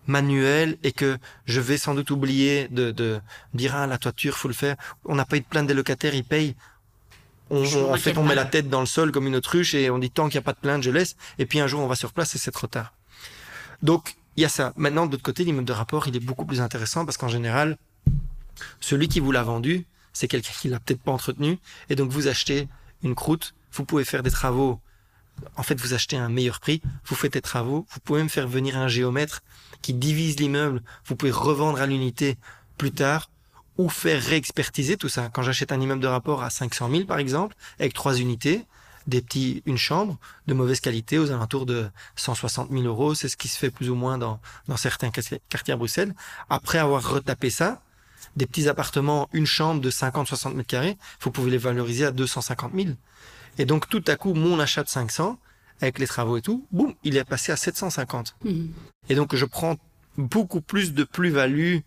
manuel 0.07 0.77
et 0.83 0.91
que 0.91 1.17
je 1.45 1.59
vais 1.61 1.77
sans 1.77 1.93
doute 1.95 2.11
oublier 2.11 2.67
de, 2.69 2.91
de 2.91 3.19
dire, 3.53 3.75
ah, 3.75 3.87
la 3.87 3.97
toiture, 3.97 4.37
faut 4.37 4.47
le 4.47 4.53
faire. 4.53 4.75
On 5.05 5.15
n'a 5.15 5.25
pas 5.25 5.37
eu 5.37 5.41
de 5.41 5.45
plainte 5.45 5.67
des 5.67 5.73
locataires, 5.73 6.15
ils 6.15 6.23
payent. 6.23 6.55
On, 7.49 7.63
on- 7.63 7.93
en 7.93 7.97
fait, 7.97 8.17
on 8.17 8.23
met 8.23 8.35
la 8.35 8.45
tête 8.45 8.69
dans 8.69 8.79
le 8.81 8.85
sol 8.85 9.11
comme 9.11 9.27
une 9.27 9.35
autruche 9.35 9.73
et 9.73 9.89
on 9.89 9.97
dit, 9.99 10.11
tant 10.11 10.27
qu'il 10.29 10.37
n'y 10.37 10.43
a 10.43 10.45
pas 10.45 10.53
de 10.53 10.59
plainte, 10.59 10.83
je 10.83 10.91
laisse. 10.91 11.15
Et 11.37 11.45
puis, 11.45 11.59
un 11.59 11.67
jour, 11.67 11.79
on 11.81 11.87
va 11.87 11.95
sur 11.95 12.13
place 12.13 12.35
et 12.35 12.37
c'est 12.37 12.51
trop 12.51 12.67
tard. 12.67 12.93
Donc, 13.81 14.15
il 14.37 14.41
y 14.41 14.45
a 14.45 14.49
ça. 14.49 14.73
Maintenant, 14.77 15.05
de 15.05 15.11
l'autre 15.13 15.23
côté, 15.23 15.43
l'immeuble 15.43 15.65
de 15.67 15.73
rapport, 15.73 16.07
il 16.07 16.15
est 16.15 16.19
beaucoup 16.21 16.45
plus 16.45 16.61
intéressant 16.61 17.05
parce 17.05 17.17
qu'en 17.17 17.27
général, 17.27 17.77
celui 18.79 19.07
qui 19.07 19.19
vous 19.19 19.31
l'a 19.31 19.43
vendu, 19.43 19.85
c'est 20.13 20.27
quelqu'un 20.27 20.53
qui 20.59 20.69
l'a 20.69 20.79
peut-être 20.79 21.01
pas 21.01 21.11
entretenu. 21.11 21.59
Et 21.89 21.95
donc, 21.95 22.11
vous 22.11 22.27
achetez 22.27 22.67
une 23.03 23.15
croûte, 23.15 23.53
vous 23.71 23.85
pouvez 23.85 24.03
faire 24.03 24.23
des 24.23 24.31
travaux. 24.31 24.79
En 25.55 25.63
fait, 25.63 25.79
vous 25.79 25.93
achetez 25.93 26.17
un 26.17 26.29
meilleur 26.29 26.59
prix, 26.59 26.81
vous 27.05 27.15
faites 27.15 27.33
des 27.33 27.41
travaux, 27.41 27.85
vous 27.89 27.99
pouvez 28.01 28.19
même 28.19 28.29
faire 28.29 28.47
venir 28.47 28.77
un 28.77 28.87
géomètre 28.87 29.41
qui 29.81 29.93
divise 29.93 30.37
l'immeuble, 30.39 30.81
vous 31.05 31.15
pouvez 31.15 31.31
revendre 31.31 31.79
à 31.79 31.85
l'unité 31.85 32.37
plus 32.77 32.91
tard 32.91 33.29
ou 33.77 33.87
faire 33.87 34.21
réexpertiser 34.21 34.97
tout 34.97 35.07
ça. 35.07 35.29
Quand 35.29 35.41
j'achète 35.41 35.71
un 35.71 35.79
immeuble 35.79 36.01
de 36.01 36.07
rapport 36.07 36.43
à 36.43 36.49
500 36.49 36.89
000, 36.91 37.03
par 37.05 37.19
exemple, 37.19 37.55
avec 37.79 37.93
trois 37.93 38.17
unités, 38.17 38.65
des 39.07 39.21
petits, 39.21 39.63
une 39.65 39.77
chambre 39.77 40.17
de 40.47 40.53
mauvaise 40.53 40.81
qualité 40.81 41.17
aux 41.17 41.31
alentours 41.31 41.65
de 41.65 41.89
160 42.15 42.69
000 42.71 42.83
euros, 42.83 43.15
c'est 43.15 43.29
ce 43.29 43.37
qui 43.37 43.47
se 43.47 43.57
fait 43.57 43.71
plus 43.71 43.89
ou 43.89 43.95
moins 43.95 44.17
dans, 44.17 44.39
dans 44.67 44.77
certains 44.77 45.09
quartiers 45.09 45.73
à 45.73 45.77
Bruxelles. 45.77 46.13
Après 46.49 46.77
avoir 46.77 47.09
retapé 47.09 47.49
ça, 47.49 47.81
des 48.35 48.45
petits 48.45 48.67
appartements, 48.69 49.29
une 49.33 49.45
chambre 49.45 49.81
de 49.81 49.89
50-60 49.91 50.53
mètres 50.53 50.67
carrés, 50.67 50.97
vous 51.21 51.31
pouvez 51.31 51.51
les 51.51 51.57
valoriser 51.57 52.05
à 52.05 52.11
250 52.11 52.71
000. 52.75 52.89
Et 53.57 53.65
donc, 53.65 53.89
tout 53.89 54.03
à 54.07 54.15
coup, 54.15 54.33
mon 54.33 54.59
achat 54.59 54.83
de 54.83 54.89
500, 54.89 55.37
avec 55.81 55.99
les 55.99 56.07
travaux 56.07 56.37
et 56.37 56.41
tout, 56.41 56.65
boum, 56.71 56.93
il 57.03 57.17
est 57.17 57.23
passé 57.23 57.51
à 57.51 57.55
750. 57.55 58.35
Mhm. 58.43 58.71
Et 59.09 59.15
donc, 59.15 59.35
je 59.35 59.45
prends 59.45 59.77
beaucoup 60.17 60.61
plus 60.61 60.93
de 60.93 61.03
plus-value 61.03 61.79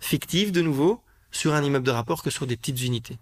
fictive, 0.00 0.52
de 0.52 0.62
nouveau, 0.62 1.00
sur 1.30 1.54
un 1.54 1.62
immeuble 1.62 1.86
de 1.86 1.90
rapport 1.90 2.22
que 2.22 2.30
sur 2.30 2.46
des 2.46 2.56
petites 2.56 2.82
unités. 2.82 3.18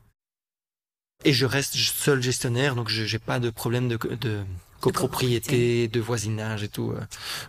Et 1.24 1.32
je 1.32 1.46
reste 1.46 1.74
seul 1.74 2.22
gestionnaire, 2.22 2.74
donc 2.74 2.88
je 2.88 3.02
n'ai 3.10 3.18
pas 3.18 3.38
de 3.38 3.50
problème 3.50 3.88
de, 3.88 3.96
de 3.96 4.42
copropriété, 4.80 5.86
de 5.88 6.00
voisinage 6.00 6.62
et 6.62 6.68
tout. 6.68 6.92
euh. 6.92 7.00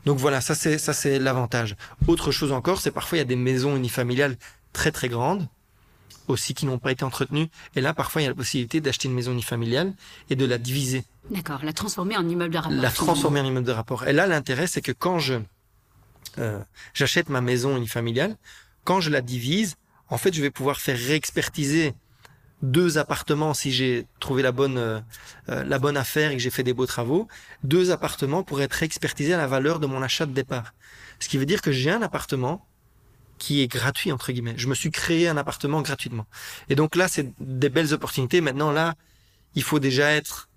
Donc 0.06 0.18
voilà, 0.18 0.42
ça 0.42 0.56
c'est 0.56 0.78
ça 0.78 0.94
c'est 0.94 1.20
l'avantage. 1.20 1.76
Autre 2.08 2.32
chose 2.32 2.52
encore, 2.52 2.82
c'est 2.82 2.92
parfois 2.92 3.18
il 3.18 3.20
y 3.20 3.22
a 3.22 3.26
des 3.26 3.38
maisons 3.38 3.76
unifamiliales 3.76 4.38
très 4.74 4.92
très 4.92 5.10
grandes 5.10 5.48
aussi 6.28 6.54
qui 6.54 6.66
n'ont 6.66 6.80
pas 6.80 6.92
été 6.92 7.04
entretenues. 7.04 7.50
Et 7.76 7.82
là, 7.82 7.94
parfois, 7.94 8.22
il 8.22 8.26
y 8.26 8.28
a 8.28 8.30
la 8.30 8.36
possibilité 8.36 8.82
d'acheter 8.82 9.08
une 9.08 9.14
maison 9.14 9.32
unifamiliale 9.32 9.94
et 10.30 10.36
de 10.36 10.46
la 10.46 10.58
diviser 10.58 11.04
D'accord, 11.30 11.64
la 11.64 11.74
transformer 11.74 12.18
en 12.18 12.28
immeuble 12.28 12.54
de 12.54 12.58
rapport. 12.58 12.82
la 12.82 12.92
transformer 12.92 13.42
en 13.42 13.46
immeuble 13.46 13.68
de 13.68 13.72
rapport. 13.72 14.08
Et 14.08 14.14
là, 14.14 14.28
l'intérêt, 14.28 14.68
c'est 14.68 14.82
que 14.82 14.92
quand 14.92 15.20
je 15.20 15.36
euh, 16.40 16.60
j'achète 16.94 17.30
ma 17.30 17.42
maison 17.42 17.76
unifamiliale, 17.76 18.38
quand 18.84 19.02
je 19.02 19.10
la 19.10 19.22
divise, 19.22 19.76
en 20.10 20.18
fait, 20.18 20.34
je 20.34 20.42
vais 20.42 20.52
pouvoir 20.52 20.80
faire 20.80 20.98
réexpertiser 20.98 21.94
deux 22.62 22.98
appartements 22.98 23.54
si 23.54 23.72
j'ai 23.72 24.06
trouvé 24.20 24.44
la 24.44 24.52
bonne 24.52 24.78
euh, 24.78 25.00
euh, 25.50 25.64
la 25.64 25.80
bonne 25.80 25.98
affaire 25.98 26.32
et 26.32 26.38
que 26.38 26.42
j'ai 26.42 26.52
fait 26.52 26.64
des 26.64 26.74
beaux 26.74 26.86
travaux. 26.86 27.28
Deux 27.64 27.92
appartements 27.92 28.44
pourraient 28.44 28.66
être 28.66 28.74
réexpertisés 28.74 29.34
à 29.34 29.38
la 29.38 29.48
valeur 29.48 29.80
de 29.80 29.88
mon 29.88 30.02
achat 30.02 30.26
de 30.26 30.34
départ. 30.34 30.74
Ce 31.20 31.28
qui 31.28 31.38
veut 31.38 31.46
dire 31.46 31.62
que 31.62 31.72
j'ai 31.72 31.92
un 31.92 32.02
appartement 32.02 32.66
qui 33.44 33.62
est 33.62 33.68
gratuit 33.78 34.12
entre 34.12 34.32
guillemets. 34.32 34.54
Je 34.64 34.68
me 34.68 34.76
suis 34.82 34.92
créé 34.92 35.28
un 35.34 35.38
appartement 35.44 35.82
gratuitement. 35.82 36.26
Et 36.70 36.76
donc 36.80 36.96
là, 36.96 37.08
c'est 37.14 37.28
des 37.40 37.70
belles 37.76 37.92
opportunités. 37.98 38.40
Maintenant, 38.40 38.72
là, 38.72 38.94
il 39.56 39.64
faut 39.64 39.80
déjà 39.80 40.08
être 40.20 40.48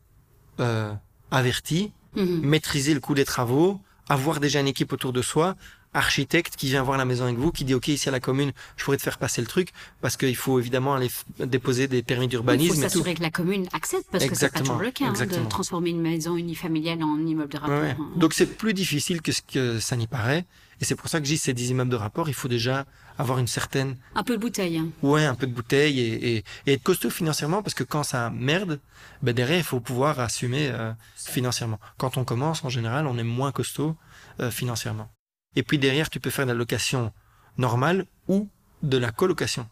euh, 0.60 0.92
averti, 1.30 1.92
Mhm. 2.14 2.40
maîtriser 2.54 2.94
le 2.94 3.00
coût 3.00 3.14
des 3.20 3.24
travaux, 3.24 3.80
avoir 4.08 4.38
déjà 4.38 4.60
une 4.60 4.68
équipe 4.74 4.92
autour 4.92 5.12
de 5.12 5.22
soi, 5.22 5.56
architecte 5.94 6.56
qui 6.56 6.66
vient 6.66 6.82
voir 6.82 6.98
la 6.98 7.04
maison 7.04 7.24
avec 7.24 7.36
vous, 7.36 7.50
qui 7.52 7.64
dit 7.64 7.74
ok 7.74 7.88
ici 7.88 8.08
à 8.08 8.12
la 8.12 8.20
commune, 8.20 8.52
je 8.76 8.84
pourrais 8.84 8.96
te 8.96 9.02
faire 9.02 9.18
passer 9.18 9.40
le 9.40 9.46
truc, 9.46 9.70
parce 10.00 10.16
qu'il 10.16 10.36
faut 10.36 10.58
évidemment 10.58 10.94
aller 10.94 11.10
déposer 11.38 11.88
des 11.88 12.02
permis 12.02 12.26
Il 12.26 12.28
faut 12.28 12.42
d'urbanisme 12.42 12.72
et 12.74 12.76
tout. 12.76 12.82
s'assurer 12.82 13.14
que 13.14 13.22
la 13.22 13.30
commune 13.30 13.66
accepte 13.72 14.06
parce 14.10 14.26
que 14.26 14.34
c'est 14.34 14.50
pas 14.52 14.58
toujours 14.60 14.78
le 14.78 14.90
cas 14.90 15.06
hein, 15.06 15.12
de 15.26 15.48
transformer 15.48 15.90
une 15.90 16.00
maison 16.02 16.36
unifamiliale 16.36 17.02
en 17.02 17.18
immeuble 17.18 17.52
de 17.52 17.58
rapport. 17.58 17.80
Ouais, 17.80 17.96
hein. 17.98 18.10
Donc 18.16 18.34
c'est 18.34 18.46
plus 18.46 18.74
difficile 18.74 19.22
que 19.22 19.32
ce 19.32 19.40
que 19.42 19.78
ça 19.80 19.96
n'y 19.96 20.06
paraît, 20.06 20.44
et 20.80 20.84
c'est 20.84 20.96
pour 20.96 21.08
ça 21.08 21.20
que 21.20 21.24
dis 21.24 21.38
ces 21.38 21.54
10 21.54 21.70
immeubles 21.70 21.90
de 21.90 21.96
rapport, 21.96 22.28
il 22.28 22.34
faut 22.34 22.48
déjà 22.48 22.84
avoir 23.16 23.38
une 23.38 23.46
certaine 23.46 23.96
Un 24.16 24.24
peu 24.24 24.36
de 24.36 24.40
bouteille. 24.40 24.76
hein. 24.78 24.88
ouais 25.02 25.24
un 25.24 25.36
peu 25.36 25.46
de 25.46 25.52
bouteille 25.52 26.00
et, 26.00 26.36
et, 26.38 26.44
et 26.66 26.72
être 26.72 26.82
costaud 26.82 27.10
financièrement, 27.10 27.62
parce 27.62 27.74
que 27.74 27.84
quand 27.84 28.02
ça 28.02 28.30
merde, 28.30 28.80
ben 29.22 29.32
derrière 29.32 29.58
il 29.58 29.62
faut 29.64 29.78
pouvoir 29.78 30.18
assumer 30.18 30.68
euh, 30.72 30.92
financièrement. 31.14 31.78
Quand 31.96 32.16
on 32.16 32.24
commence, 32.24 32.64
en 32.64 32.68
général, 32.68 33.06
on 33.06 33.16
est 33.16 33.22
moins 33.22 33.52
costaud 33.52 33.94
euh, 34.40 34.50
financièrement. 34.50 35.08
Et 35.56 35.62
puis 35.62 35.78
derrière, 35.78 36.10
tu 36.10 36.20
peux 36.20 36.30
faire 36.30 36.46
de 36.46 36.52
la 36.52 36.58
location 36.58 37.12
normale 37.58 38.06
ou 38.28 38.48
de 38.82 38.98
la 38.98 39.10
colocation. 39.12 39.68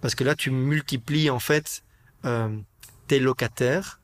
Parce 0.00 0.14
que 0.14 0.24
là, 0.24 0.34
tu 0.34 0.50
multiplies 0.50 1.30
en 1.30 1.38
fait 1.38 1.82
euh, 2.24 2.56
tes 3.06 3.18
locataires, 3.18 4.00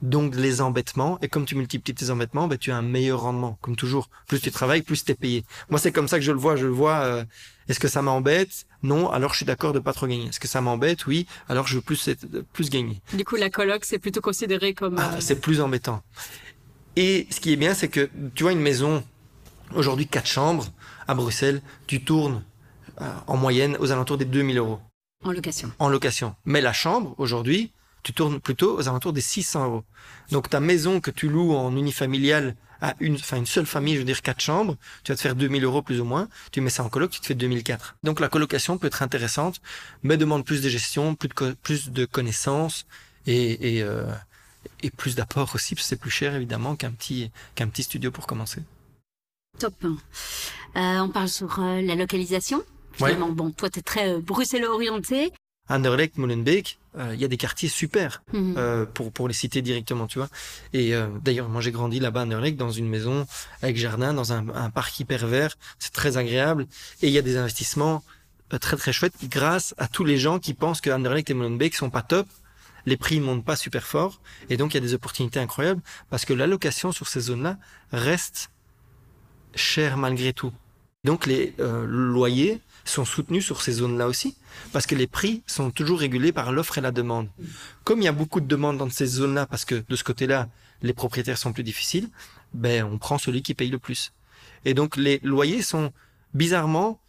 donc 0.00 0.34
les 0.34 0.60
embêtements. 0.60 1.18
Et 1.22 1.28
comme 1.28 1.44
tu 1.44 1.54
multiplies 1.54 1.94
tes 1.94 2.10
embêtements, 2.10 2.48
ben, 2.48 2.58
tu 2.58 2.72
as 2.72 2.76
un 2.76 2.82
meilleur 2.82 3.20
rendement. 3.20 3.58
Comme 3.60 3.76
toujours, 3.76 4.08
plus 4.26 4.40
tu 4.40 4.50
travailles, 4.50 4.82
plus 4.82 5.04
tu 5.04 5.12
es 5.12 5.14
payé. 5.14 5.44
Moi, 5.70 5.78
c'est 5.78 5.92
comme 5.92 6.08
ça 6.08 6.18
que 6.18 6.24
je 6.24 6.32
le 6.32 6.38
vois. 6.38 6.56
Je 6.56 6.66
le 6.66 6.72
vois. 6.72 7.00
euh, 7.04 7.24
Est-ce 7.68 7.78
que 7.78 7.86
ça 7.86 8.02
m'embête? 8.02 8.66
Non. 8.82 9.10
Alors, 9.10 9.30
je 9.32 9.36
suis 9.36 9.46
d'accord 9.46 9.72
de 9.72 9.78
pas 9.78 9.92
trop 9.92 10.08
gagner. 10.08 10.26
Est-ce 10.28 10.40
que 10.40 10.48
ça 10.48 10.60
m'embête? 10.60 11.06
Oui. 11.06 11.26
Alors, 11.48 11.68
je 11.68 11.76
veux 11.76 11.82
plus 11.82 12.10
plus 12.52 12.68
gagner. 12.70 13.00
Du 13.14 13.24
coup, 13.24 13.36
la 13.36 13.50
coloc, 13.50 13.84
c'est 13.84 14.00
plutôt 14.00 14.20
considéré 14.22 14.74
comme. 14.74 14.96
Ah, 14.98 15.12
euh, 15.14 15.20
c'est 15.20 15.38
plus 15.40 15.60
embêtant. 15.60 16.02
Et 16.96 17.28
ce 17.30 17.38
qui 17.38 17.52
est 17.52 17.56
bien, 17.56 17.74
c'est 17.74 17.88
que 17.88 18.10
tu 18.34 18.42
vois 18.42 18.52
une 18.52 18.60
maison, 18.60 19.04
aujourd'hui 19.74 20.06
quatre 20.06 20.26
chambres, 20.26 20.66
à 21.08 21.14
Bruxelles, 21.14 21.62
tu 21.86 22.02
tournes 22.04 22.42
euh, 23.00 23.10
en 23.26 23.36
moyenne 23.36 23.76
aux 23.80 23.90
alentours 23.92 24.18
des 24.18 24.24
2000 24.24 24.58
euros 24.58 24.80
en 25.24 25.32
location. 25.32 25.72
en 25.78 25.88
location. 25.88 26.34
Mais 26.44 26.60
la 26.60 26.72
chambre, 26.72 27.14
aujourd'hui, 27.18 27.72
tu 28.02 28.12
tournes 28.12 28.40
plutôt 28.40 28.76
aux 28.76 28.88
alentours 28.88 29.12
des 29.12 29.20
600 29.20 29.64
euros. 29.64 29.84
Donc 30.30 30.50
ta 30.50 30.60
maison 30.60 31.00
que 31.00 31.10
tu 31.10 31.28
loues 31.28 31.54
en 31.54 31.76
unifamilial 31.76 32.56
à 32.80 32.94
une, 32.98 33.14
enfin 33.14 33.36
une 33.36 33.46
seule 33.46 33.66
famille, 33.66 33.94
je 33.94 34.00
veux 34.00 34.04
dire 34.04 34.22
quatre 34.22 34.40
chambres, 34.40 34.76
tu 35.04 35.12
vas 35.12 35.16
te 35.16 35.20
faire 35.20 35.36
2000 35.36 35.62
euros 35.62 35.82
plus 35.82 36.00
ou 36.00 36.04
moins. 36.04 36.28
Tu 36.50 36.60
mets 36.60 36.70
ça 36.70 36.82
en 36.82 36.88
coloc, 36.88 37.10
tu 37.10 37.20
te 37.20 37.26
fais 37.26 37.34
2004. 37.34 37.96
Donc 38.02 38.18
la 38.18 38.28
colocation 38.28 38.76
peut 38.76 38.88
être 38.88 39.02
intéressante, 39.02 39.60
mais 40.02 40.16
demande 40.16 40.44
plus 40.44 40.62
de 40.62 40.68
gestion, 40.68 41.14
plus 41.14 41.28
de, 41.28 41.56
plus 41.62 41.90
de 41.90 42.04
connaissances 42.04 42.86
et, 43.26 43.76
et, 43.76 43.82
euh, 43.82 44.04
et 44.82 44.90
plus 44.90 45.14
d'apport 45.14 45.52
aussi, 45.54 45.76
parce 45.76 45.84
que 45.84 45.88
c'est 45.90 46.00
plus 46.00 46.10
cher 46.10 46.34
évidemment 46.34 46.74
qu'un 46.74 46.90
petit, 46.90 47.30
qu'un 47.54 47.68
petit 47.68 47.84
studio 47.84 48.10
pour 48.10 48.26
commencer. 48.26 48.62
Top. 49.58 49.74
Euh, 49.84 49.90
on 50.74 51.08
parle 51.10 51.28
sur 51.28 51.60
euh, 51.60 51.80
la 51.82 51.94
localisation. 51.94 52.62
Finalement, 52.92 53.28
bon, 53.30 53.50
toi, 53.50 53.70
tu 53.70 53.78
es 53.78 53.82
très 53.82 54.14
euh, 54.14 54.20
Bruxelles 54.20 54.64
orienté. 54.64 55.32
Anderlecht, 55.68 56.18
Molenbeek, 56.18 56.78
euh, 56.98 57.12
il 57.14 57.20
y 57.20 57.24
a 57.24 57.28
des 57.28 57.36
quartiers 57.36 57.68
super. 57.68 58.22
Mhm. 58.32 58.54
euh, 58.58 58.84
pour, 58.86 59.12
pour 59.12 59.28
les 59.28 59.34
citer 59.34 59.62
directement, 59.62 60.06
tu 60.06 60.18
vois. 60.18 60.28
Et 60.72 60.94
euh, 60.94 61.06
d'ailleurs, 61.22 61.48
moi 61.48 61.60
j'ai 61.60 61.70
grandi 61.70 62.00
là-bas 62.00 62.20
à 62.20 62.22
Anderlecht, 62.24 62.56
dans 62.56 62.70
une 62.70 62.88
maison 62.88 63.26
avec 63.62 63.76
jardin, 63.76 64.12
dans 64.12 64.32
un, 64.32 64.48
un 64.48 64.70
parc 64.70 64.98
hyper 64.98 65.26
vert. 65.26 65.54
C'est 65.78 65.92
très 65.92 66.16
agréable. 66.16 66.66
Et 67.00 67.06
il 67.08 67.12
y 67.12 67.18
a 67.18 67.22
des 67.22 67.36
investissements 67.36 68.02
euh, 68.52 68.58
très 68.58 68.76
très 68.76 68.92
chouettes 68.92 69.14
grâce 69.24 69.74
à 69.78 69.86
tous 69.86 70.04
les 70.04 70.18
gens 70.18 70.38
qui 70.38 70.52
pensent 70.54 70.80
que 70.80 70.90
Anderlecht 70.90 71.30
et 71.30 71.34
Molenbeek 71.34 71.74
sont 71.74 71.90
pas 71.90 72.02
top. 72.02 72.26
Les 72.84 72.96
prix 72.96 73.20
ne 73.20 73.24
montent 73.24 73.44
pas 73.44 73.56
super 73.56 73.84
fort. 73.86 74.20
Et 74.50 74.56
donc 74.56 74.74
il 74.74 74.78
y 74.78 74.78
a 74.78 74.80
des 74.80 74.94
opportunités 74.94 75.38
incroyables 75.38 75.80
parce 76.10 76.24
que 76.24 76.32
la 76.32 76.48
location 76.48 76.90
sur 76.90 77.06
ces 77.06 77.20
zones-là 77.20 77.56
reste 77.92 78.50
chère 79.54 79.96
malgré 79.96 80.32
tout. 80.32 80.52
Donc 81.04 81.26
les 81.26 81.54
euh, 81.58 81.84
loyers 81.86 82.60
sont 82.84 83.04
soutenus 83.04 83.44
sur 83.44 83.62
ces 83.62 83.72
zones-là 83.72 84.06
aussi 84.06 84.36
parce 84.72 84.86
que 84.86 84.94
les 84.94 85.06
prix 85.06 85.42
sont 85.46 85.70
toujours 85.70 85.98
régulés 85.98 86.32
par 86.32 86.52
l'offre 86.52 86.78
et 86.78 86.80
la 86.80 86.92
demande. 86.92 87.28
Comme 87.84 88.00
il 88.00 88.04
y 88.04 88.08
a 88.08 88.12
beaucoup 88.12 88.40
de 88.40 88.46
demandes 88.46 88.78
dans 88.78 88.88
ces 88.88 89.06
zones-là, 89.06 89.46
parce 89.46 89.64
que 89.64 89.84
de 89.88 89.96
ce 89.96 90.04
côté-là, 90.04 90.48
les 90.82 90.92
propriétaires 90.92 91.38
sont 91.38 91.52
plus 91.52 91.64
difficiles, 91.64 92.08
ben 92.54 92.84
on 92.84 92.98
prend 92.98 93.18
celui 93.18 93.42
qui 93.42 93.54
paye 93.54 93.70
le 93.70 93.78
plus. 93.78 94.12
Et 94.64 94.74
donc 94.74 94.96
les 94.96 95.18
loyers 95.24 95.62
sont 95.62 95.92
bizarrement 96.34 97.00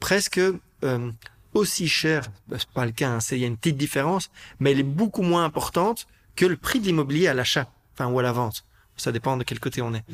presque 0.00 0.40
euh, 0.84 1.12
aussi 1.54 1.88
cher, 1.88 2.24
bah, 2.48 2.56
c'est 2.58 2.68
pas 2.70 2.86
le 2.86 2.92
cas, 2.92 3.10
hein, 3.10 3.18
il 3.32 3.38
y 3.38 3.44
a 3.44 3.46
une 3.46 3.56
petite 3.56 3.76
différence, 3.76 4.30
mais 4.60 4.72
elle 4.72 4.80
est 4.80 4.84
beaucoup 4.84 5.22
moins 5.22 5.44
importante 5.44 6.06
que 6.36 6.46
le 6.46 6.56
prix 6.56 6.80
de 6.80 6.86
l'immobilier 6.86 7.28
à 7.28 7.34
l'achat, 7.34 7.70
enfin 7.92 8.06
ou 8.06 8.18
à 8.18 8.22
la 8.22 8.32
vente. 8.32 8.64
Ça 8.96 9.12
dépend 9.12 9.36
de 9.36 9.44
quel 9.44 9.60
côté 9.60 9.82
on 9.82 9.94
est. 9.94 10.04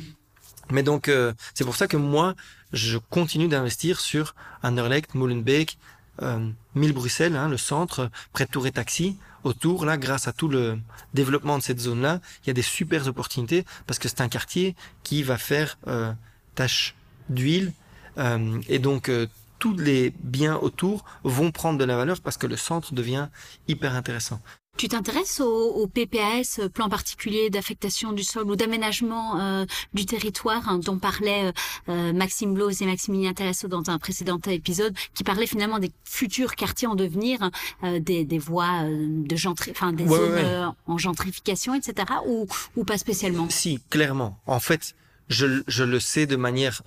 Mais 0.71 0.83
donc 0.83 1.07
euh, 1.07 1.33
c'est 1.53 1.63
pour 1.63 1.75
ça 1.75 1.87
que 1.87 1.97
moi 1.97 2.35
je 2.73 2.97
continue 2.97 3.47
d'investir 3.47 3.99
sur 3.99 4.35
Anderlecht, 4.63 5.15
Molenbeek, 5.15 5.77
euh, 6.21 6.49
Mille 6.75 6.93
Bruxelles, 6.93 7.35
hein, 7.35 7.49
le 7.49 7.57
centre, 7.57 8.09
près 8.33 8.45
de 8.45 8.51
Tour 8.51 8.67
et 8.67 8.71
Taxi, 8.71 9.17
autour 9.43 9.85
là, 9.85 9.97
grâce 9.97 10.27
à 10.27 10.33
tout 10.33 10.47
le 10.47 10.79
développement 11.13 11.57
de 11.57 11.63
cette 11.63 11.79
zone-là, 11.79 12.19
il 12.43 12.47
y 12.47 12.49
a 12.49 12.53
des 12.53 12.61
super 12.61 13.07
opportunités 13.07 13.65
parce 13.87 13.99
que 13.99 14.07
c'est 14.07 14.21
un 14.21 14.29
quartier 14.29 14.75
qui 15.03 15.23
va 15.23 15.37
faire 15.37 15.77
euh, 15.87 16.11
tâche 16.55 16.95
d'huile 17.29 17.73
euh, 18.17 18.59
et 18.67 18.79
donc 18.79 19.09
euh, 19.09 19.27
tous 19.59 19.75
les 19.75 20.13
biens 20.23 20.55
autour 20.57 21.05
vont 21.23 21.51
prendre 21.51 21.77
de 21.77 21.83
la 21.83 21.95
valeur 21.95 22.21
parce 22.21 22.37
que 22.37 22.47
le 22.47 22.57
centre 22.57 22.93
devient 22.93 23.27
hyper 23.67 23.95
intéressant. 23.95 24.41
Tu 24.79 24.87
t'intéresses 24.87 25.41
au, 25.41 25.87
PPAS, 25.87 26.59
euh, 26.59 26.69
plan 26.69 26.87
particulier 26.87 27.49
d'affectation 27.49 28.13
du 28.13 28.23
sol 28.23 28.49
ou 28.49 28.55
d'aménagement 28.55 29.37
euh, 29.37 29.65
du 29.93 30.05
territoire 30.05 30.69
hein, 30.69 30.79
dont 30.79 30.97
parlaient 30.97 31.51
euh, 31.89 32.13
Maxime 32.13 32.53
Blos 32.53 32.71
et 32.81 32.85
Maximilien 32.85 33.33
Telesso 33.33 33.67
dans 33.67 33.89
un 33.89 33.99
précédent 33.99 34.39
épisode, 34.47 34.95
qui 35.13 35.25
parlait 35.25 35.47
finalement 35.47 35.79
des 35.79 35.91
futurs 36.05 36.55
quartiers 36.55 36.87
en 36.87 36.95
devenir, 36.95 37.41
hein, 37.41 37.99
des, 37.99 38.23
des 38.23 38.37
voies 38.37 38.85
de 38.85 39.35
gentri 39.35 39.71
enfin 39.71 39.91
des 39.91 40.07
zones 40.07 40.73
en 40.87 40.97
gentrification, 40.97 41.75
etc. 41.75 42.13
Ou, 42.25 42.47
ou 42.77 42.85
pas 42.85 42.97
spécialement? 42.97 43.47
Si, 43.49 43.81
clairement. 43.89 44.39
En 44.45 44.61
fait, 44.61 44.95
je, 45.27 45.61
je 45.67 45.83
le 45.83 45.99
sais 45.99 46.25
de 46.25 46.37
manière 46.37 46.83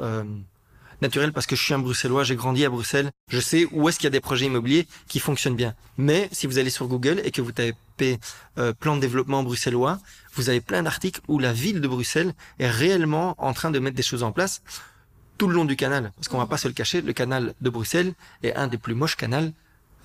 naturel 1.03 1.33
parce 1.33 1.47
que 1.47 1.55
je 1.55 1.63
suis 1.63 1.75
un 1.75 1.79
bruxellois, 1.79 2.25
j'ai 2.25 2.37
grandi 2.37 2.65
à 2.65 2.71
Bruxelles, 2.71 3.11
je 3.29 3.41
sais 3.41 3.67
où 3.73 3.89
est-ce 3.89 3.99
qu'il 3.99 4.05
y 4.05 4.07
a 4.07 4.11
des 4.11 4.21
projets 4.21 4.47
immobiliers 4.47 4.87
qui 5.09 5.19
fonctionnent 5.21 5.57
bien. 5.57 5.75
Mais 5.99 6.29
si 6.33 6.47
vous 6.47 6.59
allez 6.59 6.71
sur 6.71 6.87
Google 6.87 7.21
et 7.25 7.31
que 7.31 7.43
vous 7.43 7.53
tapez 7.53 8.19
euh, 8.59 8.73
plan 8.73 8.97
de 8.97 9.01
développement 9.01 9.43
bruxellois, 9.43 9.99
vous 10.35 10.49
avez 10.49 10.61
plein 10.61 10.83
d'articles 10.83 11.21
où 11.29 11.39
la 11.39 11.53
ville 11.53 11.81
de 11.81 11.89
Bruxelles 11.89 12.33
est 12.59 12.71
réellement 12.71 13.35
en 13.39 13.53
train 13.53 13.71
de 13.71 13.79
mettre 13.79 13.97
des 13.97 14.03
choses 14.03 14.23
en 14.23 14.33
place 14.33 14.63
tout 15.37 15.49
le 15.49 15.55
long 15.55 15.65
du 15.65 15.77
canal. 15.77 16.13
Parce 16.17 16.29
qu'on 16.29 16.39
va 16.39 16.47
pas 16.47 16.57
se 16.57 16.69
le 16.69 16.75
cacher, 16.75 17.03
le 17.03 17.13
canal 17.13 17.55
de 17.61 17.71
Bruxelles 17.71 18.15
est 18.43 18.55
un 18.55 18.69
des 18.69 18.79
plus 18.79 18.95
moches 18.95 19.17
canals 19.17 19.53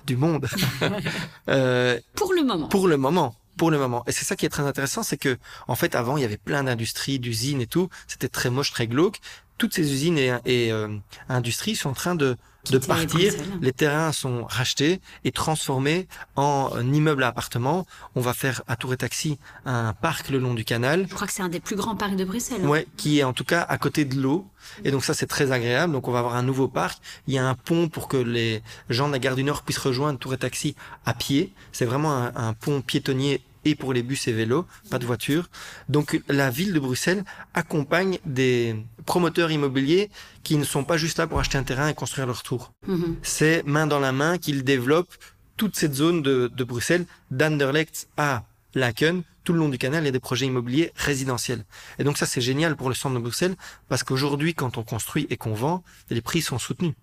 du 0.04 0.16
monde. 0.16 0.46
euh, 1.48 1.98
pour 2.14 2.32
le 2.34 2.42
moment. 2.42 2.68
Pour 2.68 2.88
le 2.88 2.96
moment 2.96 3.34
pour 3.58 3.70
le 3.70 3.78
moment. 3.78 4.02
Et 4.06 4.12
c'est 4.12 4.24
ça 4.24 4.36
qui 4.36 4.46
est 4.46 4.48
très 4.48 4.62
intéressant, 4.62 5.02
c'est 5.02 5.18
que 5.18 5.36
en 5.66 5.74
fait 5.74 5.94
avant 5.94 6.16
il 6.16 6.22
y 6.22 6.24
avait 6.24 6.38
plein 6.38 6.64
d'industries, 6.64 7.18
d'usines 7.18 7.60
et 7.60 7.66
tout, 7.66 7.90
c'était 8.06 8.28
très 8.28 8.48
moche, 8.48 8.70
très 8.70 8.86
glauque 8.86 9.20
toutes 9.58 9.74
ces 9.74 9.92
usines 9.92 10.18
et, 10.18 10.72
euh, 10.72 10.96
industries 11.28 11.76
sont 11.76 11.90
en 11.90 11.94
train 11.94 12.14
de, 12.14 12.36
de 12.70 12.78
partir. 12.78 13.32
Les 13.60 13.72
terrains 13.72 14.12
sont 14.12 14.44
rachetés 14.44 15.00
et 15.24 15.32
transformés 15.32 16.08
en 16.36 16.70
un 16.74 16.92
immeuble 16.92 17.22
à 17.22 17.28
appartements. 17.28 17.86
On 18.14 18.20
va 18.20 18.34
faire 18.34 18.62
à 18.68 18.76
Tour 18.76 18.92
et 18.92 18.96
Taxi 18.96 19.38
un 19.64 19.92
parc 19.92 20.30
le 20.30 20.38
long 20.38 20.54
du 20.54 20.64
canal. 20.64 21.06
Je 21.08 21.14
crois 21.14 21.26
que 21.26 21.32
c'est 21.32 21.42
un 21.42 21.48
des 21.48 21.60
plus 21.60 21.76
grands 21.76 21.96
parcs 21.96 22.16
de 22.16 22.24
Bruxelles. 22.24 22.62
Ouais, 22.62 22.86
qui 22.96 23.18
est 23.18 23.24
en 23.24 23.32
tout 23.32 23.44
cas 23.44 23.62
à 23.62 23.78
côté 23.78 24.04
de 24.04 24.20
l'eau. 24.20 24.46
Et 24.84 24.90
donc 24.90 25.04
ça 25.04 25.14
c'est 25.14 25.26
très 25.26 25.52
agréable. 25.52 25.92
Donc 25.92 26.08
on 26.08 26.12
va 26.12 26.18
avoir 26.20 26.36
un 26.36 26.42
nouveau 26.42 26.68
parc. 26.68 27.00
Il 27.26 27.34
y 27.34 27.38
a 27.38 27.46
un 27.46 27.54
pont 27.54 27.88
pour 27.88 28.08
que 28.08 28.16
les 28.16 28.62
gens 28.88 29.08
de 29.08 29.12
la 29.12 29.18
gare 29.18 29.36
du 29.36 29.44
Nord 29.44 29.62
puissent 29.62 29.78
rejoindre 29.78 30.18
Tour 30.18 30.34
et 30.34 30.38
Taxi 30.38 30.74
à 31.06 31.14
pied. 31.14 31.52
C'est 31.72 31.84
vraiment 31.86 32.12
un, 32.12 32.32
un 32.34 32.52
pont 32.52 32.80
piétonnier 32.80 33.42
et 33.64 33.74
pour 33.74 33.92
les 33.92 34.02
bus 34.02 34.28
et 34.28 34.32
vélos, 34.32 34.66
pas 34.90 34.98
de 34.98 35.06
voiture. 35.06 35.48
Donc 35.88 36.20
la 36.28 36.50
ville 36.50 36.72
de 36.72 36.80
Bruxelles 36.80 37.24
accompagne 37.54 38.18
des 38.24 38.76
promoteurs 39.06 39.50
immobiliers 39.50 40.10
qui 40.42 40.56
ne 40.56 40.64
sont 40.64 40.84
pas 40.84 40.96
juste 40.96 41.18
là 41.18 41.26
pour 41.26 41.40
acheter 41.40 41.58
un 41.58 41.64
terrain 41.64 41.88
et 41.88 41.94
construire 41.94 42.26
leur 42.26 42.42
tour. 42.42 42.72
Mhm. 42.86 43.16
C'est 43.22 43.62
main 43.66 43.86
dans 43.86 44.00
la 44.00 44.12
main 44.12 44.38
qu'ils 44.38 44.64
développent 44.64 45.14
toute 45.56 45.76
cette 45.76 45.94
zone 45.94 46.22
de, 46.22 46.50
de 46.54 46.64
Bruxelles, 46.64 47.04
d'Anderlecht 47.30 48.08
à 48.16 48.44
Laken, 48.74 49.22
tout 49.44 49.52
le 49.54 49.60
long 49.60 49.70
du 49.70 49.78
canal, 49.78 50.02
il 50.02 50.06
y 50.06 50.08
a 50.08 50.12
des 50.12 50.20
projets 50.20 50.46
immobiliers 50.46 50.92
résidentiels. 50.94 51.64
Et 51.98 52.04
donc 52.04 52.18
ça, 52.18 52.26
c'est 52.26 52.42
génial 52.42 52.76
pour 52.76 52.90
le 52.90 52.94
centre 52.94 53.14
de 53.14 53.20
Bruxelles, 53.20 53.56
parce 53.88 54.02
qu'aujourd'hui, 54.02 54.54
quand 54.54 54.76
on 54.76 54.82
construit 54.82 55.26
et 55.30 55.38
qu'on 55.38 55.54
vend, 55.54 55.82
les 56.10 56.20
prix 56.20 56.42
sont 56.42 56.58
soutenus. 56.58 56.94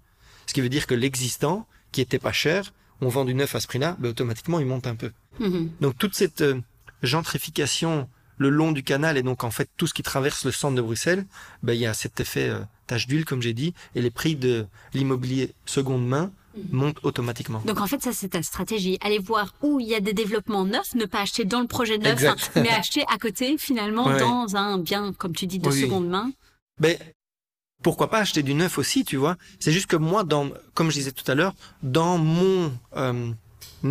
Ce 0.45 0.53
qui 0.53 0.61
veut 0.61 0.69
dire 0.69 0.85
que 0.85 0.93
l'existant, 0.93 1.67
qui 1.91 2.01
était 2.01 2.19
pas 2.19 2.31
cher, 2.31 2.71
on 3.05 3.09
vend 3.09 3.25
du 3.25 3.35
neuf 3.35 3.55
à 3.55 3.59
ce 3.59 3.67
prix-là, 3.67 3.95
ben, 3.99 4.09
automatiquement, 4.09 4.59
il 4.59 4.65
monte 4.65 4.87
un 4.87 4.95
peu. 4.95 5.11
Mhm. 5.39 5.69
Donc 5.81 5.97
toute 5.97 6.15
cette 6.15 6.41
euh, 6.41 6.59
gentrification 7.03 8.09
le 8.37 8.49
long 8.49 8.73
du 8.73 8.83
canal 8.83 9.17
et 9.17 9.23
donc 9.23 9.45
en 9.45 9.51
fait 9.51 9.69
tout 9.77 9.87
ce 9.87 9.93
qui 9.93 10.03
traverse 10.03 10.43
le 10.43 10.51
centre 10.51 10.75
de 10.75 10.81
Bruxelles, 10.81 11.25
ben, 11.63 11.73
il 11.73 11.79
y 11.79 11.85
a 11.85 11.93
cet 11.93 12.19
effet 12.19 12.49
euh, 12.49 12.59
tache 12.87 13.07
d'huile 13.07 13.25
comme 13.25 13.41
j'ai 13.41 13.53
dit 13.53 13.73
et 13.95 14.01
les 14.01 14.11
prix 14.11 14.35
de 14.35 14.65
l'immobilier 14.93 15.53
seconde 15.65 16.05
main 16.05 16.31
mhm. 16.57 16.63
montent 16.71 16.99
automatiquement. 17.03 17.61
Donc 17.65 17.79
en 17.79 17.87
fait 17.87 18.01
ça 18.01 18.11
c'est 18.11 18.29
ta 18.29 18.43
stratégie, 18.43 18.97
aller 19.01 19.19
voir 19.19 19.53
où 19.61 19.79
il 19.79 19.87
y 19.87 19.95
a 19.95 19.99
des 19.99 20.13
développements 20.13 20.65
neufs, 20.65 20.95
ne 20.95 21.05
pas 21.05 21.21
acheter 21.21 21.45
dans 21.45 21.61
le 21.61 21.67
projet 21.67 21.97
neuf, 21.97 22.23
hein, 22.25 22.35
mais 22.55 22.69
acheter 22.69 23.03
à 23.07 23.17
côté 23.17 23.57
finalement 23.57 24.05
dans 24.17 24.55
un 24.55 24.79
bien 24.79 25.13
comme 25.13 25.33
tu 25.33 25.47
dis 25.47 25.59
de 25.59 25.71
seconde 25.71 26.09
main. 26.09 26.31
Ben 26.79 26.97
pourquoi 27.85 28.09
pas 28.09 28.17
acheter 28.17 28.41
du 28.41 28.55
neuf 28.55 28.79
aussi, 28.79 29.05
tu 29.05 29.15
vois 29.15 29.37
C'est 29.59 29.71
juste 29.71 29.85
que 29.85 29.95
moi, 29.95 30.23
dans, 30.23 30.49
comme 30.73 30.89
je 30.89 30.95
disais 30.95 31.11
tout 31.11 31.31
à 31.31 31.35
l'heure, 31.35 31.53
dans 31.83 32.17
mon 32.17 32.75
euh, 32.95 33.31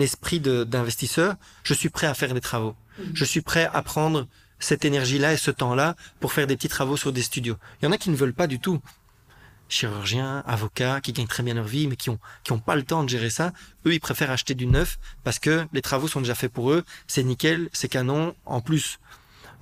esprit 0.01 0.41
d'investisseur, 0.41 1.37
je 1.63 1.75
suis 1.75 1.91
prêt 1.91 2.09
à 2.09 2.15
faire 2.15 2.35
des 2.35 2.41
travaux. 2.41 2.75
Mhm. 2.99 3.13
Je 3.15 3.25
suis 3.25 3.41
prêt 3.41 3.71
à 3.73 3.83
prendre 3.83 4.27
cette 4.59 4.85
énergie-là 4.85 5.35
et 5.35 5.37
ce 5.37 5.53
temps-là 5.53 5.95
pour 6.19 6.33
faire 6.33 6.49
des 6.49 6.57
petits 6.57 6.67
travaux 6.67 6.97
sur 6.97 7.13
des 7.13 7.23
studios. 7.23 7.57
Il 7.81 7.85
y 7.85 7.89
en 7.89 7.93
a 7.93 7.97
qui 7.97 8.11
ne 8.11 8.17
veulent 8.17 8.35
pas 8.35 8.49
du 8.49 8.59
tout. 8.59 8.81
Chirurgiens, 9.69 10.43
avocats, 10.45 11.01
qui 11.01 11.13
gagnent 11.13 11.29
très 11.29 11.45
bien 11.45 11.55
leur 11.55 11.69
vie, 11.69 11.87
mais 11.87 11.95
qui 11.95 12.11
ont, 12.11 12.19
qui 12.43 12.51
ont 12.51 12.59
pas 12.59 12.75
le 12.75 12.83
temps 12.83 13.05
de 13.05 13.09
gérer 13.09 13.31
ça. 13.31 13.53
Eux, 13.87 13.95
ils 13.95 14.01
préfèrent 14.01 14.33
acheter 14.33 14.57
du 14.57 14.67
neuf 14.67 14.99
parce 15.23 15.39
que 15.39 15.69
les 15.73 15.83
travaux 15.83 16.09
sont 16.09 16.21
déjà 16.21 16.35
faits 16.35 16.53
pour 16.53 16.73
eux. 16.73 16.83
C'est 17.07 17.23
nickel, 17.23 17.69
c'est 17.73 17.89
canon. 17.89 18.35
En 18.45 18.61
plus, 18.61 18.99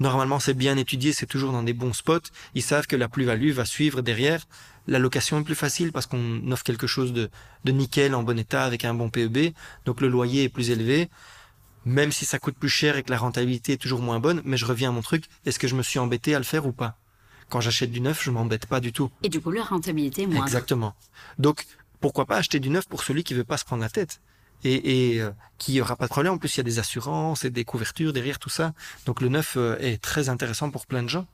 normalement, 0.01 0.41
c'est 0.41 0.55
bien 0.55 0.77
étudié, 0.77 1.13
c'est 1.13 1.27
toujours 1.27 1.53
dans 1.53 1.63
des 1.63 1.73
bons 1.73 1.93
spots. 1.93 2.31
Ils 2.55 2.63
savent 2.63 2.87
que 2.87 2.97
la 2.97 3.09
plus-value 3.09 3.51
va 3.51 3.65
suivre 3.65 4.03
derrière. 4.03 4.47
La 4.87 4.99
location 4.99 5.39
est 5.39 5.45
plus 5.45 5.55
facile 5.55 5.93
parce 5.93 6.07
qu'on 6.07 6.51
offre 6.51 6.65
quelque 6.65 6.87
chose 6.87 7.13
de, 7.13 7.31
de 7.65 7.73
nickel, 7.73 8.15
en 8.15 8.23
bon 8.23 8.39
état, 8.39 8.65
avec 8.65 8.85
un 8.85 8.95
bon 8.95 9.11
PEB. 9.11 9.53
Donc 9.85 10.01
le 10.01 10.09
loyer 10.09 10.45
est 10.45 10.49
plus 10.49 10.71
élevé. 10.71 11.09
Même 11.85 12.13
si 12.13 12.25
ça 12.25 12.39
coûte 12.39 12.57
plus 12.57 12.69
cher 12.69 12.97
et 12.97 13.03
que 13.03 13.11
la 13.11 13.19
rentabilité 13.19 13.73
est 13.73 13.77
toujours 13.77 14.01
moins 14.01 14.21
bonne, 14.21 14.41
mais 14.45 14.57
je 14.57 14.67
reviens 14.67 14.91
à 14.91 14.93
mon 14.93 15.03
truc, 15.03 15.25
est-ce 15.47 15.59
que 15.59 15.67
je 15.67 15.75
me 15.75 15.83
suis 15.83 15.99
embêté 15.99 16.35
à 16.35 16.39
le 16.39 16.45
faire 16.45 16.67
ou 16.67 16.73
pas? 16.73 16.97
Quand 17.49 17.61
j'achète 17.61 17.91
du 17.91 18.01
neuf, 18.01 18.23
je 18.23 18.31
m'embête 18.31 18.67
pas 18.67 18.81
du 18.81 18.93
tout. 18.93 19.11
Et 19.23 19.29
du 19.29 19.41
coup, 19.41 19.51
la 19.51 19.63
rentabilité 19.63 20.23
est 20.23 20.27
moins. 20.27 20.45
Exactement. 20.45 20.95
Donc, 21.39 21.67
pourquoi 22.01 22.25
pas 22.25 22.37
acheter 22.37 22.61
du 22.61 22.71
neuf 22.71 22.89
pour 22.89 23.03
celui 23.03 23.25
qui 23.25 23.35
veut 23.35 23.45
pas 23.45 23.57
se 23.57 23.65
prendre 23.65 23.83
la 23.83 23.91
tête? 23.91 24.21
Et, 24.65 25.15
et 25.15 25.21
euh, 25.21 25.31
qui 25.59 25.81
aura 25.81 25.97
pas 25.97 26.07
de 26.07 26.11
problème. 26.11 26.35
En 26.35 26.39
plus, 26.39 26.55
il 26.55 26.59
y 26.59 26.61
a 26.61 26.65
des 26.65 26.79
assurances 26.79 27.45
et 27.45 27.51
des 27.51 27.65
couvertures 27.65 28.13
derrière 28.13 28.39
tout 28.39 28.51
ça. 28.51 28.73
Donc 29.07 29.21
le 29.21 29.29
neuf 29.29 29.55
euh, 29.57 29.77
est 29.81 30.01
très 30.01 30.29
intéressant 30.29 30.71
pour 30.71 30.87
plein 30.87 31.03
de 31.03 31.09
gens. 31.09 31.27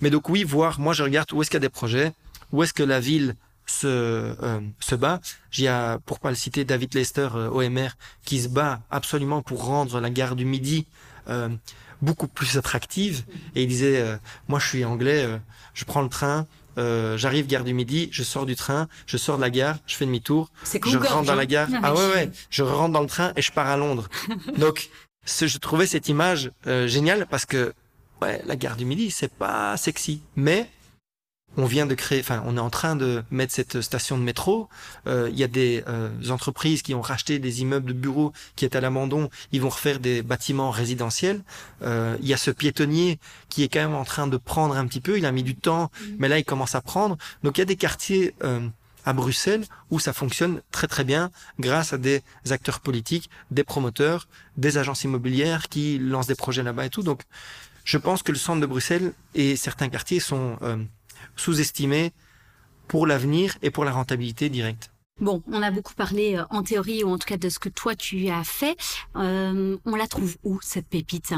Mais 0.00 0.10
donc 0.10 0.28
oui, 0.28 0.44
voir, 0.44 0.78
moi 0.80 0.92
je 0.92 1.02
regarde 1.02 1.32
où 1.32 1.42
est-ce 1.42 1.50
qu'il 1.50 1.56
y 1.56 1.64
a 1.64 1.68
des 1.68 1.68
projets, 1.68 2.12
où 2.52 2.62
est-ce 2.62 2.72
que 2.72 2.82
la 2.82 3.00
ville 3.00 3.34
se 3.66 3.86
euh, 3.86 4.60
se 4.80 4.94
bat. 4.94 5.20
J'ai 5.50 5.68
pour 6.06 6.20
pas 6.20 6.30
le 6.30 6.36
citer 6.36 6.64
David 6.64 6.94
Lester 6.94 7.28
OMR 7.52 7.90
qui 8.24 8.40
se 8.40 8.48
bat 8.48 8.80
absolument 8.90 9.42
pour 9.42 9.64
rendre 9.64 10.00
la 10.00 10.10
gare 10.10 10.36
du 10.36 10.44
Midi 10.44 10.86
beaucoup 12.00 12.28
plus 12.28 12.56
attractive 12.56 13.24
et 13.54 13.64
il 13.64 13.68
disait 13.68 14.18
moi 14.46 14.58
je 14.58 14.68
suis 14.68 14.84
anglais 14.86 15.28
je 15.74 15.84
prends 15.84 16.00
le 16.00 16.08
train 16.08 16.46
euh, 16.78 17.16
j'arrive 17.18 17.46
gare 17.46 17.64
du 17.64 17.74
Midi, 17.74 18.08
je 18.12 18.22
sors 18.22 18.46
du 18.46 18.56
train, 18.56 18.88
je 19.06 19.16
sors 19.16 19.36
de 19.36 19.42
la 19.42 19.50
gare, 19.50 19.76
je 19.86 19.96
fais 19.96 20.06
demi-tour, 20.06 20.50
je 20.64 20.96
rentre 20.96 21.24
dans 21.26 21.34
la 21.34 21.46
gare. 21.46 21.68
Ah 21.82 21.94
ouais 21.94 22.08
ouais, 22.14 22.30
je 22.50 22.62
rentre 22.62 22.92
dans 22.92 23.00
le 23.02 23.08
train 23.08 23.32
et 23.36 23.42
je 23.42 23.52
pars 23.52 23.66
à 23.66 23.76
Londres. 23.76 24.08
Donc 24.58 24.88
je 25.26 25.58
trouvais 25.58 25.86
cette 25.86 26.08
image 26.08 26.50
euh, 26.66 26.86
géniale 26.86 27.26
parce 27.28 27.44
que 27.44 27.72
ouais, 28.22 28.42
la 28.46 28.56
gare 28.56 28.76
du 28.76 28.84
Midi, 28.84 29.10
c'est 29.10 29.32
pas 29.32 29.76
sexy, 29.76 30.22
mais 30.36 30.70
on 31.58 31.64
vient 31.64 31.86
de 31.86 31.94
créer, 31.94 32.20
enfin, 32.20 32.40
on 32.46 32.56
est 32.56 32.60
en 32.60 32.70
train 32.70 32.94
de 32.94 33.24
mettre 33.32 33.52
cette 33.52 33.80
station 33.80 34.16
de 34.16 34.22
métro. 34.22 34.68
Euh, 35.08 35.28
il 35.30 35.36
y 35.36 35.42
a 35.42 35.48
des 35.48 35.82
euh, 35.88 36.08
entreprises 36.30 36.82
qui 36.82 36.94
ont 36.94 37.00
racheté 37.00 37.40
des 37.40 37.62
immeubles 37.62 37.88
de 37.88 37.98
bureaux 37.98 38.32
qui 38.54 38.64
étaient 38.64 38.76
à 38.76 38.80
l'abandon. 38.80 39.28
Ils 39.50 39.60
vont 39.60 39.68
refaire 39.68 39.98
des 39.98 40.22
bâtiments 40.22 40.70
résidentiels. 40.70 41.42
Euh, 41.82 42.16
il 42.22 42.28
y 42.28 42.32
a 42.32 42.36
ce 42.36 42.52
piétonnier 42.52 43.18
qui 43.48 43.64
est 43.64 43.68
quand 43.68 43.80
même 43.80 43.96
en 43.96 44.04
train 44.04 44.28
de 44.28 44.36
prendre 44.36 44.76
un 44.76 44.86
petit 44.86 45.00
peu. 45.00 45.18
Il 45.18 45.26
a 45.26 45.32
mis 45.32 45.42
du 45.42 45.56
temps, 45.56 45.90
mm. 46.00 46.04
mais 46.18 46.28
là, 46.28 46.38
il 46.38 46.44
commence 46.44 46.76
à 46.76 46.80
prendre. 46.80 47.18
Donc, 47.42 47.58
il 47.58 47.60
y 47.60 47.62
a 47.62 47.66
des 47.66 47.76
quartiers 47.76 48.34
à 49.04 49.12
Bruxelles 49.12 49.64
où 49.90 49.98
ça 49.98 50.12
fonctionne 50.12 50.60
très 50.70 50.86
très 50.86 51.02
bien 51.02 51.32
grâce 51.58 51.92
à 51.92 51.98
des 51.98 52.22
acteurs 52.50 52.78
politiques, 52.78 53.30
des 53.50 53.64
promoteurs, 53.64 54.28
des 54.56 54.78
agences 54.78 55.02
immobilières 55.02 55.68
qui 55.68 55.98
lancent 55.98 56.28
des 56.28 56.36
projets 56.36 56.62
là-bas 56.62 56.86
et 56.86 56.90
tout. 56.90 57.02
Donc, 57.02 57.22
je 57.84 57.98
pense 57.98 58.22
que 58.22 58.30
le 58.30 58.38
centre 58.38 58.60
de 58.60 58.66
Bruxelles 58.66 59.12
et 59.34 59.56
certains 59.56 59.88
quartiers 59.88 60.20
sont 60.20 60.56
sous-estimé 61.38 62.12
pour 62.88 63.06
l'avenir 63.06 63.56
et 63.62 63.70
pour 63.70 63.84
la 63.84 63.92
rentabilité 63.92 64.48
directe. 64.48 64.90
Bon, 65.20 65.42
on 65.48 65.62
a 65.62 65.70
beaucoup 65.70 65.94
parlé 65.94 66.36
euh, 66.36 66.44
en 66.50 66.62
théorie 66.62 67.02
ou 67.02 67.10
en 67.10 67.18
tout 67.18 67.26
cas 67.26 67.36
de 67.36 67.48
ce 67.48 67.58
que 67.58 67.68
toi 67.68 67.96
tu 67.96 68.28
as 68.28 68.44
fait. 68.44 68.76
Euh, 69.16 69.76
on 69.84 69.96
la 69.96 70.06
trouve 70.06 70.36
où 70.44 70.60
cette 70.62 70.86
pépite? 70.86 71.34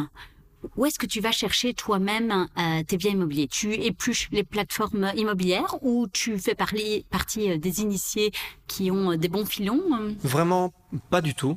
Où 0.77 0.85
est-ce 0.85 0.99
que 0.99 1.07
tu 1.07 1.23
vas 1.23 1.33
chercher 1.33 1.73
toi-même 1.73 2.47
euh, 2.59 2.83
tes 2.83 2.99
biens 2.99 3.13
immobiliers? 3.13 3.49
Tu 3.49 3.73
épluches 3.73 4.29
les 4.31 4.45
plateformes 4.45 5.11
immobilières 5.17 5.77
ou 5.81 6.07
tu 6.13 6.39
fais 6.39 6.55
partie 6.55 7.59
des 7.59 7.81
initiés 7.81 8.31
qui 8.67 8.91
ont 8.91 9.17
des 9.17 9.29
bons 9.29 9.47
filons 9.47 9.83
Vraiment 10.23 10.75
pas 11.09 11.23
du 11.23 11.35
tout. 11.35 11.57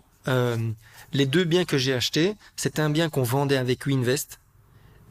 les 1.12 1.26
deux 1.26 1.44
biens 1.44 1.66
que 1.66 1.78
j'ai 1.78 1.94
achetés, 1.94 2.36
c'était 2.56 2.82
un 2.82 2.90
bien 2.90 3.10
qu'on 3.10 3.24
vendait 3.24 3.58
avec 3.58 3.86
Winvest 3.86 4.40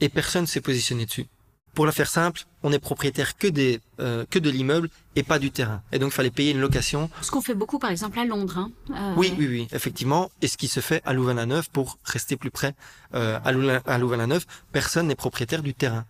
et 0.00 0.08
personne 0.08 0.46
s'est 0.46 0.62
positionné 0.62 1.04
dessus. 1.04 1.26
Pour 1.74 1.86
la 1.86 1.92
faire 1.92 2.08
simple, 2.08 2.42
on 2.62 2.72
est 2.72 2.78
propriétaire 2.78 3.36
que 3.36 3.46
des 3.46 3.80
euh, 3.98 4.24
que 4.28 4.38
de 4.38 4.50
l'immeuble 4.50 4.90
et 5.16 5.22
pas 5.22 5.38
du 5.38 5.50
terrain. 5.50 5.82
Et 5.90 5.98
donc 5.98 6.10
il 6.10 6.14
fallait 6.14 6.30
payer 6.30 6.52
une 6.52 6.60
location. 6.60 7.08
Ce 7.22 7.30
qu'on 7.30 7.40
fait 7.40 7.54
beaucoup 7.54 7.78
par 7.78 7.90
exemple 7.90 8.18
à 8.18 8.24
Londres. 8.24 8.58
Hein. 8.58 8.70
Euh, 8.90 9.14
oui, 9.16 9.34
oui, 9.38 9.46
oui, 9.48 9.68
effectivement. 9.72 10.30
Et 10.42 10.48
ce 10.48 10.56
qui 10.56 10.68
se 10.68 10.80
fait 10.80 11.00
à 11.06 11.14
Louvain-la-Neuve 11.14 11.70
pour 11.70 11.98
rester 12.04 12.36
plus 12.36 12.50
près 12.50 12.74
euh, 13.14 13.38
à 13.44 13.98
Louvain-la-Neuve, 13.98 14.44
personne 14.70 15.06
n'est 15.06 15.14
propriétaire 15.14 15.62
du 15.62 15.72
terrain. 15.72 16.04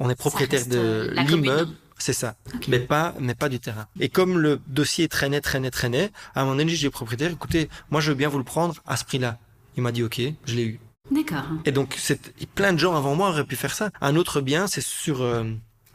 On 0.00 0.10
est 0.10 0.16
propriétaire 0.16 0.66
de 0.66 1.12
l'immeuble. 1.14 1.72
C'est 1.98 2.14
ça, 2.14 2.34
mais 2.68 2.80
pas, 2.80 3.14
mais 3.20 3.34
pas 3.34 3.50
du 3.50 3.60
terrain. 3.60 3.86
Et 4.00 4.08
comme 4.08 4.38
le 4.38 4.58
dossier 4.66 5.06
traînait, 5.06 5.42
traînait, 5.42 5.70
traînait, 5.70 6.10
à 6.34 6.40
un 6.40 6.44
moment 6.44 6.56
donné, 6.56 6.74
j'ai 6.74 6.88
propriétaire, 6.88 7.30
écoutez, 7.30 7.68
moi, 7.90 8.00
je 8.00 8.10
veux 8.10 8.16
bien 8.16 8.30
vous 8.30 8.38
le 8.38 8.44
prendre 8.44 8.74
à 8.86 8.96
ce 8.96 9.04
prix-là. 9.04 9.38
Il 9.76 9.82
m'a 9.82 9.92
dit, 9.92 10.02
ok, 10.02 10.18
je 10.46 10.54
l'ai 10.54 10.64
eu. 10.64 10.80
D'accord. 11.10 11.44
Et 11.64 11.72
donc, 11.72 11.96
c'est, 11.98 12.32
plein 12.54 12.72
de 12.72 12.78
gens 12.78 12.94
avant 12.94 13.14
moi 13.14 13.30
auraient 13.30 13.44
pu 13.44 13.56
faire 13.56 13.74
ça. 13.74 13.90
Un 14.00 14.16
autre 14.16 14.40
bien, 14.40 14.66
c'est 14.66 14.80
sur, 14.80 15.22
euh, 15.22 15.44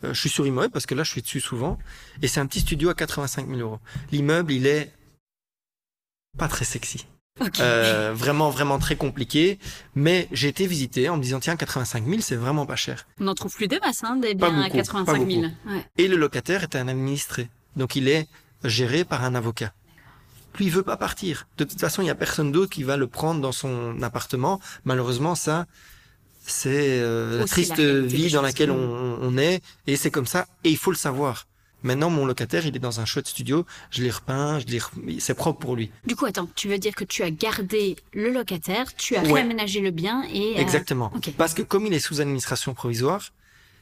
euh, 0.04 0.14
je 0.14 0.20
suis 0.20 0.30
sur 0.30 0.46
immeuble 0.46 0.72
parce 0.72 0.86
que 0.86 0.96
là, 0.96 1.04
je 1.04 1.12
suis 1.12 1.22
dessus 1.22 1.40
souvent. 1.40 1.78
Et 2.22 2.28
c'est 2.28 2.40
un 2.40 2.46
petit 2.46 2.60
studio 2.60 2.90
à 2.90 2.94
85 2.94 3.48
000 3.48 3.60
euros. 3.60 3.80
L'immeuble, 4.12 4.52
il 4.52 4.68
est 4.68 4.92
pas 6.38 6.48
très 6.48 6.66
sexy. 6.66 7.06
Euh, 7.60 8.14
vraiment, 8.16 8.50
vraiment 8.50 8.80
très 8.80 8.96
compliqué. 8.96 9.60
Mais 9.94 10.28
j'ai 10.32 10.50
été 10.50 10.68
visité 10.68 11.10
en 11.10 11.18
me 11.18 11.22
disant, 11.22 11.40
tiens, 11.40 11.56
85 11.56 12.06
000, 12.06 12.22
c'est 12.22 12.36
vraiment 12.36 12.66
pas 12.66 12.76
cher. 12.76 13.08
On 13.20 13.26
n'en 13.26 13.36
trouve 13.36 13.54
plus 13.54 13.68
des 13.68 13.80
masses, 13.80 14.04
hein, 14.04 14.18
des 14.18 14.36
biens 14.36 14.62
à 14.62 14.70
85 14.70 15.30
000. 15.30 15.46
Et 15.98 16.08
le 16.08 16.18
locataire 16.18 16.64
est 16.64 16.76
un 16.76 16.88
administré. 16.88 17.50
Donc, 17.76 17.96
il 17.96 18.08
est 18.08 18.28
géré 18.64 19.04
par 19.04 19.24
un 19.24 19.36
avocat. 19.36 19.74
Lui, 20.58 20.66
il 20.66 20.72
veut 20.72 20.84
pas 20.84 20.98
partir. 20.98 21.48
De 21.58 21.64
toute 21.64 21.80
façon, 21.80 22.02
il 22.02 22.08
y 22.08 22.10
a 22.10 22.16
personne 22.16 22.52
d'autre 22.52 22.72
qui 22.72 22.84
va 22.84 22.98
le 22.98 23.08
prendre 23.08 23.42
dans 23.42 23.52
son 23.52 24.02
appartement. 24.02 24.60
Malheureusement, 24.84 25.36
ça, 25.36 25.66
c'est 26.46 27.00
euh, 27.00 27.40
la 27.40 27.46
triste 27.46 27.80
vie 27.80 28.32
dans 28.32 28.42
laquelle 28.42 28.72
on, 28.72 29.38
est, 29.38 29.62
et 29.88 29.96
c'est 29.96 30.12
comme 30.12 30.26
ça. 30.26 30.48
Et 30.64 30.70
il 30.70 30.78
faut 30.78 30.92
le 30.92 30.98
savoir. 30.98 31.48
Maintenant, 31.84 32.10
mon 32.10 32.26
locataire, 32.26 32.66
il 32.66 32.76
est 32.76 32.80
dans 32.80 33.00
un 33.00 33.06
chouette 33.06 33.28
studio. 33.28 33.66
Je 33.92 34.02
l'ai 34.02 34.10
repeint, 34.10 34.60
je 34.60 34.66
l'ai, 34.66 35.20
c'est 35.20 35.36
propre 35.36 35.60
pour 35.60 35.76
lui. 35.76 35.92
Du 36.06 36.16
coup, 36.16 36.26
attends, 36.26 36.50
tu 36.56 36.68
veux 36.68 36.80
dire 36.80 36.96
que 36.96 37.04
tu 37.04 37.22
as 37.22 37.30
gardé 37.30 37.96
le 38.14 38.32
locataire, 38.32 38.96
tu 38.96 39.16
as 39.16 39.22
réaménagé 39.22 39.82
le 39.82 39.92
bien 39.92 40.24
et 40.34 40.58
euh, 40.58 40.62
exactement. 40.62 41.12
Parce 41.38 41.54
que 41.54 41.62
comme 41.62 41.86
il 41.86 41.94
est 41.94 42.00
sous 42.00 42.22
administration 42.22 42.74
provisoire, 42.74 43.32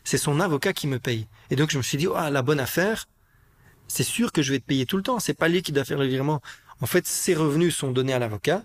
c'est 0.03 0.17
son 0.17 0.41
avocat 0.41 0.74
qui 0.74 0.88
me 0.88 0.99
paye. 0.99 1.28
Et 1.49 1.55
donc 1.55 1.71
je 1.71 1.78
me 1.78 1.84
suis 1.84 1.97
dit, 1.97 2.07
ah, 2.13 2.30
la 2.30 2.41
bonne 2.41 2.59
affaire, 2.59 3.07
c'est 3.88 4.03
sûr 4.03 4.32
que 4.32 4.41
je 4.41 4.51
vais 4.51 4.59
te 4.59 4.65
payer 4.65 4.86
tout 4.86 4.97
le 4.97 5.03
temps. 5.03 5.19
C'est 5.19 5.34
pas 5.34 5.47
lui 5.47 5.61
qui 5.61 5.71
doit 5.71 5.86
faire 5.86 5.99
le 5.99 6.07
virement. 6.07 6.41
En 6.84 6.86
fait, 6.86 7.07
ces 7.07 7.34
revenus 7.34 7.73
sont 7.73 7.91
donnés 7.91 8.11
à 8.11 8.19
l'avocat. 8.19 8.61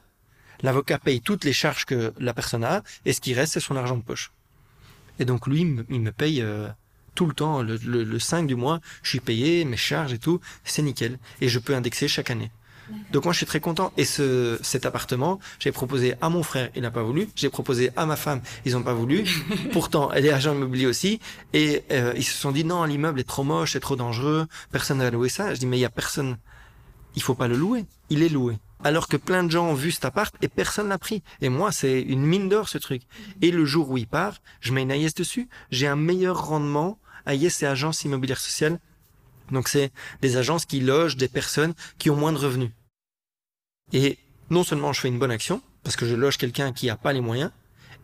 L'avocat 0.63 0.99
paye 0.99 1.21
toutes 1.21 1.45
les 1.45 1.53
charges 1.53 1.85
que 1.85 2.13
la 2.19 2.35
personne 2.35 2.65
a, 2.65 2.83
et 3.05 3.13
ce 3.13 3.21
qui 3.21 3.33
reste, 3.33 3.53
c'est 3.53 3.61
son 3.61 3.77
argent 3.77 3.97
de 3.97 4.03
poche. 4.03 4.33
Et 5.21 5.25
donc 5.25 5.47
lui, 5.47 5.61
il 5.89 6.01
me 6.01 6.11
paye 6.11 6.43
euh, 6.43 6.67
tout 7.15 7.27
le 7.27 7.33
temps. 7.33 7.63
Le, 7.63 7.77
le, 7.77 8.19
5 8.19 8.49
du 8.49 8.57
mois, 8.57 8.81
je 9.05 9.11
suis 9.11 9.21
payé, 9.21 9.65
mes 9.65 9.77
charges 9.77 10.13
et 10.13 10.19
tout, 10.19 10.41
c'est 10.65 10.83
nickel. 10.83 11.21
Et 11.41 11.49
je 11.49 11.61
peux 11.61 11.77
indexer 11.77 12.09
chaque 12.09 12.33
année. 12.33 12.51
Donc 13.13 13.23
moi 13.23 13.33
je 13.33 13.37
suis 13.37 13.47
très 13.47 13.61
content. 13.61 13.93
Et 13.97 14.05
ce, 14.05 14.59
cet 14.63 14.85
appartement, 14.85 15.39
j'ai 15.61 15.71
proposé 15.71 16.15
à 16.21 16.29
mon 16.29 16.43
frère, 16.43 16.71
il 16.75 16.83
n'a 16.83 16.91
pas 16.91 17.05
voulu. 17.05 17.29
J'ai 17.37 17.51
proposé 17.51 17.93
à 17.95 18.05
ma 18.05 18.17
femme, 18.17 18.41
ils 18.65 18.73
n'ont 18.73 18.83
pas 18.83 18.95
voulu. 18.95 19.27
Pourtant, 19.73 20.11
elle 20.11 20.27
est 20.27 20.33
agent 20.33 20.55
immobilier 20.55 20.87
aussi. 20.87 21.21
Et 21.53 21.85
euh, 21.93 22.15
ils 22.17 22.25
se 22.25 22.35
sont 22.35 22.51
dit 22.51 22.65
non, 22.65 22.83
l'immeuble 22.83 23.21
est 23.21 23.29
trop 23.29 23.45
moche, 23.45 23.75
c'est 23.75 23.81
trop 23.81 23.95
dangereux, 23.95 24.49
personne 24.73 24.99
ne 24.99 25.05
va 25.05 25.11
louer 25.11 25.29
ça. 25.29 25.55
Je 25.55 25.61
dis 25.61 25.67
mais 25.67 25.79
il 25.79 25.83
y 25.83 25.85
a 25.85 25.91
personne 25.91 26.37
il 27.19 27.23
faut 27.23 27.35
pas 27.35 27.49
le 27.49 27.57
louer. 27.57 27.85
Il 28.11 28.23
est 28.23 28.29
loué. 28.29 28.59
Alors 28.85 29.09
que 29.09 29.17
plein 29.17 29.43
de 29.43 29.51
gens 29.51 29.67
ont 29.67 29.75
vu 29.75 29.91
cet 29.91 30.05
appart 30.05 30.33
et 30.41 30.47
personne 30.47 30.89
l'a 30.89 30.99
pris. 30.99 31.25
Et 31.41 31.49
moi, 31.49 31.73
c'est 31.73 32.01
une 32.01 32.25
mine 32.25 32.49
d'or 32.49 32.69
ce 32.69 32.79
truc. 32.79 33.03
Et 33.43 33.51
le 33.51 33.65
jour 33.65 33.91
où 33.91 33.99
il 33.99 34.07
part, 34.07 34.37
je 34.61 34.73
mets 34.73 34.83
une 34.83 34.93
AIS 34.93 35.15
dessus. 35.17 35.49
J'ai 35.73 35.89
un 35.89 35.97
meilleur 35.97 36.47
rendement. 36.47 37.01
AIS, 37.27 37.51
c'est 37.51 37.67
agence 37.67 38.05
immobilière 38.05 38.39
sociale. 38.39 38.79
Donc 39.51 39.67
c'est 39.67 39.91
des 40.23 40.37
agences 40.37 40.65
qui 40.65 40.79
logent 40.79 41.17
des 41.17 41.27
personnes 41.27 41.75
qui 41.99 42.09
ont 42.09 42.17
moins 42.17 42.33
de 42.33 42.39
revenus. 42.39 42.71
Et 43.93 44.17
non 44.51 44.63
seulement 44.63 44.93
je 44.93 45.01
fais 45.01 45.09
une 45.09 45.19
bonne 45.19 45.33
action, 45.33 45.61
parce 45.83 45.97
que 45.97 46.07
je 46.07 46.15
loge 46.15 46.39
quelqu'un 46.39 46.73
qui 46.73 46.87
n'a 46.87 46.97
pas 46.97 47.13
les 47.13 47.21
moyens, 47.21 47.51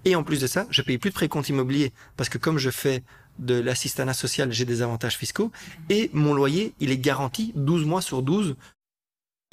et 0.04 0.16
en 0.16 0.24
plus 0.24 0.40
de 0.40 0.46
ça, 0.46 0.66
je 0.70 0.82
paye 0.82 0.98
plus 0.98 1.10
de 1.10 1.14
précompte 1.14 1.48
immobilier, 1.48 1.92
parce 2.16 2.28
que 2.28 2.38
comme 2.38 2.58
je 2.58 2.70
fais 2.70 3.02
de 3.38 3.54
l'assistanat 3.54 4.14
social, 4.14 4.52
j'ai 4.52 4.64
des 4.64 4.82
avantages 4.82 5.16
fiscaux, 5.16 5.50
et 5.90 6.10
mon 6.12 6.34
loyer, 6.34 6.74
il 6.80 6.90
est 6.90 6.98
garanti 6.98 7.52
12 7.56 7.84
mois 7.84 8.02
sur 8.02 8.22
12 8.22 8.56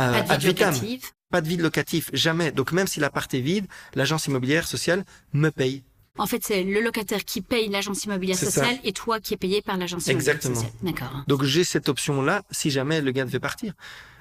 euh, 0.10 0.24
pas 0.24 0.38
de 0.38 0.44
vide 0.44 0.60
locatif. 0.60 1.14
Pas 1.30 1.42
de 1.42 1.48
vide 1.48 1.62
locatif, 1.62 2.10
jamais. 2.14 2.52
Donc 2.52 2.72
même 2.72 2.88
si 2.88 3.00
l'appart 3.00 3.34
est 3.34 3.40
vide, 3.40 3.68
l'agence 3.96 4.28
immobilière 4.28 4.68
sociale 4.68 5.06
me 5.34 5.50
paye. 5.50 5.84
En 6.18 6.28
fait, 6.28 6.44
c'est 6.44 6.64
le 6.64 6.82
locataire 6.82 7.24
qui 7.24 7.42
paye 7.42 7.70
l'agence 7.70 8.04
immobilière 8.04 8.38
sociale 8.38 8.78
et 8.84 8.92
toi 8.92 9.20
qui 9.20 9.34
es 9.34 9.38
payé 9.38 9.62
par 9.62 9.78
l'agence 9.78 10.08
immobilière 10.08 10.42
sociale. 10.42 10.54
Exactement. 10.58 10.92
D'accord. 10.92 11.24
Donc 11.28 11.44
j'ai 11.44 11.64
cette 11.64 11.88
option-là 11.88 12.44
si 12.52 12.70
jamais 12.70 13.02
le 13.02 13.12
gars 13.12 13.26
devait 13.26 13.40
partir. 13.40 13.74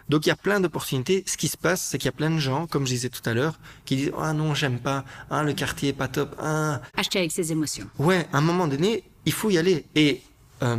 Donc 0.08 0.26
il 0.26 0.28
y 0.28 0.32
a 0.32 0.36
plein 0.36 0.60
d'opportunités. 0.60 1.24
Ce 1.26 1.36
qui 1.36 1.48
se 1.48 1.56
passe, 1.56 1.82
c'est 1.82 1.98
qu'il 1.98 2.06
y 2.06 2.08
a 2.08 2.12
plein 2.12 2.30
de 2.30 2.38
gens, 2.38 2.66
comme 2.66 2.86
je 2.86 2.92
disais 2.92 3.08
tout 3.08 3.22
à 3.28 3.34
l'heure, 3.34 3.58
qui 3.84 3.96
disent 3.96 4.12
ah 4.18 4.32
non 4.32 4.54
j'aime 4.54 4.78
pas, 4.78 5.04
ah 5.30 5.42
le 5.42 5.52
quartier 5.52 5.90
est 5.90 5.92
pas 5.92 6.08
top, 6.08 6.34
ah. 6.38 6.80
Acheter 6.96 7.18
avec 7.18 7.32
ses 7.32 7.52
émotions. 7.52 7.88
Ouais, 7.98 8.26
à 8.32 8.38
un 8.38 8.40
moment 8.40 8.66
donné, 8.68 9.04
il 9.24 9.32
faut 9.32 9.50
y 9.50 9.58
aller. 9.58 9.84
Et 9.94 10.22
euh, 10.62 10.76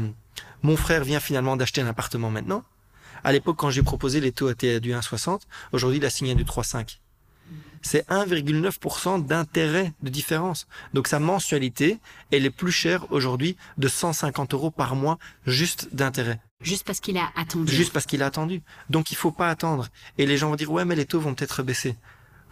mon 0.63 0.77
frère 0.77 1.03
vient 1.03 1.19
finalement 1.19 1.55
d'acheter 1.55 1.81
un 1.81 1.87
appartement 1.87 2.29
maintenant. 2.29 2.63
À 3.23 3.31
l'époque, 3.31 3.57
quand 3.57 3.69
j'ai 3.69 3.83
proposé, 3.83 4.19
les 4.19 4.31
taux 4.31 4.49
étaient 4.49 4.79
du 4.79 4.91
1,60. 4.91 5.41
Aujourd'hui, 5.71 5.97
il 5.97 6.05
a 6.05 6.09
signé 6.09 6.35
du 6.35 6.43
3,5. 6.43 6.99
C'est 7.81 8.07
1,9% 8.09 9.25
d'intérêt 9.25 9.93
de 10.03 10.09
différence. 10.09 10.67
Donc 10.93 11.07
sa 11.07 11.19
mensualité, 11.19 11.99
elle 12.31 12.45
est 12.45 12.51
plus 12.51 12.71
chère 12.71 13.11
aujourd'hui 13.11 13.57
de 13.77 13.87
150 13.87 14.53
euros 14.53 14.71
par 14.71 14.95
mois 14.95 15.17
juste 15.47 15.89
d'intérêt. 15.91 16.39
Juste 16.61 16.85
parce 16.85 16.99
qu'il 16.99 17.17
a 17.17 17.31
attendu. 17.35 17.71
Juste 17.71 17.91
parce 17.91 18.05
qu'il 18.05 18.21
a 18.21 18.27
attendu. 18.27 18.61
Donc 18.89 19.11
il 19.11 19.15
faut 19.15 19.31
pas 19.31 19.49
attendre. 19.49 19.87
Et 20.19 20.27
les 20.27 20.37
gens 20.37 20.49
vont 20.49 20.55
dire 20.55 20.71
ouais 20.71 20.85
mais 20.85 20.95
les 20.95 21.05
taux 21.05 21.19
vont 21.19 21.33
peut-être 21.33 21.63
baisser. 21.63 21.95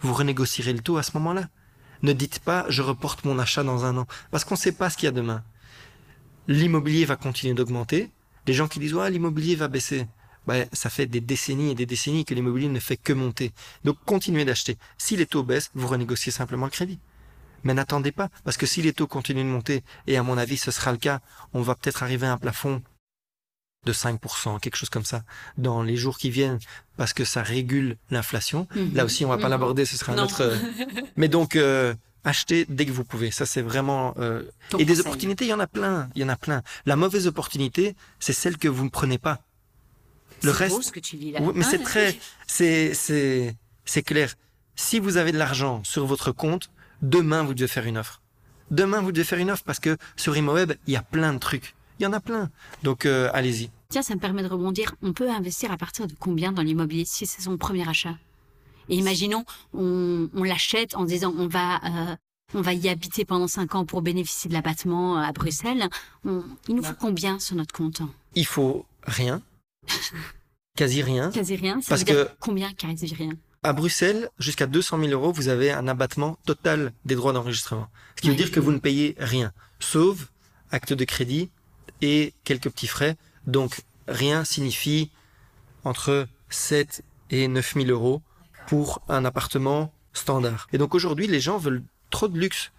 Vous 0.00 0.14
renégocierez 0.14 0.72
le 0.72 0.80
taux 0.80 0.96
à 0.96 1.04
ce 1.04 1.12
moment-là. 1.14 1.48
Ne 2.02 2.12
dites 2.12 2.40
pas 2.40 2.66
je 2.68 2.82
reporte 2.82 3.24
mon 3.24 3.38
achat 3.38 3.62
dans 3.62 3.84
un 3.84 3.96
an 3.98 4.06
parce 4.32 4.44
qu'on 4.44 4.54
ne 4.54 4.60
sait 4.60 4.72
pas 4.72 4.90
ce 4.90 4.96
qu'il 4.96 5.06
y 5.06 5.08
a 5.08 5.12
demain. 5.12 5.44
L'immobilier 6.48 7.04
va 7.04 7.14
continuer 7.14 7.54
d'augmenter. 7.54 8.10
Les 8.48 8.54
gens 8.54 8.66
qui 8.66 8.80
disent 8.80 8.94
ouais 8.94 9.10
l'immobilier 9.10 9.54
va 9.54 9.68
baisser. 9.68 10.08
Bah, 10.46 10.56
ça 10.72 10.90
fait 10.90 11.06
des 11.06 11.20
décennies 11.20 11.70
et 11.70 11.74
des 11.74 11.86
décennies 11.86 12.24
que 12.24 12.34
l'immobilier 12.34 12.68
ne 12.68 12.80
fait 12.80 12.96
que 12.96 13.12
monter. 13.12 13.52
Donc 13.84 13.96
continuez 14.06 14.44
d'acheter. 14.44 14.78
Si 14.98 15.16
les 15.16 15.26
taux 15.26 15.42
baissent, 15.42 15.70
vous 15.74 15.86
renégociez 15.86 16.32
simplement 16.32 16.66
le 16.66 16.70
crédit. 16.70 16.98
Mais 17.62 17.74
n'attendez 17.74 18.12
pas, 18.12 18.30
parce 18.44 18.56
que 18.56 18.66
si 18.66 18.80
les 18.80 18.92
taux 18.92 19.06
continuent 19.06 19.44
de 19.44 19.50
monter, 19.50 19.84
et 20.06 20.16
à 20.16 20.22
mon 20.22 20.38
avis 20.38 20.56
ce 20.56 20.70
sera 20.70 20.92
le 20.92 20.98
cas, 20.98 21.20
on 21.52 21.60
va 21.60 21.74
peut-être 21.74 22.02
arriver 22.02 22.26
à 22.26 22.32
un 22.32 22.38
plafond 22.38 22.82
de 23.86 23.92
5%, 23.92 24.60
quelque 24.60 24.76
chose 24.76 24.90
comme 24.90 25.04
ça, 25.04 25.22
dans 25.56 25.82
les 25.82 25.96
jours 25.96 26.18
qui 26.18 26.30
viennent, 26.30 26.58
parce 26.96 27.12
que 27.12 27.24
ça 27.24 27.42
régule 27.42 27.96
l'inflation. 28.10 28.66
Mhm. 28.74 28.94
Là 28.94 29.04
aussi, 29.04 29.24
on 29.24 29.28
va 29.28 29.38
pas 29.38 29.44
mhm. 29.44 29.50
l'aborder, 29.50 29.84
ce 29.84 29.96
sera 29.96 30.12
un 30.12 30.18
autre... 30.18 30.42
Euh, 30.42 30.56
mais 31.16 31.28
donc, 31.28 31.56
euh, 31.56 31.94
achetez 32.24 32.66
dès 32.68 32.84
que 32.84 32.92
vous 32.92 33.04
pouvez. 33.04 33.30
Ça, 33.30 33.46
c'est 33.46 33.62
vraiment... 33.62 34.14
Euh, 34.18 34.42
et 34.78 34.84
des 34.84 35.00
opportunités, 35.00 35.46
il 35.46 35.48
y 35.48 35.54
en 35.54 35.60
a 35.60 35.66
plein, 35.66 36.10
il 36.14 36.22
y 36.22 36.24
en 36.24 36.28
a 36.28 36.36
plein. 36.36 36.62
La 36.84 36.96
mauvaise 36.96 37.26
opportunité, 37.26 37.96
c'est 38.18 38.34
celle 38.34 38.58
que 38.58 38.68
vous 38.68 38.84
ne 38.84 38.90
prenez 38.90 39.18
pas. 39.18 39.40
Le 40.42 40.50
reste, 40.50 40.82
ce 40.82 40.92
que 40.92 41.00
tu 41.00 41.16
là. 41.16 41.40
mais 41.54 41.64
c'est 41.64 41.82
très, 41.82 42.18
c'est, 42.46 42.94
c'est, 42.94 43.56
c'est 43.84 44.02
clair. 44.02 44.34
Si 44.76 44.98
vous 44.98 45.16
avez 45.16 45.32
de 45.32 45.38
l'argent 45.38 45.82
sur 45.84 46.06
votre 46.06 46.32
compte, 46.32 46.70
demain 47.02 47.42
vous 47.42 47.54
devez 47.54 47.68
faire 47.68 47.86
une 47.86 47.98
offre. 47.98 48.20
Demain 48.70 49.00
vous 49.02 49.12
devez 49.12 49.24
faire 49.24 49.38
une 49.38 49.50
offre 49.50 49.64
parce 49.64 49.80
que 49.80 49.96
sur 50.16 50.36
ImoWeb 50.36 50.72
il 50.86 50.92
y 50.94 50.96
a 50.96 51.02
plein 51.02 51.32
de 51.34 51.38
trucs. 51.38 51.74
Il 51.98 52.04
y 52.04 52.06
en 52.06 52.12
a 52.12 52.20
plein. 52.20 52.50
Donc 52.82 53.04
euh, 53.04 53.28
allez-y. 53.34 53.70
Tiens, 53.90 54.02
ça 54.02 54.14
me 54.14 54.20
permet 54.20 54.42
de 54.42 54.48
rebondir. 54.48 54.94
On 55.02 55.12
peut 55.12 55.28
investir 55.28 55.72
à 55.72 55.76
partir 55.76 56.06
de 56.06 56.14
combien 56.18 56.52
dans 56.52 56.62
l'immobilier 56.62 57.04
si 57.04 57.26
c'est 57.26 57.42
son 57.42 57.56
premier 57.56 57.86
achat? 57.88 58.16
Et 58.88 58.96
imaginons, 58.96 59.44
on, 59.74 60.28
on 60.34 60.42
l'achète 60.42 60.94
en 60.96 61.04
disant 61.04 61.34
on 61.36 61.46
va 61.46 61.76
euh, 61.84 62.16
on 62.54 62.62
va 62.62 62.72
y 62.72 62.88
habiter 62.88 63.24
pendant 63.24 63.48
cinq 63.48 63.74
ans 63.74 63.84
pour 63.84 64.02
bénéficier 64.02 64.48
de 64.48 64.54
l'abattement 64.54 65.18
à 65.18 65.32
Bruxelles. 65.32 65.88
il 66.24 66.74
nous 66.74 66.82
faut 66.82 66.94
combien 66.98 67.38
sur 67.38 67.56
notre 67.56 67.74
compte? 67.74 68.02
Il 68.34 68.46
faut 68.46 68.86
rien. 69.04 69.42
Quasi 70.76 71.02
rien. 71.02 71.30
Quasi 71.30 71.56
rien. 71.56 71.80
parce 71.88 72.04
que 72.04 72.28
combien 72.38 72.72
quasi 72.72 73.14
rien 73.14 73.32
À 73.62 73.72
Bruxelles, 73.72 74.30
jusqu'à 74.38 74.66
200 74.66 74.98
000 74.98 75.10
euros, 75.10 75.32
vous 75.32 75.48
avez 75.48 75.70
un 75.70 75.88
abattement 75.88 76.38
total 76.46 76.92
des 77.04 77.14
droits 77.14 77.32
d'enregistrement. 77.32 77.88
Ce 78.16 78.22
qui 78.22 78.28
veut 78.28 78.34
dire 78.34 78.50
que 78.50 78.60
vous 78.60 78.72
ne 78.72 78.78
payez 78.78 79.14
rien, 79.18 79.52
sauf 79.78 80.32
acte 80.70 80.92
de 80.92 81.04
crédit 81.04 81.50
et 82.00 82.32
quelques 82.44 82.70
petits 82.70 82.86
frais. 82.86 83.16
Donc 83.46 83.82
rien 84.08 84.44
signifie 84.44 85.10
entre 85.84 86.26
7 86.48 87.02
et 87.30 87.48
9 87.48 87.74
000 87.74 87.86
euros 87.88 88.22
pour 88.66 89.02
un 89.08 89.24
appartement 89.24 89.92
standard. 90.12 90.68
Et 90.72 90.78
donc 90.78 90.94
aujourd'hui, 90.94 91.26
les 91.26 91.40
gens 91.40 91.58
veulent 91.58 91.82
trop 92.10 92.28
de 92.28 92.38
luxe. 92.38 92.72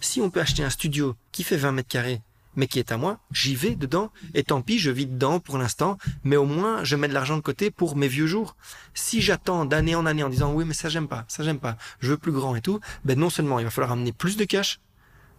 Si 0.00 0.20
on 0.20 0.30
peut 0.30 0.40
acheter 0.40 0.62
un 0.62 0.70
studio 0.70 1.16
qui 1.32 1.42
fait 1.42 1.56
20 1.56 1.72
mètres 1.72 1.88
carrés, 1.88 2.20
mais 2.56 2.66
qui 2.66 2.78
est 2.78 2.90
à 2.92 2.96
moi, 2.96 3.20
j'y 3.30 3.54
vais 3.54 3.76
dedans, 3.76 4.10
et 4.34 4.42
tant 4.42 4.62
pis, 4.62 4.78
je 4.78 4.90
vis 4.90 5.06
dedans 5.06 5.40
pour 5.40 5.58
l'instant, 5.58 5.98
mais 6.24 6.36
au 6.36 6.44
moins, 6.44 6.82
je 6.82 6.96
mets 6.96 7.08
de 7.08 7.14
l'argent 7.14 7.36
de 7.36 7.42
côté 7.42 7.70
pour 7.70 7.96
mes 7.96 8.08
vieux 8.08 8.26
jours. 8.26 8.56
Si 8.94 9.20
j'attends 9.20 9.64
d'année 9.64 9.94
en 9.94 10.06
année 10.06 10.22
en 10.22 10.28
disant, 10.28 10.52
oui, 10.52 10.64
mais 10.64 10.74
ça 10.74 10.88
j'aime 10.88 11.08
pas, 11.08 11.24
ça 11.28 11.44
j'aime 11.44 11.60
pas, 11.60 11.76
je 12.00 12.10
veux 12.10 12.18
plus 12.18 12.32
grand 12.32 12.56
et 12.56 12.60
tout, 12.60 12.80
ben 13.04 13.18
non 13.18 13.30
seulement 13.30 13.58
il 13.58 13.64
va 13.64 13.70
falloir 13.70 13.92
amener 13.92 14.12
plus 14.12 14.36
de 14.36 14.44
cash, 14.44 14.80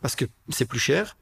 parce 0.02 0.16
que 0.16 0.26
c'est 0.50 0.66
plus 0.66 0.80
cher, 0.80 1.18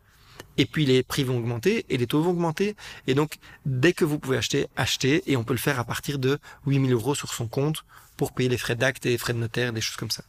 et 0.58 0.66
puis 0.66 0.86
les 0.86 1.04
prix 1.04 1.24
vont 1.24 1.38
augmenter 1.38 1.86
et 1.90 1.98
les 1.98 2.08
taux 2.08 2.22
vont 2.22 2.32
augmenter. 2.32 2.76
Et 3.08 3.14
donc, 3.14 3.38
dès 3.66 3.94
que 3.94 4.06
vous 4.06 4.20
pouvez 4.20 4.38
acheter, 4.38 4.68
achetez. 4.76 5.30
Et 5.30 5.36
on 5.38 5.44
peut 5.44 5.54
le 5.54 5.60
faire 5.60 5.80
à 5.80 5.84
partir 5.84 6.20
de 6.20 6.40
8000 6.66 6.94
euros 6.94 7.16
sur 7.16 7.34
son 7.34 7.48
compte 7.48 7.84
pour 8.18 8.34
payer 8.34 8.50
les 8.50 8.58
frais 8.58 8.76
d'acte 8.76 9.06
et 9.06 9.10
les 9.10 9.18
frais 9.18 9.34
de 9.34 9.40
notaire, 9.40 9.74
des 9.74 9.82
choses 9.82 9.98
comme 9.98 10.12
ça. 10.12 10.24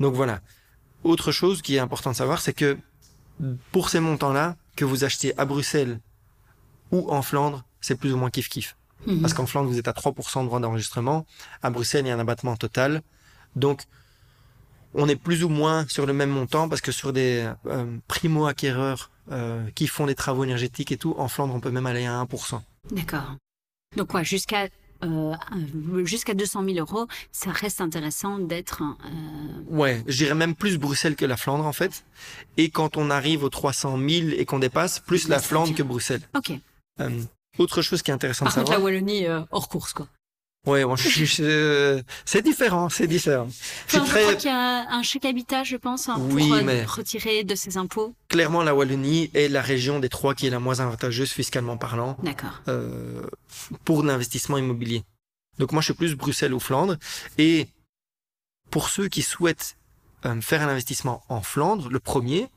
Donc 0.00 0.14
voilà. 0.14 0.40
Autre 1.04 1.32
chose 1.32 1.62
qui 1.62 1.76
est 1.76 1.78
important 1.78 2.10
de 2.10 2.16
savoir, 2.16 2.40
c'est 2.40 2.54
que 2.54 2.78
pour 3.72 3.90
ces 3.90 4.00
montants-là, 4.00 4.56
que 4.76 4.84
vous 4.84 5.04
achetiez 5.04 5.38
à 5.38 5.44
Bruxelles 5.44 6.00
ou 6.92 7.10
en 7.10 7.22
Flandre, 7.22 7.64
c'est 7.80 7.96
plus 7.96 8.12
ou 8.12 8.16
moins 8.16 8.28
kiff-kiff. 8.28 8.74
Mhm. 9.06 9.20
Parce 9.20 9.34
qu'en 9.34 9.46
Flandre, 9.46 9.68
vous 9.68 9.78
êtes 9.78 9.88
à 9.88 9.92
3% 9.92 10.42
de 10.42 10.46
droit 10.46 10.60
d'enregistrement. 10.60 11.26
À 11.62 11.70
Bruxelles, 11.70 12.04
il 12.04 12.08
y 12.08 12.12
a 12.12 12.14
un 12.14 12.20
abattement 12.20 12.56
total. 12.56 13.02
Donc, 13.56 13.82
on 14.94 15.08
est 15.08 15.16
plus 15.16 15.44
ou 15.44 15.48
moins 15.48 15.86
sur 15.88 16.06
le 16.06 16.12
même 16.12 16.30
montant 16.30 16.68
parce 16.68 16.80
que 16.80 16.92
sur 16.92 17.12
des 17.12 17.48
euh, 17.66 17.96
primo-acquéreurs 18.08 19.10
euh, 19.30 19.68
qui 19.74 19.86
font 19.86 20.06
des 20.06 20.14
travaux 20.14 20.44
énergétiques 20.44 20.92
et 20.92 20.96
tout, 20.96 21.14
en 21.18 21.28
Flandre, 21.28 21.54
on 21.54 21.60
peut 21.60 21.70
même 21.70 21.86
aller 21.86 22.06
à 22.06 22.22
1%. 22.22 22.60
D'accord. 22.92 23.36
Donc 23.96 24.08
quoi, 24.08 24.22
jusqu'à 24.22 24.68
euh, 25.02 25.34
jusqu'à 26.04 26.34
200 26.34 26.64
000 26.64 26.78
euros, 26.78 27.06
ça 27.32 27.50
reste 27.50 27.80
intéressant 27.80 28.38
d'être. 28.38 28.82
Euh... 28.82 29.62
Ouais, 29.68 30.02
je 30.06 30.16
dirais 30.16 30.34
même 30.34 30.54
plus 30.54 30.78
Bruxelles 30.78 31.16
que 31.16 31.24
la 31.24 31.36
Flandre 31.36 31.66
en 31.66 31.72
fait. 31.72 32.04
Et 32.56 32.70
quand 32.70 32.96
on 32.96 33.10
arrive 33.10 33.44
aux 33.44 33.48
300 33.48 33.98
000 33.98 34.28
et 34.36 34.44
qu'on 34.44 34.58
dépasse, 34.58 35.00
plus 35.00 35.28
la 35.28 35.38
Flandre 35.38 35.74
que 35.74 35.82
Bruxelles. 35.82 36.22
Ok. 36.36 36.52
Euh, 37.00 37.10
autre 37.58 37.82
chose 37.82 38.02
qui 38.02 38.10
est 38.10 38.14
intéressant 38.14 38.44
Par 38.46 38.54
de 38.54 38.58
savoir. 38.60 38.78
la 38.78 38.84
Wallonie 38.84 39.26
hors 39.50 39.68
course 39.68 39.92
quoi. 39.92 40.08
Ouais, 40.66 40.84
bon, 40.84 40.96
c'est 40.96 42.42
différent, 42.42 42.88
c'est 42.88 43.06
différent. 43.06 43.46
Enfin, 43.46 44.04
je 44.04 44.10
très... 44.10 44.22
crois 44.22 44.34
qu'il 44.34 44.50
y 44.50 44.52
a 44.52 44.90
un 44.90 45.02
chèque 45.02 45.24
habitat, 45.24 45.62
je 45.62 45.76
pense, 45.76 46.08
hein, 46.08 46.16
oui, 46.18 46.48
pour 46.48 46.56
euh, 46.56 46.62
mais... 46.64 46.84
retirer 46.84 47.44
de 47.44 47.54
ses 47.54 47.76
impôts. 47.76 48.14
Clairement, 48.28 48.64
la 48.64 48.74
Wallonie 48.74 49.30
est 49.34 49.48
la 49.48 49.62
région 49.62 50.00
des 50.00 50.08
trois 50.08 50.34
qui 50.34 50.48
est 50.48 50.50
la 50.50 50.58
moins 50.58 50.80
avantageuse 50.80 51.30
fiscalement 51.30 51.76
parlant. 51.76 52.16
Euh, 52.66 53.22
pour 53.84 54.02
l'investissement 54.02 54.58
immobilier. 54.58 55.04
Donc 55.58 55.70
moi, 55.70 55.80
je 55.80 55.86
suis 55.86 55.94
plus 55.94 56.16
Bruxelles 56.16 56.52
ou 56.52 56.60
Flandre. 56.60 56.96
Et 57.38 57.68
pour 58.70 58.88
ceux 58.88 59.08
qui 59.08 59.22
souhaitent 59.22 59.76
euh, 60.24 60.40
faire 60.40 60.62
un 60.62 60.68
investissement 60.68 61.22
en 61.28 61.42
Flandre, 61.42 61.88
le 61.88 62.00
premier, 62.00 62.48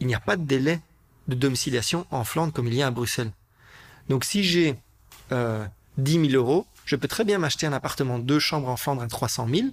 il 0.00 0.06
n'y 0.06 0.14
a 0.14 0.20
pas 0.20 0.36
de 0.36 0.44
délai 0.44 0.80
de 1.28 1.34
domiciliation 1.34 2.06
en 2.10 2.24
Flandre 2.24 2.52
comme 2.52 2.66
il 2.66 2.74
y 2.74 2.82
a 2.82 2.88
à 2.88 2.90
Bruxelles. 2.90 3.32
Donc 4.10 4.24
si 4.24 4.44
j'ai 4.44 4.76
euh, 5.32 5.64
10 5.96 6.30
000 6.30 6.32
euros, 6.32 6.66
je 6.84 6.96
peux 6.96 7.08
très 7.08 7.24
bien 7.24 7.38
m'acheter 7.38 7.66
un 7.66 7.72
appartement 7.72 8.18
deux 8.18 8.38
chambres 8.38 8.68
en 8.68 8.76
Flandre 8.76 9.02
à 9.02 9.08
300 9.08 9.48
000. 9.48 9.68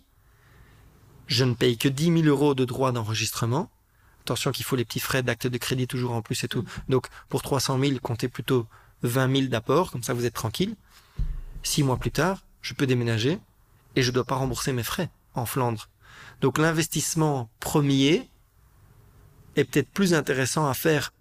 Je 1.27 1.43
ne 1.45 1.53
paye 1.53 1.77
que 1.77 1.87
10 1.87 2.23
000 2.23 2.23
euros 2.23 2.55
de 2.55 2.65
droits 2.65 2.91
d'enregistrement. 2.91 3.69
Attention 4.21 4.51
qu'il 4.51 4.65
faut 4.65 4.75
les 4.75 4.85
petits 4.85 4.99
frais 4.99 5.23
d'acte 5.23 5.47
de 5.47 5.57
crédit 5.57 5.87
toujours 5.87 6.13
en 6.13 6.21
plus 6.21 6.43
et 6.43 6.47
tout. 6.47 6.63
Donc 6.89 7.07
pour 7.29 7.41
300 7.41 7.79
000, 7.79 7.99
comptez 7.99 8.27
plutôt 8.27 8.67
20 9.03 9.35
000 9.35 9.47
d'apport, 9.47 9.91
comme 9.91 10.03
ça 10.03 10.13
vous 10.13 10.25
êtes 10.25 10.33
tranquille. 10.33 10.75
Six 11.63 11.83
mois 11.83 11.97
plus 11.97 12.11
tard, 12.11 12.43
je 12.61 12.73
peux 12.73 12.85
déménager 12.85 13.39
et 13.95 14.03
je 14.03 14.09
ne 14.09 14.13
dois 14.13 14.23
pas 14.23 14.35
rembourser 14.35 14.73
mes 14.73 14.83
frais 14.83 15.09
en 15.33 15.45
Flandre. 15.45 15.89
Donc 16.41 16.57
l'investissement 16.57 17.49
premier 17.59 18.29
est 19.55 19.65
peut-être 19.65 19.89
plus 19.89 20.13
intéressant 20.13 20.67
à 20.67 20.73
faire 20.73 21.13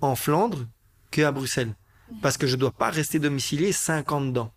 en 0.00 0.16
Flandre 0.16 0.66
qu'à 1.10 1.32
Bruxelles. 1.32 1.74
Parce 2.22 2.36
que 2.36 2.46
je 2.46 2.56
ne 2.56 2.60
dois 2.60 2.72
pas 2.72 2.90
rester 2.90 3.18
domicilié 3.18 3.72
5 3.72 4.12
ans 4.12 4.20
dedans. 4.20 4.52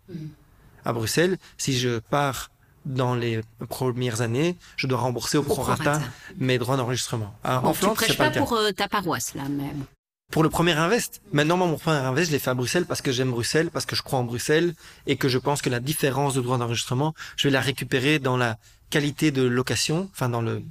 À 0.84 0.92
Bruxelles, 0.92 1.38
si 1.58 1.78
je 1.78 1.98
pars 1.98 2.50
dans 2.84 3.14
les 3.14 3.40
premières 3.68 4.20
années, 4.20 4.56
je 4.76 4.86
dois 4.86 4.98
rembourser 4.98 5.38
au 5.38 5.42
prorata 5.42 6.00
mes 6.36 6.58
droits 6.58 6.76
d'enregistrement. 6.76 7.34
en 7.44 7.72
Flandre, 7.72 7.98
tu 7.98 8.04
prêches 8.04 8.18
pas, 8.18 8.30
pas 8.30 8.38
pour 8.38 8.52
euh, 8.54 8.72
ta 8.72 8.88
paroisse 8.88 9.34
là 9.34 9.48
même. 9.48 9.84
Pour 10.30 10.42
le 10.42 10.50
premier 10.50 10.72
invest. 10.72 11.22
Maintenant, 11.32 11.56
mon 11.56 11.76
premier 11.76 11.98
invest, 11.98 12.28
je 12.28 12.32
l'ai 12.32 12.38
fait 12.38 12.50
à 12.50 12.54
Bruxelles 12.54 12.86
parce 12.86 13.02
que 13.02 13.12
j'aime 13.12 13.30
Bruxelles, 13.30 13.70
parce 13.70 13.86
que 13.86 13.94
je 13.94 14.02
crois 14.02 14.18
en 14.18 14.24
Bruxelles 14.24 14.74
et 15.06 15.16
que 15.16 15.28
je 15.28 15.38
pense 15.38 15.62
que 15.62 15.70
la 15.70 15.80
différence 15.80 16.34
de 16.34 16.40
droit 16.40 16.58
d'enregistrement, 16.58 17.14
je 17.36 17.48
vais 17.48 17.52
la 17.52 17.60
récupérer 17.60 18.18
dans 18.18 18.36
la 18.36 18.58
qualité 18.90 19.30
de 19.30 19.42
location, 19.42 20.08
enfin 20.12 20.28
dans 20.28 20.42
le, 20.42 20.62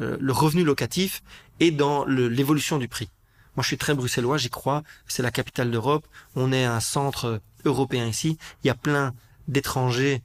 euh, 0.00 0.16
le 0.20 0.32
revenu 0.32 0.64
locatif 0.64 1.22
et 1.60 1.70
dans 1.70 2.04
l'évolution 2.04 2.78
du 2.78 2.88
prix. 2.88 3.08
Moi, 3.56 3.62
je 3.62 3.68
suis 3.68 3.78
très 3.78 3.94
bruxellois, 3.94 4.36
j'y 4.36 4.50
crois. 4.50 4.84
C'est 5.08 5.22
la 5.22 5.32
capitale 5.32 5.70
d'Europe. 5.70 6.06
On 6.36 6.52
est 6.52 6.64
un 6.64 6.80
centre 6.80 7.40
européen 7.64 8.06
ici. 8.06 8.38
Il 8.62 8.68
y 8.68 8.70
a 8.70 8.74
plein 8.74 9.14
d'étrangers 9.48 10.22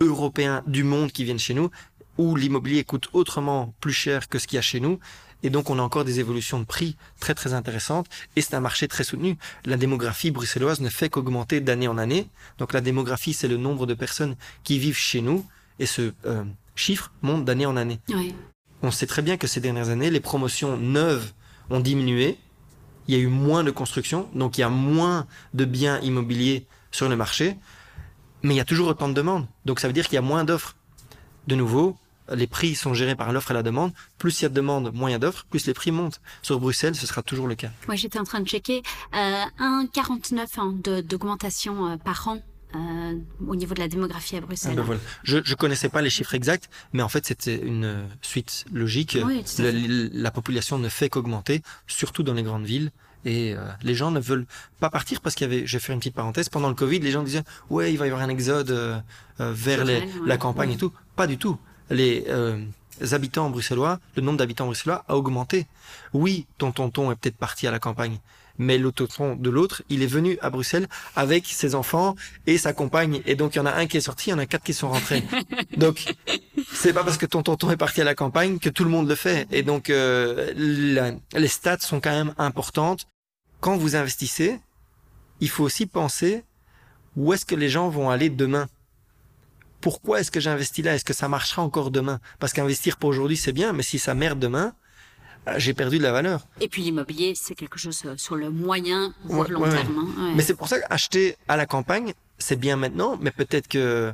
européens 0.00 0.62
du 0.66 0.82
monde 0.82 1.12
qui 1.12 1.24
viennent 1.24 1.38
chez 1.38 1.54
nous, 1.54 1.70
où 2.18 2.36
l'immobilier 2.36 2.84
coûte 2.84 3.08
autrement 3.12 3.74
plus 3.80 3.92
cher 3.92 4.28
que 4.28 4.38
ce 4.38 4.46
qu'il 4.46 4.56
y 4.56 4.58
a 4.58 4.62
chez 4.62 4.80
nous. 4.80 4.98
Et 5.42 5.50
donc, 5.50 5.70
on 5.70 5.78
a 5.78 5.82
encore 5.82 6.04
des 6.04 6.20
évolutions 6.20 6.58
de 6.58 6.64
prix 6.64 6.96
très, 7.18 7.34
très 7.34 7.54
intéressantes. 7.54 8.06
Et 8.36 8.42
c'est 8.42 8.54
un 8.54 8.60
marché 8.60 8.88
très 8.88 9.04
soutenu. 9.04 9.38
La 9.64 9.76
démographie 9.76 10.30
bruxelloise 10.30 10.80
ne 10.80 10.90
fait 10.90 11.08
qu'augmenter 11.08 11.60
d'année 11.60 11.88
en 11.88 11.96
année. 11.96 12.28
Donc, 12.58 12.72
la 12.74 12.80
démographie, 12.80 13.32
c'est 13.32 13.48
le 13.48 13.56
nombre 13.56 13.86
de 13.86 13.94
personnes 13.94 14.36
qui 14.64 14.78
vivent 14.78 14.98
chez 14.98 15.22
nous. 15.22 15.46
Et 15.78 15.86
ce 15.86 16.12
euh, 16.26 16.44
chiffre 16.74 17.10
monte 17.22 17.46
d'année 17.46 17.64
en 17.64 17.76
année. 17.76 18.00
Oui. 18.10 18.34
On 18.82 18.90
sait 18.90 19.06
très 19.06 19.22
bien 19.22 19.38
que 19.38 19.46
ces 19.46 19.60
dernières 19.60 19.88
années, 19.88 20.10
les 20.10 20.20
promotions 20.20 20.76
neuves 20.76 21.32
ont 21.70 21.80
diminué. 21.80 22.36
Il 23.08 23.14
y 23.14 23.18
a 23.18 23.20
eu 23.20 23.28
moins 23.28 23.64
de 23.64 23.70
construction. 23.70 24.28
Donc, 24.34 24.58
il 24.58 24.60
y 24.60 24.64
a 24.64 24.68
moins 24.68 25.26
de 25.54 25.64
biens 25.64 26.00
immobiliers 26.00 26.66
sur 26.90 27.08
le 27.08 27.16
marché. 27.16 27.56
Mais 28.42 28.54
il 28.54 28.56
y 28.56 28.60
a 28.60 28.64
toujours 28.64 28.88
autant 28.88 29.08
de 29.08 29.14
demandes. 29.14 29.46
Donc, 29.64 29.80
ça 29.80 29.86
veut 29.86 29.92
dire 29.92 30.06
qu'il 30.06 30.14
y 30.14 30.18
a 30.18 30.22
moins 30.22 30.44
d'offres. 30.44 30.76
De 31.46 31.54
nouveau, 31.54 31.96
les 32.34 32.46
prix 32.46 32.74
sont 32.74 32.94
gérés 32.94 33.16
par 33.16 33.32
l'offre 33.32 33.50
et 33.50 33.54
la 33.54 33.62
demande. 33.62 33.92
Plus 34.18 34.40
il 34.40 34.42
y 34.44 34.46
a 34.46 34.48
de 34.48 34.54
demandes, 34.54 34.92
moins 34.94 35.10
il 35.10 35.12
y 35.12 35.16
a 35.16 35.18
d'offres, 35.18 35.46
plus 35.50 35.66
les 35.66 35.74
prix 35.74 35.90
montent. 35.90 36.20
Sur 36.42 36.60
Bruxelles, 36.60 36.94
ce 36.94 37.06
sera 37.06 37.22
toujours 37.22 37.46
le 37.46 37.54
cas. 37.54 37.70
Moi, 37.86 37.96
j'étais 37.96 38.18
en 38.18 38.24
train 38.24 38.40
de 38.40 38.48
checker 38.48 38.82
euh, 39.14 39.44
1,49 39.58 40.46
hein, 40.58 41.02
d'augmentation 41.02 41.88
euh, 41.88 41.96
par 41.96 42.28
an. 42.28 42.40
Euh, 42.76 43.18
au 43.48 43.56
niveau 43.56 43.74
de 43.74 43.80
la 43.80 43.88
démographie 43.88 44.36
à 44.36 44.40
Bruxelles. 44.40 44.70
Ah 44.74 44.76
ben 44.76 44.82
voilà. 44.84 45.00
Je 45.24 45.38
ne 45.38 45.54
connaissais 45.56 45.88
pas 45.88 46.02
les 46.02 46.10
chiffres 46.10 46.34
exacts, 46.36 46.70
mais 46.92 47.02
en 47.02 47.08
fait 47.08 47.26
c'était 47.26 47.56
une 47.56 48.06
suite 48.22 48.64
logique. 48.72 49.18
Oui, 49.24 49.42
la, 49.58 50.30
population 50.30 50.78
ne 50.78 50.88
fait 50.88 51.08
qu'augmenter, 51.08 51.62
surtout 51.88 52.22
dans 52.22 52.32
les 52.32 52.44
grandes 52.44 52.66
villes. 52.66 52.92
Et 53.24 53.54
euh, 53.54 53.58
les 53.82 53.94
gens 53.94 54.10
ne 54.10 54.20
veulent 54.20 54.46
pas 54.78 54.90
partir 54.90 55.20
parce 55.20 55.34
qu'il 55.34 55.50
y 55.50 55.54
avait, 55.54 55.66
je 55.66 55.76
vais 55.76 55.80
faire 55.80 55.92
une 55.92 56.00
petite 56.00 56.14
parenthèse, 56.14 56.48
pendant 56.48 56.68
le 56.68 56.74
Covid, 56.74 57.00
les 57.00 57.10
gens 57.10 57.22
disaient 57.22 57.44
ouais 57.68 57.92
il 57.92 57.98
va 57.98 58.06
y 58.06 58.10
avoir 58.10 58.24
un 58.24 58.30
exode 58.30 58.70
euh, 58.70 58.98
euh, 59.40 59.52
vers 59.54 59.84
les, 59.84 60.08
la 60.24 60.38
campagne 60.38 60.72
et 60.72 60.76
tout. 60.76 60.92
Pas 61.16 61.26
du 61.26 61.36
tout 61.36 61.58
les 61.90 62.24
euh, 62.28 62.64
habitants 63.12 63.50
bruxellois, 63.50 63.98
le 64.16 64.22
nombre 64.22 64.38
d'habitants 64.38 64.66
bruxellois 64.66 65.04
a 65.08 65.16
augmenté. 65.16 65.66
Oui, 66.14 66.46
ton 66.58 66.72
tonton 66.72 67.10
est 67.10 67.16
peut-être 67.16 67.36
parti 67.36 67.66
à 67.66 67.70
la 67.70 67.78
campagne, 67.78 68.18
mais 68.60 68.76
le 68.76 68.92
tonton 68.92 69.36
de 69.36 69.48
l'autre, 69.48 69.82
il 69.88 70.02
est 70.02 70.06
venu 70.06 70.38
à 70.42 70.50
Bruxelles 70.50 70.86
avec 71.16 71.46
ses 71.46 71.74
enfants 71.74 72.14
et 72.46 72.58
sa 72.58 72.74
compagne. 72.74 73.22
Et 73.24 73.34
donc, 73.34 73.54
il 73.54 73.58
y 73.58 73.60
en 73.60 73.66
a 73.66 73.72
un 73.72 73.86
qui 73.86 73.96
est 73.96 74.02
sorti, 74.02 74.28
il 74.28 74.32
y 74.32 74.34
en 74.34 74.38
a 74.38 74.44
quatre 74.44 74.62
qui 74.62 74.74
sont 74.74 74.90
rentrés. 74.90 75.24
donc, 75.78 76.14
c'est 76.70 76.92
pas 76.92 77.02
parce 77.02 77.16
que 77.16 77.24
ton 77.24 77.42
tonton 77.42 77.70
est 77.70 77.78
parti 77.78 78.02
à 78.02 78.04
la 78.04 78.14
campagne 78.14 78.58
que 78.58 78.68
tout 78.68 78.84
le 78.84 78.90
monde 78.90 79.08
le 79.08 79.14
fait. 79.14 79.48
Et 79.50 79.62
donc, 79.62 79.88
euh, 79.88 80.52
les 80.54 81.48
stats 81.48 81.78
sont 81.80 82.00
quand 82.00 82.10
même 82.10 82.34
importantes. 82.36 83.06
Quand 83.60 83.78
vous 83.78 83.96
investissez, 83.96 84.60
il 85.40 85.48
faut 85.48 85.64
aussi 85.64 85.86
penser 85.86 86.44
où 87.16 87.32
est-ce 87.32 87.46
que 87.46 87.54
les 87.54 87.70
gens 87.70 87.88
vont 87.88 88.10
aller 88.10 88.28
demain 88.28 88.68
pourquoi 89.80 90.20
est-ce 90.20 90.30
que 90.30 90.40
j'investis 90.40 90.84
là? 90.84 90.94
Est-ce 90.94 91.06
que 91.06 91.14
ça 91.14 91.26
marchera 91.26 91.62
encore 91.62 91.90
demain? 91.90 92.20
Parce 92.38 92.52
qu'investir 92.52 92.98
pour 92.98 93.08
aujourd'hui, 93.08 93.38
c'est 93.38 93.52
bien, 93.52 93.72
mais 93.72 93.82
si 93.82 93.98
ça 93.98 94.14
merde 94.14 94.38
demain, 94.38 94.74
j'ai 95.56 95.74
perdu 95.74 95.98
de 95.98 96.02
la 96.02 96.12
valeur. 96.12 96.46
Et 96.60 96.68
puis 96.68 96.82
l'immobilier, 96.82 97.34
c'est 97.34 97.54
quelque 97.54 97.78
chose 97.78 98.02
euh, 98.04 98.14
sur 98.16 98.36
le 98.36 98.50
moyen 98.50 99.14
ou 99.28 99.42
long 99.44 99.62
terme. 99.62 100.12
Hein. 100.18 100.32
Mais 100.36 100.42
c'est 100.42 100.54
pour 100.54 100.68
ça 100.68 100.78
qu'acheter 100.80 101.36
à 101.48 101.56
la 101.56 101.66
campagne, 101.66 102.12
c'est 102.38 102.58
bien 102.58 102.76
maintenant, 102.76 103.18
mais 103.20 103.30
peut-être 103.30 103.68
que 103.68 104.12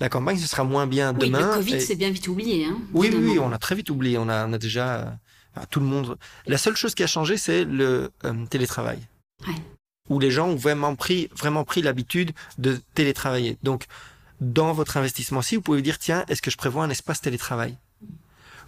la 0.00 0.08
campagne, 0.08 0.38
ce 0.38 0.46
sera 0.46 0.64
moins 0.64 0.86
bien 0.86 1.12
demain. 1.12 1.38
Oui, 1.38 1.44
le 1.44 1.54
Covid, 1.54 1.80
c'est 1.80 1.96
bien 1.96 2.10
vite 2.10 2.28
oublié. 2.28 2.64
Hein, 2.64 2.78
oui, 2.94 3.10
oui, 3.12 3.30
oui, 3.32 3.38
on 3.38 3.52
a 3.52 3.58
très 3.58 3.74
vite 3.74 3.90
oublié. 3.90 4.18
On 4.18 4.28
a, 4.28 4.46
on 4.46 4.52
a 4.52 4.58
déjà 4.58 5.18
euh, 5.56 5.60
tout 5.70 5.80
le 5.80 5.86
monde. 5.86 6.16
La 6.46 6.58
seule 6.58 6.76
chose 6.76 6.94
qui 6.94 7.02
a 7.02 7.08
changé, 7.08 7.36
c'est 7.36 7.64
le 7.64 8.10
télétravail. 8.50 9.00
Ouais. 9.46 9.54
Où 10.08 10.20
les 10.20 10.30
gens 10.30 10.48
ont 10.48 10.56
vraiment 10.56 10.94
pris, 10.94 11.28
vraiment 11.36 11.64
pris 11.64 11.82
l'habitude 11.82 12.32
de 12.56 12.78
télétravailler. 12.94 13.58
Donc, 13.62 13.86
dans 14.40 14.72
votre 14.72 14.96
investissement 14.96 15.42
ci, 15.42 15.56
vous 15.56 15.62
pouvez 15.62 15.82
dire, 15.82 15.98
tiens, 15.98 16.24
est-ce 16.28 16.40
que 16.40 16.50
je 16.50 16.56
prévois 16.56 16.84
un 16.84 16.90
espace 16.90 17.20
télétravail? 17.20 17.76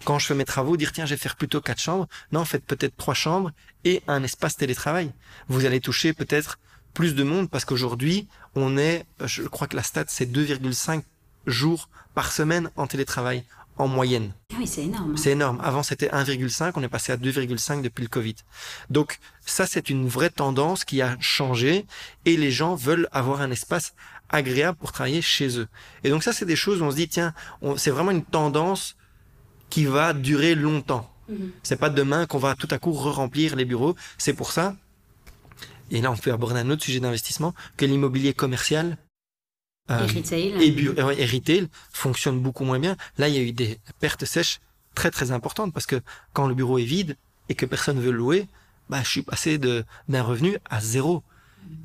Quand 0.03 0.17
je 0.17 0.25
fais 0.25 0.35
mes 0.35 0.45
travaux, 0.45 0.77
dire, 0.77 0.91
tiens, 0.91 1.05
je 1.05 1.13
vais 1.13 1.19
faire 1.19 1.35
plutôt 1.35 1.61
quatre 1.61 1.81
chambres. 1.81 2.07
Non, 2.31 2.43
faites 2.45 2.65
peut-être 2.65 2.97
trois 2.97 3.13
chambres 3.13 3.51
et 3.85 4.01
un 4.07 4.23
espace 4.23 4.57
télétravail. 4.57 5.11
Vous 5.47 5.65
allez 5.65 5.79
toucher 5.79 6.13
peut-être 6.13 6.59
plus 6.93 7.15
de 7.15 7.23
monde 7.23 7.49
parce 7.49 7.65
qu'aujourd'hui, 7.65 8.27
on 8.55 8.77
est, 8.77 9.05
je 9.23 9.43
crois 9.43 9.67
que 9.67 9.75
la 9.75 9.83
stat, 9.83 10.05
c'est 10.07 10.25
2,5 10.25 11.03
jours 11.45 11.89
par 12.13 12.31
semaine 12.31 12.69
en 12.75 12.87
télétravail 12.87 13.43
en 13.77 13.87
moyenne. 13.87 14.33
Ah 14.51 14.57
oui, 14.59 14.67
c'est 14.67 14.83
énorme. 14.83 15.17
C'est 15.17 15.31
énorme. 15.31 15.59
Avant, 15.63 15.83
c'était 15.83 16.09
1,5. 16.09 16.73
On 16.75 16.83
est 16.83 16.89
passé 16.89 17.11
à 17.11 17.17
2,5 17.17 17.81
depuis 17.81 18.03
le 18.03 18.09
Covid. 18.09 18.35
Donc, 18.89 19.19
ça, 19.45 19.65
c'est 19.65 19.89
une 19.89 20.07
vraie 20.07 20.29
tendance 20.29 20.83
qui 20.83 21.01
a 21.01 21.15
changé 21.19 21.85
et 22.25 22.37
les 22.37 22.51
gens 22.51 22.75
veulent 22.75 23.07
avoir 23.11 23.41
un 23.41 23.51
espace 23.51 23.93
agréable 24.29 24.77
pour 24.77 24.91
travailler 24.91 25.21
chez 25.21 25.59
eux. 25.59 25.67
Et 26.03 26.09
donc, 26.09 26.23
ça, 26.23 26.33
c'est 26.33 26.45
des 26.45 26.55
choses 26.55 26.81
où 26.81 26.85
on 26.85 26.91
se 26.91 26.95
dit, 26.95 27.07
tiens, 27.07 27.33
c'est 27.77 27.91
vraiment 27.91 28.11
une 28.11 28.23
tendance 28.23 28.95
qui 29.71 29.85
va 29.85 30.13
durer 30.13 30.53
longtemps. 30.53 31.11
Mhm. 31.27 31.51
C'est 31.63 31.77
pas 31.77 31.89
demain 31.89 32.27
qu'on 32.27 32.37
va 32.37 32.53
tout 32.53 32.67
à 32.69 32.77
coup 32.77 32.91
re-remplir 32.91 33.55
les 33.55 33.65
bureaux. 33.65 33.95
C'est 34.19 34.33
pour 34.33 34.51
ça, 34.51 34.75
et 35.91 35.99
là, 36.01 36.11
on 36.11 36.17
peut 36.17 36.31
aborder 36.31 36.59
un 36.61 36.69
autre 36.69 36.83
sujet 36.83 37.01
d'investissement, 37.01 37.53
que 37.75 37.85
l'immobilier 37.85 38.33
commercial 38.33 38.97
euh, 39.89 40.07
et 40.07 40.19
retail. 40.19 41.19
Et, 41.19 41.25
retail 41.25 41.67
fonctionne 41.91 42.39
beaucoup 42.39 42.63
moins 42.63 42.79
bien. 42.79 42.95
Là, 43.17 43.27
il 43.27 43.35
y 43.35 43.37
a 43.37 43.41
eu 43.41 43.51
des 43.51 43.77
pertes 43.99 44.25
sèches 44.25 44.61
très 44.95 45.11
très 45.11 45.31
importantes 45.31 45.73
parce 45.73 45.85
que 45.85 46.01
quand 46.33 46.47
le 46.47 46.53
bureau 46.53 46.77
est 46.77 46.85
vide 46.85 47.17
et 47.49 47.55
que 47.55 47.65
personne 47.65 47.99
veut 47.99 48.11
louer, 48.11 48.47
bah, 48.89 49.01
je 49.03 49.09
suis 49.09 49.21
passé 49.21 49.57
de 49.57 49.83
d'un 50.07 50.23
revenu 50.23 50.57
à 50.69 50.79
zéro. 50.79 51.23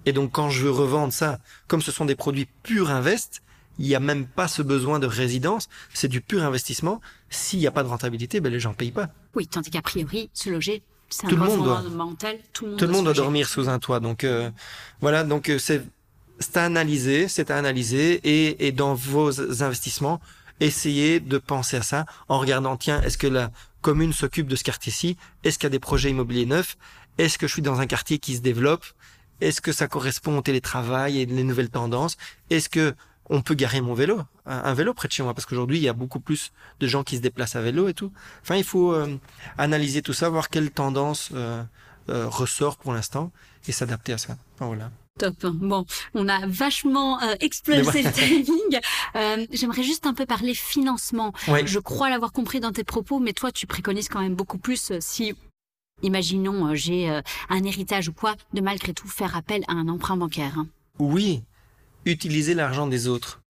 Et 0.05 0.13
donc, 0.13 0.31
quand 0.33 0.51
je 0.51 0.63
veux 0.63 0.71
revendre 0.71 1.13
ça, 1.13 1.41
comme 1.67 1.83
ce 1.83 1.91
sont 1.91 2.05
des 2.05 2.17
produits 2.17 2.49
purs 2.63 2.91
invest, 2.91 3.43
il 3.79 3.87
n'y 3.87 3.95
a 3.95 4.01
même 4.01 4.27
pas 4.27 4.49
ce 4.49 4.63
besoin 4.63 4.99
de 4.99 5.07
résidence, 5.07 5.69
c'est 5.93 6.09
du 6.09 6.21
pur 6.21 6.43
investissement. 6.45 7.01
S'il 7.31 7.59
n'y 7.59 7.67
a 7.67 7.71
pas 7.71 7.83
de 7.83 7.89
rentabilité, 7.89 8.41
ben 8.41 8.53
les 8.53 8.61
gens 8.61 8.75
payent 8.75 8.93
pas. 8.93 9.09
Oui, 9.35 9.47
tandis 9.47 9.71
qu'a 9.71 9.83
priori, 9.83 10.31
se 10.33 10.51
loger, 10.51 10.83
c'est 11.09 11.27
un 11.27 11.29
tout 11.29 11.37
le 11.37 11.45
monde 11.45 11.65
doit, 11.65 11.83
tout 11.83 11.91
le 11.91 11.97
monde, 11.97 12.79
tout 12.79 12.87
le 12.87 12.93
monde 12.93 13.05
doit 13.05 13.15
dormir 13.15 13.49
sous 13.49 13.69
un 13.69 13.79
toit. 13.79 14.01
Donc 14.01 14.25
euh, 14.25 14.51
voilà, 15.01 15.25
donc 15.25 15.49
euh, 15.49 15.59
c'est 15.59 15.83
c'est 16.39 16.57
à 16.57 16.65
analyser, 16.65 17.29
c'est 17.29 17.51
à 17.51 17.57
analyser 17.57 18.21
et, 18.25 18.67
et 18.67 18.73
dans 18.73 18.95
vos 18.95 19.63
investissements, 19.63 20.21
essayez 20.61 21.21
de 21.21 21.39
penser 21.39 21.79
à 21.79 21.83
ça 21.83 22.05
en 22.29 22.39
regardant 22.39 22.77
tiens, 22.77 23.01
est-ce 23.03 23.17
que 23.17 23.27
la 23.27 23.51
commune 23.81 24.13
s'occupe 24.13 24.49
de 24.49 24.57
ce 24.57 24.65
quartier-ci? 24.65 25.17
Est-ce 25.45 25.59
qu'il 25.59 25.67
y 25.67 25.69
a 25.69 25.71
des 25.71 25.79
projets 25.79 26.11
immobiliers 26.11 26.47
neufs? 26.47 26.77
Est-ce 27.19 27.39
que 27.39 27.47
je 27.47 27.53
suis 27.53 27.63
dans 27.63 27.81
un 27.81 27.87
quartier 27.87 28.19
qui 28.19 28.37
se 28.37 28.41
développe? 28.41 28.85
Est-ce 29.41 29.61
que 29.61 29.73
ça 29.73 29.87
correspond 29.87 30.39
au 30.39 30.43
télétravail 30.43 31.21
et 31.21 31.27
les 31.27 31.45
nouvelles 31.45 31.71
tendances? 31.71 32.17
Est-ce 32.51 32.69
que 32.69 32.95
on 33.31 33.43
peut 33.43 33.55
garer 33.55 33.81
mon 33.81 33.95
vélo, 33.95 34.21
un, 34.47 34.75
vélo 34.75 34.95
près 34.95 35.09
de 35.09 35.13
chez 35.13 35.23
moi, 35.23 35.35
parce 35.35 35.47
qu'aujourd'hui, 35.47 35.79
il 35.79 35.83
y 35.83 35.89
a 35.89 35.93
beaucoup 35.93 36.21
plus 36.21 36.53
de 36.81 36.87
gens 36.87 37.05
qui 37.05 37.17
se 37.17 37.23
déplacent 37.23 37.57
à 37.57 37.63
vélo 37.63 37.89
et 37.89 37.95
tout. 37.95 38.13
Enfin, 38.43 38.57
il 38.57 38.65
faut 38.65 38.93
euh, 38.93 39.19
analyser 39.59 40.03
tout 40.03 40.13
ça, 40.13 40.29
voir 40.29 40.49
quelle 40.49 40.71
tendance 40.71 41.31
euh, 41.35 41.63
euh, 42.09 42.29
ressort 42.29 42.77
pour 42.77 42.93
l'instant 42.93 43.33
et 43.69 43.73
s'adapter 43.73 44.13
à 44.13 44.19
ça. 44.19 44.37
voilà. 44.61 44.91
Top. 45.19 45.47
Bon, 45.47 45.87
on 46.13 46.29
a 46.29 46.47
vachement 46.47 47.19
explosé 47.41 48.03
le 48.03 48.13
timing. 48.13 49.49
J'aimerais 49.51 49.83
juste 49.83 50.05
un 50.05 50.13
peu 50.13 50.27
parler 50.27 50.53
financement. 50.53 51.33
Je 51.65 51.79
crois 51.79 52.11
l'avoir 52.11 52.33
compris 52.33 52.61
dans 52.61 52.71
tes 52.71 52.85
propos, 52.85 53.19
mais 53.19 53.33
toi, 53.33 53.51
tu 53.51 53.67
préconises 53.67 54.11
quand 54.11 54.21
même 54.21 54.35
beaucoup 54.35 54.59
plus 54.59 54.93
si 55.01 55.35
Imaginons, 56.03 56.75
j'ai 56.75 57.09
un 57.49 57.65
héritage 57.65 58.11
ou 58.11 58.13
quoi, 58.13 58.35
de 58.53 58.61
malgré 58.61 58.93
tout 58.93 59.09
faire 59.09 59.35
appel 59.35 59.65
à 59.69 59.73
un 59.73 59.89
emprunt 59.89 60.19
bancaire. 60.19 60.59
Hein. 60.59 60.69
Oui, 60.99 61.43
utiliser 62.11 62.55
l'argent 62.55 62.87
des 62.87 63.09
autres. 63.09 63.43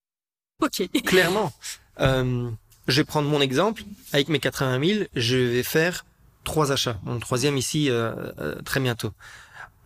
Ok. 0.63 0.89
Clairement. 1.05 1.53
Euh, 2.01 2.51
je 2.89 3.01
vais 3.01 3.05
prendre 3.05 3.29
mon 3.29 3.41
exemple. 3.41 3.83
Avec 4.13 4.29
mes 4.29 4.39
80 4.39 4.85
000, 4.85 5.05
je 5.15 5.37
vais 5.37 5.63
faire 5.63 6.05
trois 6.45 6.73
achats. 6.73 6.99
Mon 7.05 7.19
troisième 7.19 7.57
ici 7.57 7.91
euh, 7.91 8.33
euh, 8.39 8.61
très 8.63 8.81
bientôt. 8.81 9.13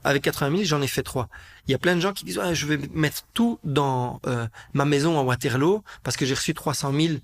Avec 0.05 0.23
80 0.23 0.51
000, 0.51 0.64
j'en 0.64 0.81
ai 0.81 0.87
fait 0.87 1.03
trois. 1.03 1.29
Il 1.66 1.73
y 1.73 1.75
a 1.75 1.79
plein 1.79 1.95
de 1.95 2.01
gens 2.01 2.12
qui 2.12 2.25
disent 2.25 2.41
je 2.53 2.66
vais 2.66 2.79
mettre 2.95 3.25
tout 3.35 3.59
dans 3.64 4.21
ma 4.73 4.87
maison 4.87 5.21
à 5.21 5.23
Waterloo 5.23 5.85
parce 6.03 6.16
que 6.16 6.25
j'ai 6.25 6.35
reçu 6.35 6.55
300 6.55 6.93
000 6.93 7.14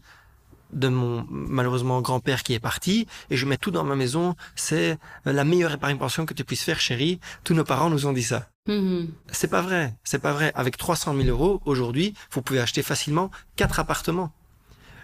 de 0.72 0.88
mon 0.88 1.26
malheureusement 1.30 2.00
grand-père 2.00 2.42
qui 2.42 2.54
est 2.54 2.58
parti 2.58 3.06
et 3.30 3.36
je 3.36 3.46
mets 3.46 3.56
tout 3.56 3.70
dans 3.70 3.84
ma 3.84 3.96
maison. 3.96 4.34
C'est 4.54 4.98
la 5.24 5.44
meilleure 5.44 5.72
épargne 5.72 5.98
pension 5.98 6.26
que 6.26 6.34
tu 6.34 6.44
puisses 6.44 6.62
faire, 6.62 6.80
chérie. 6.80 7.20
Tous 7.44 7.54
nos 7.54 7.64
parents 7.64 7.90
nous 7.90 8.06
ont 8.06 8.12
dit 8.12 8.22
ça. 8.22 8.48
Mm-hmm. 8.68 9.08
C'est 9.30 9.48
pas 9.48 9.62
vrai, 9.62 9.94
c'est 10.04 10.18
pas 10.18 10.32
vrai. 10.32 10.52
Avec 10.54 10.76
300 10.76 11.14
000 11.16 11.28
euros 11.28 11.60
aujourd'hui, 11.64 12.14
vous 12.30 12.42
pouvez 12.42 12.60
acheter 12.60 12.82
facilement 12.82 13.30
quatre 13.56 13.78
appartements. 13.78 14.32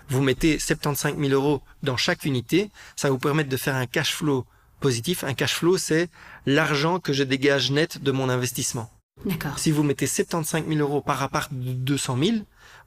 Vous 0.08 0.20
mettez 0.20 0.58
75 0.58 1.16
000 1.18 1.32
euros 1.32 1.62
dans 1.82 1.96
chaque 1.96 2.24
unité, 2.24 2.70
ça 2.96 3.08
va 3.08 3.12
vous 3.12 3.18
permettre 3.18 3.48
de 3.48 3.56
faire 3.56 3.76
un 3.76 3.86
cash 3.86 4.12
flow 4.12 4.44
positif. 4.80 5.24
Un 5.24 5.34
cash 5.34 5.54
flow, 5.54 5.78
c'est 5.78 6.10
l'argent 6.44 6.98
que 6.98 7.12
je 7.12 7.22
dégage 7.22 7.70
net 7.70 8.02
de 8.02 8.12
mon 8.12 8.28
investissement. 8.28 8.90
D'accord. 9.24 9.58
Si 9.58 9.70
vous 9.70 9.82
mettez 9.82 10.06
75 10.06 10.64
000 10.66 10.80
euros 10.80 11.00
par 11.00 11.22
appart 11.22 11.52
de 11.52 11.72
200 11.72 12.18
000, 12.18 12.36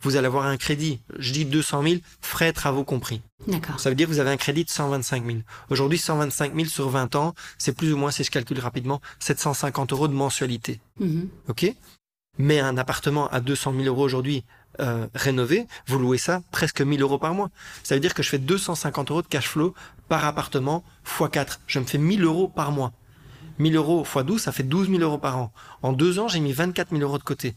vous 0.02 0.16
allez 0.16 0.28
avoir 0.28 0.46
un 0.46 0.58
crédit. 0.58 1.00
Je 1.18 1.34
dis 1.34 1.46
200 1.46 1.84
000, 1.84 1.96
frais, 2.22 2.54
travaux 2.54 2.84
compris. 2.84 3.22
D'accord. 3.48 3.80
Ça 3.80 3.90
veut 3.90 3.96
dire 3.96 4.08
que 4.08 4.14
vous 4.14 4.20
avez 4.20 4.32
un 4.32 4.38
crédit 4.38 4.64
de 4.64 4.70
125 4.70 5.26
000. 5.26 5.38
Aujourd'hui, 5.70 5.98
125 5.98 6.56
000 6.56 6.68
sur 6.68 6.90
20 6.90 7.16
ans, 7.16 7.34
c'est 7.58 7.76
plus 7.76 7.94
ou 7.94 7.98
moins, 7.98 8.12
si 8.12 8.24
je 8.24 8.32
calcule 8.32 8.60
rapidement, 8.60 9.02
750 9.20 9.94
euros 9.94 10.08
de 10.08 10.14
mensualité. 10.14 10.80
Mm-hmm. 11.02 11.28
OK? 11.50 11.74
Mais 12.38 12.60
un 12.60 12.78
appartement 12.78 13.28
à 13.30 13.40
200 13.40 13.74
000 13.74 13.86
euros 13.86 14.04
aujourd'hui, 14.04 14.44
euh, 14.82 15.08
rénové, 15.16 15.68
vous 15.88 16.00
louez 16.00 16.18
ça 16.18 16.42
presque 16.52 16.82
1000 16.82 17.02
euros 17.02 17.18
par 17.18 17.34
mois. 17.34 17.50
Ça 17.84 17.96
veut 17.96 18.02
dire 18.02 18.14
que 18.14 18.24
je 18.24 18.30
fais 18.30 18.40
250 18.40 19.12
euros 19.12 19.22
de 19.22 19.28
cash 19.28 19.48
flow 19.48 19.74
par 20.10 20.26
appartement 20.26 20.84
x 21.06 21.30
4. 21.32 21.62
Je 21.68 21.80
me 21.80 21.86
fais 21.86 21.98
1000 21.98 22.24
euros 22.24 22.50
par 22.50 22.72
mois. 22.72 22.92
1000 23.58 23.76
euros 23.78 24.04
x 24.04 24.26
12, 24.26 24.42
ça 24.42 24.52
fait 24.52 24.64
12 24.64 24.90
000 24.90 25.02
euros 25.02 25.18
par 25.18 25.38
an. 25.38 25.54
En 25.82 25.94
deux 25.94 26.20
ans, 26.20 26.28
j'ai 26.28 26.42
mis 26.42 26.52
24 26.52 26.90
000 26.90 27.02
euros 27.02 27.18
de 27.18 27.24
côté 27.24 27.56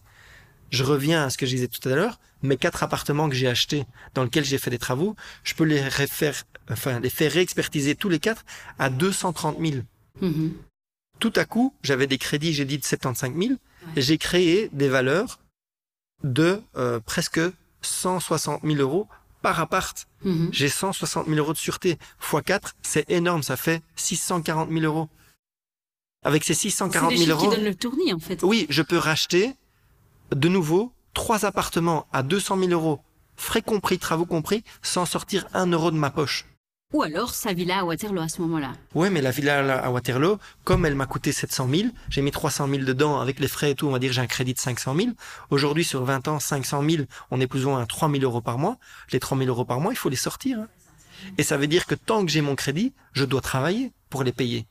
je 0.71 0.85
reviens 0.85 1.25
à 1.25 1.31
ce 1.31 1.39
que 1.39 1.47
je 1.47 1.53
disais 1.53 1.69
tout 1.69 1.87
à 1.89 1.95
l'heure, 1.95 2.19
mes 2.43 2.57
quatre 2.57 2.83
appartements 2.83 3.29
que 3.29 3.35
j'ai 3.35 3.49
achetés, 3.49 3.87
dans 4.15 4.25
lesquels 4.25 4.45
j'ai 4.45 4.59
fait 4.59 4.71
des 4.71 4.79
travaux, 4.79 5.17
je 5.45 5.55
peux 5.55 5.65
les 5.65 5.79
faire, 5.91 6.35
enfin, 6.71 7.01
les 7.01 7.11
faire 7.11 7.33
réexpertiser 7.33 7.95
tous 7.95 8.09
les 8.09 8.19
quatre 8.19 8.45
à 8.79 8.91
230 8.91 9.59
000. 9.61 9.83
Mm-hmm. 10.23 10.53
Tout 11.19 11.33
à 11.37 11.45
coup, 11.45 11.75
j'avais 11.83 12.07
des 12.07 12.19
crédits, 12.19 12.53
j'ai 12.53 12.65
dit 12.65 12.79
de 12.79 12.85
75 12.85 13.33
000, 13.37 13.55
et 13.97 14.03
j'ai 14.03 14.19
créé 14.19 14.71
des 14.73 14.89
valeurs 14.89 15.41
de 16.23 16.63
euh, 16.77 17.01
presque 17.01 17.41
160 17.83 18.63
000 18.65 18.77
euros 18.77 19.09
par 19.43 19.61
appart. 19.61 20.09
Mm-hmm. 20.25 20.49
J'ai 20.53 20.69
160 20.69 21.27
000 21.27 21.39
euros 21.39 21.53
de 21.53 21.59
sûreté. 21.59 21.99
x 22.23 22.43
4, 22.45 22.77
c'est 22.83 23.11
énorme, 23.11 23.43
ça 23.43 23.57
fait 23.57 23.83
640 23.97 24.71
000 24.71 24.85
euros. 24.85 25.09
Avec 26.25 26.45
ces 26.45 26.55
640 26.55 27.17
000 27.17 27.31
euros. 27.31 27.49
qui 27.49 27.57
donnent 27.57 27.65
le 27.65 27.75
tournis, 27.75 28.13
en 28.13 28.19
fait. 28.19 28.43
Oui, 28.43 28.67
je 28.69 28.83
peux 28.83 28.99
racheter 28.99 29.55
de 30.33 30.49
nouveau, 30.49 30.93
trois 31.19 31.45
appartements 31.45 32.07
à 32.13 32.23
200 32.23 32.61
000 32.61 32.71
euros, 32.71 33.01
frais 33.35 33.61
compris, 33.61 33.99
travaux 33.99 34.25
compris, 34.25 34.63
sans 34.83 35.05
sortir 35.05 35.49
un 35.53 35.67
euro 35.67 35.91
de 35.91 35.97
ma 35.97 36.11
poche. 36.11 36.47
Ou 36.95 37.03
alors 37.03 37.35
sa 37.35 37.53
villa 37.53 37.81
à 37.81 37.85
Waterloo 37.85 38.23
à 38.23 38.29
ce 38.29 38.41
moment-là. 38.43 38.71
Oui, 38.95 39.11
mais 39.11 39.21
la 39.21 39.33
villa 39.33 39.83
à 39.83 39.91
Waterloo, 39.91 40.39
comme 40.63 40.87
elle 40.87 40.95
m'a 40.95 41.07
coûté 41.07 41.33
700 41.33 41.69
000, 41.75 41.89
j'ai 42.09 42.23
mis 42.23 42.31
300 42.31 42.69
000 42.69 42.85
dedans 42.85 43.21
avec 43.21 43.41
les 43.41 43.49
frais 43.49 43.73
et 43.73 43.75
tout, 43.75 43.89
on 43.89 43.91
va 43.91 43.99
dire 43.99 44.13
j'ai 44.13 44.21
un 44.21 44.29
crédit 44.29 44.55
de 44.55 44.61
500 44.61 44.95
000. 44.95 45.09
Aujourd'hui, 45.51 45.83
sur 45.83 46.05
20 46.05 46.29
ans, 46.29 46.39
500 46.39 46.89
000, 46.89 47.03
on 47.33 47.41
est 47.41 47.49
plus 47.49 47.67
ou 47.67 47.71
moins 47.71 47.83
à 47.83 47.87
3 47.87 48.09
000 48.09 48.23
euros 48.23 48.41
par 48.41 48.57
mois. 48.57 48.79
Les 49.11 49.19
3 49.19 49.37
000 49.37 49.51
euros 49.51 49.65
par 49.65 49.81
mois, 49.81 49.93
il 49.93 49.97
faut 49.97 50.11
les 50.11 50.15
sortir. 50.15 50.61
Hein. 50.61 50.69
Et 51.37 51.43
ça 51.43 51.57
veut 51.57 51.67
dire 51.67 51.87
que 51.87 51.97
tant 51.97 52.25
que 52.25 52.31
j'ai 52.31 52.43
mon 52.43 52.55
crédit, 52.55 52.95
je 53.13 53.25
dois 53.25 53.41
travailler 53.41 53.91
pour 54.09 54.23
les 54.23 54.33
payer. 54.33 54.69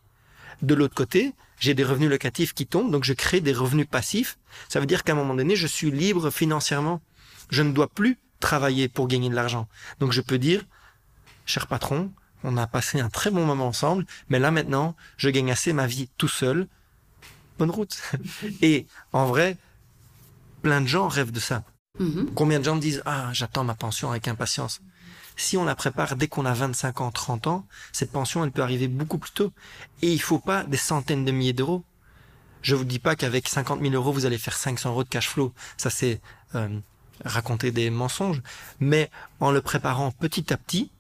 De 0.62 0.76
l'autre 0.76 0.96
côté, 0.96 1.34
j'ai 1.60 1.74
des 1.74 1.84
revenus 1.84 2.10
locatifs 2.10 2.54
qui 2.54 2.68
tombent, 2.68 2.92
donc 2.92 3.04
je 3.04 3.14
crée 3.14 3.42
des 3.42 3.54
revenus 3.54 3.88
passifs. 3.88 4.38
Ça 4.70 4.80
veut 4.80 4.86
dire 4.86 5.04
qu'à 5.04 5.14
un 5.14 5.16
moment 5.16 5.36
donné, 5.36 5.56
je 5.56 5.68
suis 5.68 5.92
libre 5.92 6.30
financièrement. 6.30 7.02
Je 7.50 7.64
ne 7.64 7.72
dois 7.72 7.88
plus 7.88 8.18
travailler 8.40 8.88
pour 8.88 9.08
gagner 9.08 9.30
de 9.30 9.36
l'argent. 9.36 9.68
Donc 10.00 10.12
je 10.12 10.22
peux 10.22 10.38
dire, 10.38 10.66
cher 11.46 11.68
patron, 11.68 12.12
on 12.44 12.58
a 12.58 12.68
passé 12.68 13.00
un 13.00 13.10
très 13.10 13.32
bon 13.32 13.46
moment 13.46 13.68
ensemble, 13.68 14.06
mais 14.30 14.40
là 14.40 14.52
maintenant, 14.52 14.96
je 15.18 15.30
gagne 15.30 15.52
assez 15.52 15.74
ma 15.74 15.88
vie 15.88 16.10
tout 16.18 16.28
seul. 16.28 16.68
Bonne 17.58 17.72
route. 17.72 18.00
Et 18.62 18.86
en 19.12 19.26
vrai, 19.26 19.58
plein 20.62 20.82
de 20.82 20.88
gens 20.88 21.08
rêvent 21.08 21.32
de 21.32 21.40
ça. 21.40 21.64
Mm-hmm. 22.00 22.34
Combien 22.36 22.60
de 22.60 22.66
gens 22.66 22.76
disent, 22.76 23.02
ah, 23.06 23.30
j'attends 23.34 23.64
ma 23.64 23.74
pension 23.74 24.12
avec 24.12 24.28
impatience. 24.28 24.82
Si 25.38 25.56
on 25.56 25.64
la 25.64 25.76
prépare 25.76 26.16
dès 26.16 26.28
qu'on 26.28 26.46
a 26.46 26.54
25 26.54 27.00
ans, 27.00 27.12
30 27.12 27.48
ans, 27.48 27.66
cette 27.94 28.12
pension, 28.12 28.44
elle 28.44 28.52
peut 28.52 28.64
arriver 28.64 28.88
beaucoup 28.88 29.20
plus 29.20 29.32
tôt. 29.32 29.54
Et 30.02 30.12
il 30.12 30.22
faut 30.22 30.40
pas 30.40 30.64
des 30.64 30.78
centaines 30.78 31.24
de 31.26 31.32
milliers 31.32 31.54
d'euros. 31.54 31.84
Je 32.64 32.76
vous 32.76 32.84
dis 32.84 33.00
pas 33.00 33.16
qu'avec 33.16 33.48
50 33.48 33.80
000 33.82 33.94
euros, 33.94 34.12
vous 34.12 34.26
allez 34.26 34.40
faire 34.40 34.58
500 34.58 34.90
euros 34.90 35.04
de 35.04 35.10
cash 35.10 35.30
flow. 35.30 35.54
Ça, 35.78 35.92
c'est 35.92 36.22
euh, 36.56 36.80
raconter 37.24 37.72
des 37.72 37.92
mensonges. 37.92 38.42
Mais 38.80 39.12
en 39.40 39.52
le 39.52 39.62
préparant 39.62 40.12
petit 40.12 40.52
à 40.52 40.58
petit, 40.58 40.92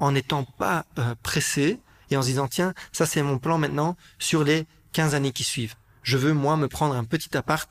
en 0.00 0.10
n'étant 0.10 0.42
pas 0.44 0.86
euh, 0.98 1.14
pressé 1.22 1.80
et 2.10 2.16
en 2.16 2.22
se 2.22 2.26
disant, 2.26 2.48
tiens, 2.48 2.74
ça 2.92 3.06
c'est 3.06 3.22
mon 3.22 3.38
plan 3.38 3.58
maintenant 3.58 3.96
sur 4.18 4.42
les 4.42 4.66
15 4.92 5.14
années 5.14 5.32
qui 5.32 5.44
suivent. 5.44 5.76
Je 6.02 6.18
veux, 6.18 6.34
moi, 6.34 6.56
me 6.56 6.68
prendre 6.68 6.96
un 6.96 7.04
petit 7.04 7.36
appart, 7.36 7.70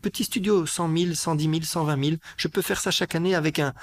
petit 0.00 0.24
studio, 0.24 0.64
100 0.64 0.96
000, 0.96 1.14
110 1.14 1.44
000, 1.44 1.62
120 1.62 2.04
000. 2.04 2.16
Je 2.38 2.48
peux 2.48 2.62
faire 2.62 2.80
ça 2.80 2.90
chaque 2.90 3.14
année 3.14 3.34
avec 3.34 3.58
un, 3.58 3.74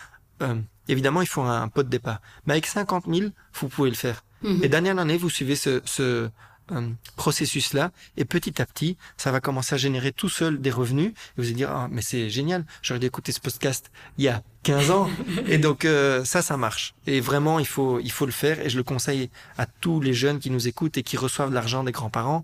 euh, 0.41 0.59
évidemment, 0.87 1.21
il 1.21 1.27
faut 1.27 1.41
un, 1.41 1.67
pot 1.67 1.83
de 1.83 1.89
départ. 1.89 2.21
Mais 2.45 2.53
avec 2.53 2.65
50 2.65 3.05
000, 3.07 3.29
vous 3.53 3.67
pouvez 3.67 3.89
le 3.89 3.95
faire. 3.95 4.23
Mhm. 4.43 4.63
Et 4.63 4.91
en 4.91 4.97
année, 4.97 5.17
vous 5.17 5.29
suivez 5.29 5.55
ce, 5.55 5.81
ce 5.85 6.29
euh, 6.71 6.89
processus-là, 7.15 7.91
et 8.17 8.25
petit 8.25 8.59
à 8.59 8.65
petit, 8.65 8.97
ça 9.17 9.31
va 9.31 9.39
commencer 9.39 9.75
à 9.75 9.77
générer 9.77 10.11
tout 10.11 10.29
seul 10.29 10.59
des 10.59 10.71
revenus. 10.71 11.09
Et 11.09 11.13
vous 11.37 11.43
allez 11.43 11.53
dire, 11.53 11.69
ah, 11.69 11.87
mais 11.91 12.01
c'est 12.01 12.29
génial, 12.29 12.65
j'aurais 12.81 12.99
dû 12.99 13.05
écouter 13.05 13.31
ce 13.31 13.39
podcast 13.39 13.91
il 14.17 14.25
y 14.25 14.29
a 14.29 14.41
15 14.63 14.91
ans. 14.91 15.09
et 15.47 15.59
donc 15.59 15.85
euh, 15.85 16.25
ça, 16.25 16.41
ça 16.41 16.57
marche. 16.57 16.95
Et 17.05 17.21
vraiment, 17.21 17.59
il 17.59 17.67
faut, 17.67 17.99
il 17.99 18.11
faut 18.11 18.25
le 18.25 18.31
faire. 18.31 18.59
Et 18.65 18.69
je 18.69 18.77
le 18.77 18.83
conseille 18.83 19.29
à 19.57 19.67
tous 19.67 20.01
les 20.01 20.13
jeunes 20.13 20.39
qui 20.39 20.49
nous 20.49 20.67
écoutent 20.67 20.97
et 20.97 21.03
qui 21.03 21.17
reçoivent 21.17 21.49
de 21.49 21.55
l'argent 21.55 21.83
des 21.83 21.91
grands-parents. 21.91 22.43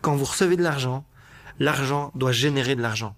Quand 0.00 0.16
vous 0.16 0.24
recevez 0.24 0.56
de 0.56 0.62
l'argent, 0.62 1.04
l'argent 1.60 2.10
doit 2.16 2.32
générer 2.32 2.74
de 2.74 2.82
l'argent. 2.82 3.14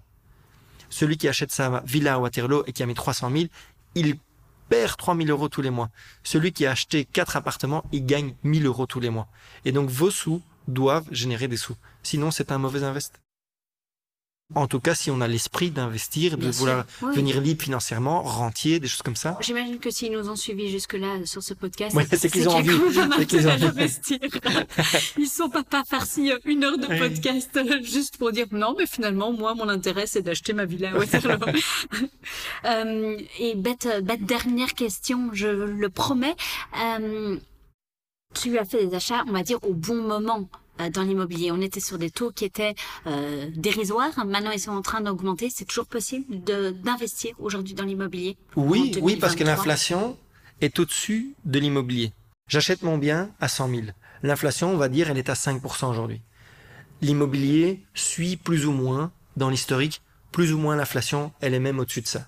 Celui 0.89 1.17
qui 1.17 1.27
achète 1.27 1.51
sa 1.51 1.81
villa 1.85 2.13
à 2.13 2.17
Waterloo 2.19 2.63
et 2.67 2.71
qui 2.71 2.83
a 2.83 2.85
mis 2.85 2.93
300 2.93 3.31
000, 3.31 3.45
il 3.95 4.17
perd 4.69 4.97
3000 4.97 5.29
euros 5.29 5.49
tous 5.49 5.61
les 5.61 5.69
mois. 5.69 5.89
Celui 6.23 6.51
qui 6.51 6.65
a 6.65 6.71
acheté 6.71 7.05
quatre 7.05 7.35
appartements, 7.35 7.83
il 7.91 8.05
gagne 8.05 8.35
1000 8.43 8.65
euros 8.65 8.85
tous 8.85 8.99
les 8.99 9.09
mois. 9.09 9.27
Et 9.65 9.71
donc 9.71 9.89
vos 9.89 10.11
sous 10.11 10.41
doivent 10.67 11.07
générer 11.11 11.47
des 11.47 11.57
sous. 11.57 11.75
Sinon, 12.03 12.31
c'est 12.31 12.51
un 12.51 12.57
mauvais 12.57 12.83
investissement. 12.83 13.24
En 14.53 14.67
tout 14.67 14.79
cas, 14.79 14.93
si 14.93 15.09
on 15.09 15.21
a 15.21 15.27
l'esprit 15.27 15.71
d'investir, 15.71 16.37
de 16.37 16.51
vouloir 16.51 16.85
venir 17.01 17.41
libre 17.41 17.63
financièrement, 17.63 18.21
rentier, 18.21 18.79
des 18.79 18.87
choses 18.87 19.01
comme 19.01 19.15
ça. 19.15 19.39
J'imagine 19.41 19.79
que 19.79 19.89
s'ils 19.89 20.11
nous 20.11 20.29
ont 20.29 20.35
suivis 20.35 20.69
jusque-là 20.69 21.25
sur 21.25 21.41
ce 21.41 21.55
podcast, 21.55 21.97
c'est 22.15 22.29
qu'ils 22.29 22.47
ont 22.47 22.57
envie 22.57 22.77
d'investir. 23.25 24.19
Ils 25.17 25.27
sont 25.27 25.49
pas 25.49 25.63
pas 25.63 25.83
farcis 25.83 26.31
une 26.45 26.63
heure 26.63 26.77
de 26.77 26.85
podcast 26.85 27.59
juste 27.81 28.17
pour 28.17 28.31
dire 28.31 28.45
non, 28.51 28.75
mais 28.77 28.85
finalement, 28.85 29.33
moi, 29.33 29.55
mon 29.55 29.67
intérêt, 29.67 30.05
c'est 30.05 30.21
d'acheter 30.21 30.53
ma 30.53 30.65
villa 30.65 30.91
à 30.91 30.97
Waterloo. 30.97 31.39
euh, 32.65 33.17
et 33.39 33.55
bête, 33.55 33.87
bête 34.03 34.25
dernière 34.25 34.73
question, 34.75 35.31
je 35.33 35.47
le 35.47 35.89
promets. 35.89 36.35
Euh, 36.79 37.37
tu 38.35 38.59
as 38.59 38.65
fait 38.65 38.85
des 38.85 38.95
achats, 38.95 39.23
on 39.27 39.31
va 39.31 39.41
dire, 39.41 39.57
au 39.63 39.73
bon 39.73 39.95
moment. 39.95 40.47
Euh, 40.81 40.89
dans 40.89 41.03
l'immobilier. 41.03 41.51
On 41.51 41.61
était 41.61 41.79
sur 41.79 41.97
des 41.97 42.09
taux 42.09 42.31
qui 42.31 42.43
étaient 42.43 42.75
euh, 43.07 43.49
dérisoires. 43.55 44.25
Maintenant, 44.25 44.51
ils 44.51 44.59
sont 44.59 44.71
en 44.71 44.81
train 44.81 44.99
d'augmenter. 44.99 45.49
C'est 45.49 45.65
toujours 45.65 45.85
possible 45.85 46.41
d'investir 46.41 47.33
aujourd'hui 47.39 47.73
dans 47.73 47.85
l'immobilier 47.85 48.37
Oui, 48.57 48.93
oui, 49.01 49.15
parce 49.15 49.35
que 49.35 49.43
l'inflation 49.43 50.17
est 50.59 50.77
au-dessus 50.79 51.33
de 51.45 51.59
l'immobilier. 51.59 52.11
J'achète 52.49 52.83
mon 52.83 52.97
bien 52.97 53.31
à 53.39 53.47
100 53.47 53.69
000. 53.69 53.81
L'inflation, 54.23 54.71
on 54.71 54.77
va 54.77 54.89
dire, 54.89 55.09
elle 55.09 55.17
est 55.17 55.29
à 55.29 55.33
5% 55.33 55.89
aujourd'hui. 55.89 56.21
L'immobilier 57.01 57.81
suit 57.93 58.35
plus 58.35 58.65
ou 58.65 58.71
moins, 58.71 59.11
dans 59.37 59.49
l'historique, 59.49 60.01
plus 60.31 60.53
ou 60.53 60.57
moins 60.57 60.75
l'inflation, 60.75 61.31
elle 61.39 61.53
est 61.53 61.59
même 61.59 61.79
au-dessus 61.79 62.01
de 62.01 62.07
ça. 62.07 62.27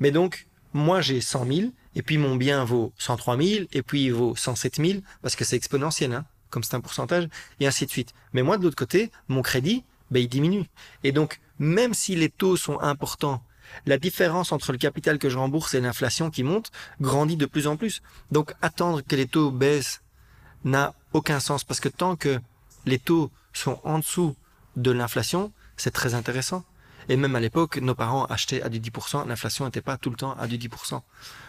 Mais 0.00 0.10
donc, 0.10 0.46
moi 0.72 1.00
j'ai 1.00 1.20
100 1.20 1.46
000, 1.46 1.68
et 1.94 2.02
puis 2.02 2.18
mon 2.18 2.36
bien 2.36 2.64
vaut 2.64 2.92
103 2.98 3.36
000, 3.36 3.66
et 3.72 3.82
puis 3.82 4.04
il 4.04 4.12
vaut 4.12 4.36
107 4.36 4.76
000, 4.76 5.00
parce 5.22 5.36
que 5.36 5.44
c'est 5.44 5.56
exponentiel. 5.56 6.12
Hein 6.12 6.24
comme 6.50 6.62
c'est 6.62 6.74
un 6.74 6.80
pourcentage, 6.80 7.28
et 7.60 7.66
ainsi 7.66 7.86
de 7.86 7.90
suite. 7.90 8.14
Mais 8.32 8.42
moi, 8.42 8.58
de 8.58 8.64
l'autre 8.64 8.76
côté, 8.76 9.10
mon 9.28 9.42
crédit, 9.42 9.84
ben, 10.10 10.20
il 10.20 10.28
diminue. 10.28 10.64
Et 11.04 11.12
donc, 11.12 11.40
même 11.58 11.94
si 11.94 12.14
les 12.16 12.28
taux 12.28 12.56
sont 12.56 12.80
importants, 12.80 13.42
la 13.86 13.98
différence 13.98 14.52
entre 14.52 14.72
le 14.72 14.78
capital 14.78 15.18
que 15.18 15.28
je 15.28 15.36
rembourse 15.36 15.74
et 15.74 15.80
l'inflation 15.80 16.30
qui 16.30 16.42
monte 16.42 16.70
grandit 17.00 17.36
de 17.36 17.46
plus 17.46 17.66
en 17.66 17.76
plus. 17.76 18.02
Donc, 18.30 18.54
attendre 18.62 19.02
que 19.02 19.16
les 19.16 19.26
taux 19.26 19.50
baissent 19.50 20.02
n'a 20.64 20.94
aucun 21.12 21.40
sens 21.40 21.64
parce 21.64 21.80
que 21.80 21.88
tant 21.88 22.16
que 22.16 22.40
les 22.86 22.98
taux 22.98 23.30
sont 23.52 23.80
en 23.84 23.98
dessous 23.98 24.34
de 24.76 24.90
l'inflation, 24.90 25.52
c'est 25.76 25.90
très 25.90 26.14
intéressant. 26.14 26.64
Et 27.08 27.16
même 27.16 27.34
à 27.34 27.40
l'époque, 27.40 27.78
nos 27.78 27.94
parents 27.94 28.26
achetaient 28.26 28.62
à 28.62 28.68
du 28.68 28.80
10%. 28.80 29.26
L'inflation 29.26 29.64
n'était 29.64 29.80
pas 29.80 29.96
tout 29.96 30.10
le 30.10 30.16
temps 30.16 30.34
à 30.38 30.46
du 30.46 30.58
10%. 30.58 31.00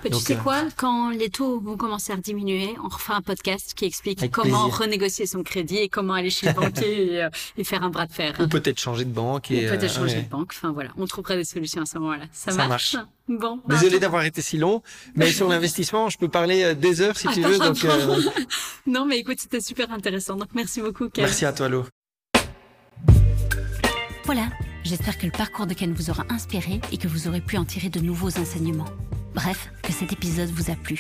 tu 0.05 0.13
sais 0.13 0.33
euh, 0.33 0.37
quoi 0.37 0.63
Quand 0.77 1.09
les 1.09 1.29
taux 1.29 1.59
vont 1.59 1.75
commencer 1.75 2.13
à 2.13 2.17
diminuer, 2.17 2.75
on 2.83 2.87
refait 2.87 3.13
un 3.13 3.21
podcast 3.21 3.73
qui 3.75 3.85
explique 3.85 4.31
comment 4.31 4.69
renégocier 4.69 5.25
son 5.25 5.43
crédit 5.43 5.77
et 5.77 5.89
comment 5.89 6.13
aller 6.13 6.29
chez 6.29 6.47
le 6.47 6.53
banquier 6.53 7.23
euh, 7.23 7.29
et, 7.57 7.63
faire 7.63 7.83
un 7.83 7.89
bras 7.89 8.05
de 8.05 8.13
fer. 8.13 8.35
Ou 8.39 8.47
peut-être 8.47 8.79
changer 8.79 9.05
de 9.05 9.11
banque. 9.11 9.51
Et 9.51 9.65
Ou 9.65 9.69
peut-être 9.69 9.91
euh, 9.91 10.01
changer 10.01 10.21
de 10.21 10.29
banque. 10.29 10.53
Enfin 10.55 10.71
voilà, 10.71 10.91
on 10.97 11.05
trouvera 11.05 11.35
des 11.35 11.43
solutions 11.43 11.81
à 11.81 11.85
ce 11.85 11.97
moment-là. 11.97 12.25
Ça, 12.31 12.53
marche. 12.53 12.95
Bon. 13.27 13.59
Désolé 13.67 13.99
d'avoir 13.99 14.23
été 14.23 14.41
si 14.41 14.57
long, 14.57 14.81
mais 15.15 15.31
sur 15.31 15.47
l'investissement, 15.47 16.09
je 16.09 16.17
peux 16.17 16.29
parler 16.29 16.73
des 16.73 17.01
heures 17.01 17.17
si 17.17 17.27
tu 17.27 17.41
veux. 17.41 17.59
Donc, 17.59 17.77
non, 18.87 19.05
mais 19.05 19.19
écoute, 19.19 19.37
c'était 19.39 19.61
super 19.61 19.91
intéressant. 19.91 20.35
Donc 20.35 20.49
merci 20.55 20.81
beaucoup, 20.81 21.09
Ken. 21.09 21.25
Merci 21.25 21.45
à 21.45 21.53
toi, 21.53 21.69
Lo. 21.69 21.85
Voilà, 24.25 24.47
J'espère 24.83 25.17
que 25.17 25.25
le 25.25 25.31
parcours 25.31 25.67
de 25.67 25.73
Ken 25.73 25.93
vous 25.93 26.09
aura 26.09 26.25
inspiré 26.29 26.79
et 26.91 26.97
que 26.97 27.07
vous 27.07 27.27
aurez 27.27 27.41
pu 27.41 27.57
en 27.57 27.65
tirer 27.65 27.89
de 27.89 27.99
nouveaux 27.99 28.37
enseignements. 28.39 28.89
Bref, 29.35 29.71
que 29.83 29.91
cet 29.91 30.11
épisode 30.13 30.49
vous 30.49 30.71
a 30.71 30.75
plu. 30.75 30.99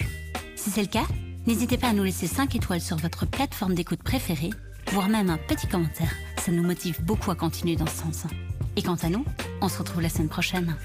Si 0.55 0.69
c'est 0.69 0.81
le 0.81 0.87
cas, 0.87 1.07
n'hésitez 1.47 1.77
pas 1.77 1.89
à 1.89 1.93
nous 1.93 2.03
laisser 2.03 2.27
5 2.27 2.55
étoiles 2.55 2.81
sur 2.81 2.97
votre 2.97 3.25
plateforme 3.25 3.75
d'écoute 3.75 4.03
préférée, 4.03 4.51
voire 4.91 5.09
même 5.09 5.29
un 5.29 5.37
petit 5.37 5.67
commentaire. 5.67 6.13
Ça 6.37 6.51
nous 6.51 6.63
motive 6.63 7.03
beaucoup 7.03 7.31
à 7.31 7.35
continuer 7.35 7.75
dans 7.75 7.87
ce 7.87 7.97
sens. 7.97 8.23
Et 8.75 8.83
quant 8.83 8.97
à 9.01 9.09
nous, 9.09 9.25
on 9.61 9.69
se 9.69 9.79
retrouve 9.79 10.01
la 10.01 10.09
semaine 10.09 10.29
prochaine. 10.29 10.75